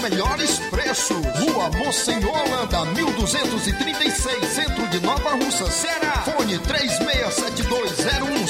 melhores 0.00 0.58
preços. 0.70 1.16
Rua 1.38 1.70
Monsenhor 1.76 2.34
Holanda, 2.36 2.84
1236, 2.86 4.48
centro 4.48 4.86
de 4.88 5.00
Nova 5.00 5.30
Russa, 5.30 5.70
Ceará. 5.70 6.22
Fone 6.24 6.58
36720179. 6.58 8.49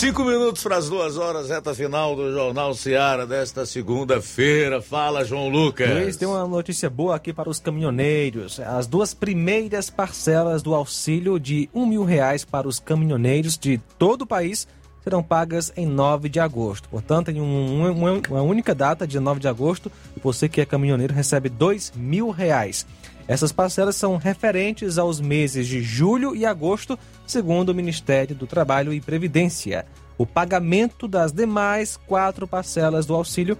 Cinco 0.00 0.24
minutos 0.24 0.62
para 0.62 0.78
as 0.78 0.88
duas 0.88 1.18
horas, 1.18 1.50
reta 1.50 1.74
final 1.74 2.16
do 2.16 2.32
Jornal 2.32 2.72
Seara 2.72 3.26
desta 3.26 3.66
segunda-feira. 3.66 4.80
Fala, 4.80 5.26
João 5.26 5.50
Lucas. 5.50 5.90
Luiz, 5.90 6.16
tem 6.16 6.26
uma 6.26 6.46
notícia 6.46 6.88
boa 6.88 7.14
aqui 7.14 7.34
para 7.34 7.50
os 7.50 7.60
caminhoneiros. 7.60 8.58
As 8.60 8.86
duas 8.86 9.12
primeiras 9.12 9.90
parcelas 9.90 10.62
do 10.62 10.74
auxílio 10.74 11.38
de 11.38 11.68
um 11.74 11.84
mil 11.84 12.02
reais 12.02 12.46
para 12.46 12.66
os 12.66 12.80
caminhoneiros 12.80 13.58
de 13.58 13.76
todo 13.98 14.22
o 14.22 14.26
país 14.26 14.66
serão 15.04 15.22
pagas 15.22 15.70
em 15.76 15.84
9 15.84 16.30
de 16.30 16.40
agosto. 16.40 16.88
Portanto, 16.88 17.30
em 17.30 17.38
um, 17.38 17.90
uma, 17.90 18.22
uma 18.26 18.42
única 18.42 18.74
data, 18.74 19.06
dia 19.06 19.20
9 19.20 19.38
de 19.38 19.48
agosto, 19.48 19.92
você 20.22 20.48
que 20.48 20.62
é 20.62 20.64
caminhoneiro 20.64 21.12
recebe 21.12 21.50
dois 21.50 21.92
mil 21.94 22.30
reais. 22.30 22.86
Essas 23.30 23.52
parcelas 23.52 23.94
são 23.94 24.16
referentes 24.16 24.98
aos 24.98 25.20
meses 25.20 25.68
de 25.68 25.80
julho 25.80 26.34
e 26.34 26.44
agosto, 26.44 26.98
segundo 27.24 27.68
o 27.68 27.74
Ministério 27.74 28.34
do 28.34 28.44
Trabalho 28.44 28.92
e 28.92 29.00
Previdência. 29.00 29.86
O 30.18 30.26
pagamento 30.26 31.06
das 31.06 31.32
demais 31.32 31.96
quatro 31.96 32.44
parcelas 32.44 33.06
do 33.06 33.14
auxílio 33.14 33.56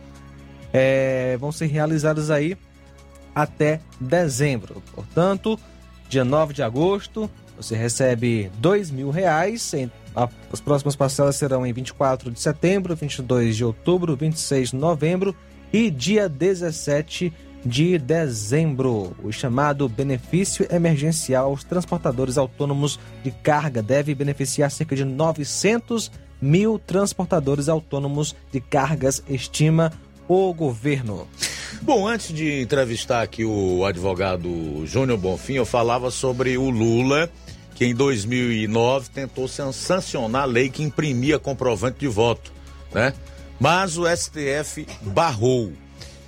é, 0.72 1.36
vão 1.36 1.52
ser 1.52 1.66
realizadas 1.66 2.32
aí 2.32 2.58
até 3.32 3.80
dezembro. 4.00 4.82
Portanto, 4.92 5.56
dia 6.08 6.24
9 6.24 6.52
de 6.52 6.64
agosto, 6.64 7.30
você 7.56 7.76
recebe 7.76 8.50
dois 8.58 8.90
mil 8.90 9.10
reais. 9.10 9.72
As 10.52 10.60
próximas 10.60 10.96
parcelas 10.96 11.36
serão 11.36 11.64
em 11.64 11.72
24 11.72 12.32
de 12.32 12.40
setembro, 12.40 12.96
22 12.96 13.54
de 13.54 13.64
outubro, 13.64 14.16
26 14.16 14.70
de 14.70 14.76
novembro 14.76 15.32
e 15.72 15.92
dia 15.92 16.28
17 16.28 17.28
de 17.28 17.49
de 17.64 17.98
dezembro. 17.98 19.16
O 19.22 19.32
chamado 19.32 19.88
benefício 19.88 20.66
emergencial 20.70 21.46
aos 21.46 21.64
transportadores 21.64 22.38
autônomos 22.38 22.98
de 23.22 23.30
carga 23.30 23.82
deve 23.82 24.14
beneficiar 24.14 24.70
cerca 24.70 24.96
de 24.96 25.04
900 25.04 26.10
mil 26.40 26.78
transportadores 26.78 27.68
autônomos 27.68 28.34
de 28.50 28.60
cargas, 28.60 29.22
estima 29.28 29.92
o 30.26 30.54
governo. 30.54 31.28
Bom, 31.82 32.06
antes 32.06 32.34
de 32.34 32.60
entrevistar 32.60 33.22
aqui 33.22 33.44
o 33.44 33.84
advogado 33.84 34.86
Júnior 34.86 35.18
Bonfim, 35.18 35.54
eu 35.54 35.66
falava 35.66 36.10
sobre 36.10 36.56
o 36.56 36.68
Lula, 36.70 37.30
que 37.74 37.84
em 37.84 37.94
2009 37.94 39.10
tentou 39.10 39.48
sancionar 39.48 40.42
a 40.42 40.46
lei 40.46 40.68
que 40.68 40.82
imprimia 40.82 41.38
comprovante 41.38 42.00
de 42.00 42.08
voto, 42.08 42.52
né? 42.92 43.14
Mas 43.58 43.98
o 43.98 44.04
STF 44.06 44.86
barrou. 45.02 45.72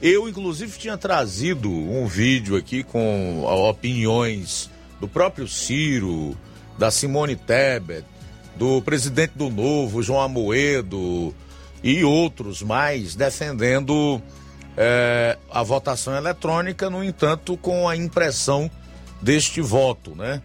Eu, 0.03 0.29
inclusive, 0.29 0.77
tinha 0.77 0.99
trazido 0.99 1.71
um 1.71 2.09
vídeo 2.09 2.57
aqui 2.57 2.83
com 2.83 3.45
opiniões 3.45 4.69
do 5.01 5.07
próprio 5.07 5.47
Ciro, 5.47 6.37
da 6.77 6.91
Simone 6.91 7.37
Tebet, 7.37 8.05
do 8.57 8.83
presidente 8.83 9.35
do 9.37 9.49
Novo, 9.49 10.03
João 10.03 10.21
Amoedo 10.21 11.33
e 11.85 12.03
outros 12.03 12.63
mais 12.63 13.15
defendendo 13.15 14.21
é, 14.77 15.39
a 15.49 15.63
votação 15.63 16.17
eletrônica, 16.17 16.91
no 16.91 17.05
entanto, 17.05 17.57
com 17.57 17.89
a 17.89 17.97
impressão 17.97 18.69
deste 19.21 19.61
voto, 19.61 20.17
né? 20.17 20.43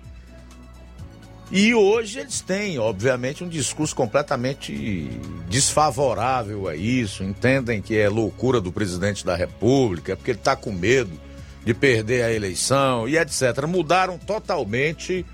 E 1.50 1.74
hoje 1.74 2.20
eles 2.20 2.42
têm, 2.42 2.78
obviamente, 2.78 3.44
um 3.44 3.48
discurso 3.48 3.96
completamente 3.96 5.10
desfavorável 5.48 6.68
a 6.68 6.76
isso, 6.76 7.24
entendem 7.24 7.82
que 7.82 7.98
é 7.98 8.10
loucura 8.10 8.60
do 8.60 8.72
presidente 8.72 9.26
da 9.26 9.36
República, 9.36 10.18
porque 10.18 10.32
ele 10.32 10.40
está 10.40 10.58
com 10.58 10.74
medo 10.74 11.18
de 11.64 11.74
perder 11.74 12.24
a 12.24 12.34
eleição 12.34 13.08
e 13.08 13.18
etc. 13.18 13.66
Mudaram 13.66 14.18
totalmente 14.18 15.26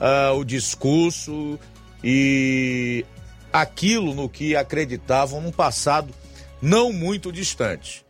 uh, 0.00 0.36
o 0.36 0.44
discurso 0.44 1.58
e 2.02 3.04
aquilo 3.52 4.12
no 4.14 4.28
que 4.28 4.56
acreditavam 4.56 5.40
num 5.40 5.52
passado 5.52 6.12
não 6.60 6.92
muito 6.92 7.30
distante. 7.30 8.04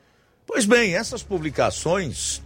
Pois 0.46 0.64
bem, 0.64 0.94
essas 0.94 1.22
publicações, 1.22 2.42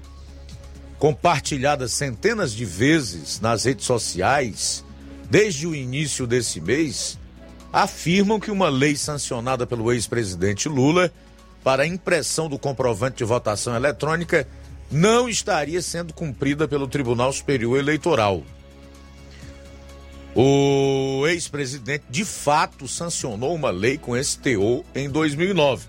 compartilhadas 0.98 1.92
centenas 1.92 2.52
de 2.52 2.64
vezes 2.64 3.40
nas 3.40 3.64
redes 3.64 3.86
sociais, 3.86 4.83
desde 5.30 5.66
o 5.66 5.74
início 5.74 6.26
desse 6.26 6.60
mês, 6.60 7.18
afirmam 7.72 8.38
que 8.38 8.50
uma 8.50 8.68
lei 8.68 8.96
sancionada 8.96 9.66
pelo 9.66 9.92
ex-presidente 9.92 10.68
Lula 10.68 11.10
para 11.62 11.86
impressão 11.86 12.48
do 12.48 12.58
comprovante 12.58 13.18
de 13.18 13.24
votação 13.24 13.74
eletrônica 13.74 14.46
não 14.90 15.28
estaria 15.28 15.82
sendo 15.82 16.12
cumprida 16.12 16.68
pelo 16.68 16.86
Tribunal 16.86 17.32
Superior 17.32 17.78
Eleitoral. 17.78 18.42
O 20.36 21.24
ex-presidente 21.26 22.04
de 22.10 22.24
fato 22.24 22.86
sancionou 22.86 23.54
uma 23.54 23.70
lei 23.70 23.96
com 23.96 24.16
esse 24.16 24.38
teor 24.38 24.84
em 24.94 25.08
2009, 25.08 25.86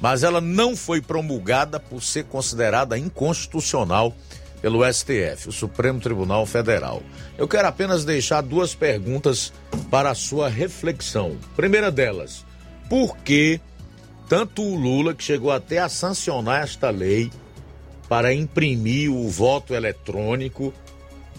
mas 0.00 0.22
ela 0.22 0.40
não 0.40 0.74
foi 0.74 1.00
promulgada 1.00 1.78
por 1.78 2.02
ser 2.02 2.24
considerada 2.24 2.98
inconstitucional 2.98 4.14
pelo 4.62 4.80
STF, 4.90 5.48
o 5.48 5.52
Supremo 5.52 6.00
Tribunal 6.00 6.46
Federal. 6.46 7.02
Eu 7.36 7.48
quero 7.48 7.66
apenas 7.66 8.04
deixar 8.04 8.40
duas 8.40 8.74
perguntas 8.76 9.52
para 9.90 10.10
a 10.10 10.14
sua 10.14 10.48
reflexão. 10.48 11.36
Primeira 11.56 11.90
delas, 11.90 12.46
por 12.88 13.16
que 13.18 13.60
tanto 14.28 14.62
o 14.62 14.76
Lula, 14.76 15.14
que 15.14 15.22
chegou 15.24 15.50
até 15.50 15.78
a 15.78 15.88
sancionar 15.88 16.62
esta 16.62 16.88
lei 16.88 17.30
para 18.08 18.32
imprimir 18.32 19.12
o 19.12 19.28
voto 19.28 19.74
eletrônico, 19.74 20.72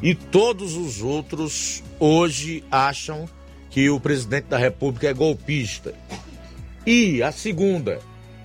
e 0.01 0.13
todos 0.13 0.75
os 0.75 1.01
outros 1.01 1.81
hoje 1.99 2.63
acham 2.69 3.27
que 3.69 3.89
o 3.89 3.99
presidente 3.99 4.45
da 4.45 4.57
República 4.57 5.07
é 5.07 5.13
golpista? 5.13 5.93
E 6.85 7.23
a 7.23 7.31
segunda 7.31 7.99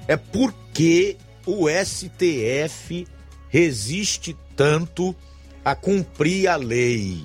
é 0.06 0.16
por 0.16 0.55
que 0.72 1.16
o 1.44 1.66
STF 1.68 3.06
resiste 3.48 4.36
tanto 4.59 5.14
a 5.64 5.72
cumprir 5.76 6.48
a 6.48 6.56
lei. 6.56 7.22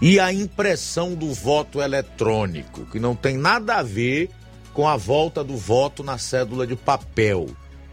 E 0.00 0.18
a 0.18 0.32
impressão 0.32 1.14
do 1.14 1.32
voto 1.32 1.80
eletrônico, 1.80 2.84
que 2.86 2.98
não 2.98 3.14
tem 3.14 3.36
nada 3.36 3.76
a 3.76 3.82
ver 3.84 4.30
com 4.74 4.88
a 4.88 4.96
volta 4.96 5.44
do 5.44 5.56
voto 5.56 6.02
na 6.02 6.18
cédula 6.18 6.66
de 6.66 6.74
papel. 6.74 7.50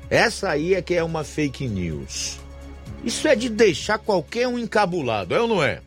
Essa 0.10 0.50
aí 0.50 0.74
é 0.74 0.82
que 0.82 0.96
é 0.96 1.04
uma 1.04 1.24
fake 1.24 1.68
news. 1.68 2.40
Isso 3.04 3.28
é 3.28 3.36
de 3.36 3.48
deixar 3.48 4.00
qualquer 4.00 4.48
um 4.48 4.58
encabulado, 4.58 5.36
é 5.36 5.40
ou 5.40 5.48
não 5.48 5.62
é? 5.62 5.82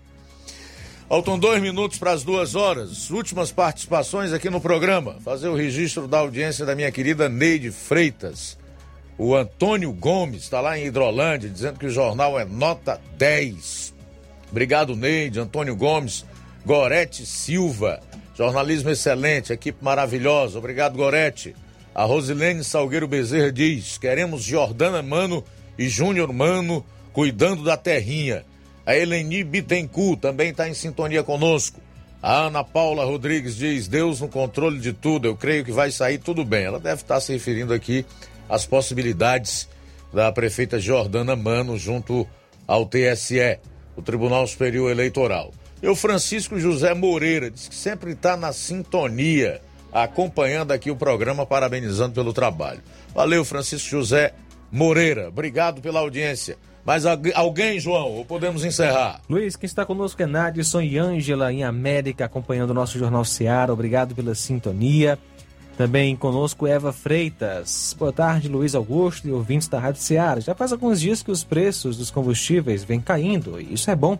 Faltam 1.09 1.37
dois 1.37 1.61
minutos 1.61 1.99
para 1.99 2.13
as 2.13 2.23
duas 2.23 2.55
horas. 2.55 3.11
Últimas 3.11 3.51
participações 3.51 4.33
aqui 4.33 4.49
no 4.49 4.61
programa. 4.61 5.17
Fazer 5.25 5.49
o 5.49 5.57
registro 5.57 6.07
da 6.07 6.21
audiência 6.21 6.65
da 6.65 6.77
minha 6.77 6.93
querida 6.93 7.29
Neide 7.29 7.73
Freitas. 7.73 8.62
O 9.25 9.37
Antônio 9.37 9.93
Gomes 9.93 10.43
está 10.43 10.61
lá 10.61 10.77
em 10.77 10.87
Hidrolândia 10.87 11.49
dizendo 11.49 11.79
que 11.79 11.87
o 11.87 11.91
jornal 11.91 12.41
é 12.41 12.45
nota 12.45 13.01
10. 13.17 13.95
Obrigado, 14.51 14.97
Neide, 14.97 15.39
Antônio 15.39 15.77
Gomes, 15.77 16.27
Gorete 16.67 17.25
Silva. 17.25 18.01
Jornalismo 18.37 18.91
excelente, 18.91 19.53
equipe 19.53 19.79
maravilhosa. 19.81 20.59
Obrigado, 20.59 20.97
Gorete. 20.97 21.55
A 21.95 22.03
Rosilene 22.03 22.65
Salgueiro 22.65 23.07
Bezerra 23.07 23.53
diz: 23.53 23.97
queremos 23.97 24.43
Jordana 24.43 25.01
Mano 25.03 25.45
e 25.79 25.89
Júnior 25.89 26.33
Mano 26.33 26.85
cuidando 27.13 27.63
da 27.63 27.77
terrinha. 27.77 28.45
A 28.85 28.97
Eleni 28.97 29.45
Bittencourt 29.45 30.19
também 30.19 30.51
está 30.51 30.69
em 30.69 30.75
sintonia 30.75 31.23
conosco. 31.23 31.81
A 32.21 32.47
Ana 32.47 32.65
Paula 32.65 33.05
Rodrigues 33.05 33.55
diz: 33.55 33.87
Deus 33.87 34.21
no 34.21 34.27
controle 34.27 34.81
de 34.81 34.93
tudo, 34.93 35.29
eu 35.29 35.37
creio 35.37 35.65
que 35.65 35.71
vai 35.71 35.93
sair 35.93 36.19
tudo 36.19 36.45
bem. 36.45 36.65
Ela 36.65 36.81
deve 36.81 37.03
estar 37.03 37.21
se 37.21 37.33
referindo 37.33 37.73
aqui 37.73 38.05
às 38.53 38.67
possibilidades 38.67 39.67
da 40.13 40.31
prefeita 40.31 40.79
Jordana 40.79 41.35
Mano 41.35 41.79
junto 41.79 42.29
ao 42.69 42.85
TSE, 42.85 43.59
o 43.97 44.03
Tribunal 44.03 44.47
Superior 44.47 44.91
Eleitoral. 44.91 45.55
E 45.83 45.89
o 45.89 45.97
Francisco 45.97 46.61
José 46.61 46.93
Moreira 46.93 47.51
diz 47.51 47.67
que 47.67 47.75
sempre 47.75 48.13
está 48.13 48.37
na 48.37 48.53
sintonia, 48.53 49.63
acompanhando 49.91 50.73
aqui 50.73 50.91
o 50.91 50.97
programa, 50.97 51.47
parabenizando 51.47 52.13
pelo 52.13 52.35
trabalho. 52.35 52.83
Valeu, 53.15 53.43
Francisco 53.43 53.89
José 53.89 54.35
Moreira. 54.71 55.29
Obrigado 55.29 55.81
pela 55.81 56.01
audiência. 56.01 56.59
Mais 56.85 57.05
alguém, 57.07 57.81
João? 57.81 58.11
Ou 58.11 58.25
podemos 58.25 58.65
encerrar? 58.65 59.23
Luiz, 59.31 59.57
quem 59.57 59.67
está 59.67 59.87
conosco 59.87 60.21
é 60.23 60.27
Nadson 60.27 60.83
e 60.83 60.99
Ângela 60.99 61.51
em 61.51 61.65
América, 61.65 62.27
acompanhando 62.27 62.71
o 62.71 62.75
nosso 62.75 62.99
Jornal 62.99 63.25
Seara. 63.25 63.73
Obrigado 63.73 64.15
pela 64.15 64.35
sintonia. 64.35 65.19
Também 65.77 66.15
conosco 66.15 66.67
Eva 66.67 66.93
Freitas. 66.93 67.97
Boa 67.99 68.13
tarde, 68.13 68.47
Luiz 68.47 68.75
Augusto 68.75 69.27
e 69.27 69.33
ouvintes 69.33 69.69
da 69.69 69.79
Rádio 69.79 70.03
Seara. 70.03 70.41
Já 70.41 70.55
faz 70.55 70.71
alguns 70.71 71.01
dias 71.01 71.23
que 71.23 71.31
os 71.31 71.43
preços 71.43 71.97
dos 71.97 72.11
combustíveis 72.11 72.85
vêm 72.85 73.01
caindo 73.01 73.59
e 73.59 73.73
isso 73.73 73.91
é 73.91 73.97
bom. 73.97 74.19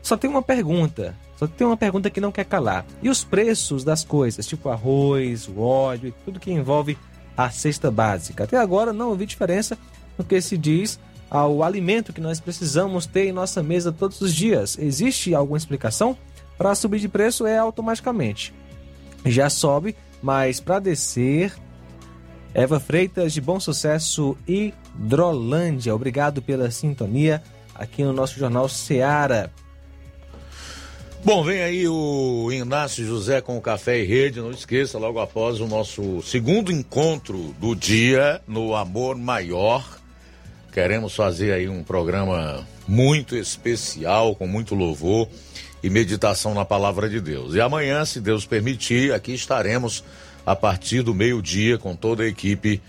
Só 0.00 0.16
tem 0.16 0.30
uma 0.30 0.42
pergunta, 0.42 1.14
só 1.36 1.46
tem 1.46 1.66
uma 1.66 1.76
pergunta 1.76 2.08
que 2.08 2.20
não 2.20 2.30
quer 2.30 2.44
calar. 2.44 2.86
E 3.02 3.08
os 3.08 3.24
preços 3.24 3.82
das 3.82 4.04
coisas, 4.04 4.46
tipo 4.46 4.68
arroz, 4.68 5.48
o 5.48 5.60
óleo 5.60 6.08
e 6.08 6.12
tudo 6.24 6.40
que 6.40 6.52
envolve 6.52 6.96
a 7.36 7.50
cesta 7.50 7.90
básica? 7.90 8.44
Até 8.44 8.56
agora 8.56 8.92
não 8.92 9.10
ouvi 9.10 9.26
diferença 9.26 9.76
no 10.16 10.24
que 10.24 10.40
se 10.40 10.56
diz 10.56 11.00
ao 11.28 11.62
alimento 11.62 12.12
que 12.12 12.20
nós 12.20 12.40
precisamos 12.40 13.06
ter 13.06 13.26
em 13.26 13.32
nossa 13.32 13.62
mesa 13.62 13.92
todos 13.92 14.20
os 14.20 14.32
dias. 14.32 14.78
Existe 14.78 15.34
alguma 15.34 15.58
explicação? 15.58 16.16
Para 16.56 16.74
subir 16.74 17.00
de 17.00 17.08
preço 17.08 17.46
é 17.46 17.58
automaticamente. 17.58 18.54
Já 19.24 19.50
sobe, 19.50 19.96
mas 20.22 20.60
para 20.60 20.78
descer. 20.78 21.52
Eva 22.52 22.80
Freitas 22.80 23.32
de 23.32 23.40
Bom 23.40 23.60
Sucesso 23.60 24.36
Hidrolândia. 24.46 25.94
Obrigado 25.94 26.42
pela 26.42 26.70
sintonia 26.70 27.42
aqui 27.74 28.02
no 28.02 28.12
nosso 28.12 28.38
jornal 28.38 28.68
Seara. 28.68 29.52
Bom, 31.24 31.44
vem 31.44 31.60
aí 31.62 31.86
o 31.86 32.50
Inácio 32.50 33.06
José 33.06 33.40
com 33.40 33.56
o 33.56 33.60
Café 33.60 34.00
e 34.00 34.06
Rede. 34.06 34.40
Não 34.40 34.50
esqueça, 34.50 34.98
logo 34.98 35.20
após 35.20 35.60
o 35.60 35.66
nosso 35.66 36.22
segundo 36.22 36.72
encontro 36.72 37.54
do 37.60 37.74
dia 37.76 38.40
no 38.48 38.74
Amor 38.74 39.16
Maior 39.16 40.00
Queremos 40.72 41.16
fazer 41.16 41.52
aí 41.52 41.68
um 41.68 41.82
programa 41.82 42.64
muito 42.86 43.36
especial, 43.36 44.36
com 44.36 44.46
muito 44.46 44.74
louvor 44.76 45.28
e 45.82 45.90
meditação 45.90 46.54
na 46.54 46.64
palavra 46.64 47.08
de 47.08 47.20
Deus. 47.20 47.54
E 47.54 47.60
amanhã, 47.60 48.04
se 48.04 48.20
Deus 48.20 48.44
permitir, 48.44 49.12
aqui 49.12 49.32
estaremos 49.32 50.04
a 50.44 50.54
partir 50.56 51.02
do 51.02 51.14
meio-dia 51.14 51.78
com 51.78 51.94
toda 51.94 52.22
a 52.22 52.26
equipe 52.26 52.80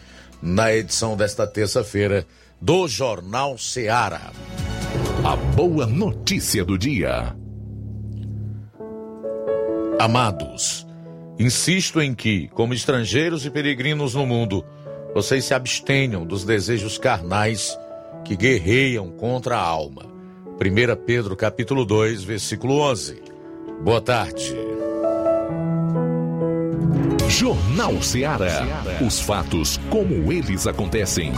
na 0.41 0.73
edição 0.73 1.15
desta 1.15 1.45
terça-feira 1.45 2.26
do 2.59 2.88
Jornal 2.88 3.57
Seara. 3.57 4.31
A 5.23 5.35
boa 5.35 5.85
notícia 5.85 6.65
do 6.65 6.77
dia. 6.77 7.35
Amados, 9.99 10.88
insisto 11.38 12.01
em 12.01 12.15
que, 12.15 12.47
como 12.49 12.73
estrangeiros 12.73 13.45
e 13.45 13.51
peregrinos 13.51 14.15
no 14.15 14.26
mundo, 14.26 14.65
vocês 15.13 15.45
se 15.45 15.53
abstenham 15.53 16.26
dos 16.26 16.43
desejos 16.43 16.97
carnais 16.97 17.77
que 18.26 18.35
guerreiam 18.35 19.11
contra 19.11 19.57
a 19.57 19.61
alma. 19.61 20.10
1 20.63 20.95
Pedro 21.07 21.35
capítulo 21.35 21.83
2, 21.83 22.23
versículo 22.23 22.81
11. 22.81 23.19
Boa 23.83 23.99
tarde. 23.99 24.55
Jornal 27.27 27.99
Ceará. 28.03 28.61
Os 29.03 29.19
fatos 29.19 29.79
como 29.89 30.31
eles 30.31 30.67
acontecem. 30.67 31.33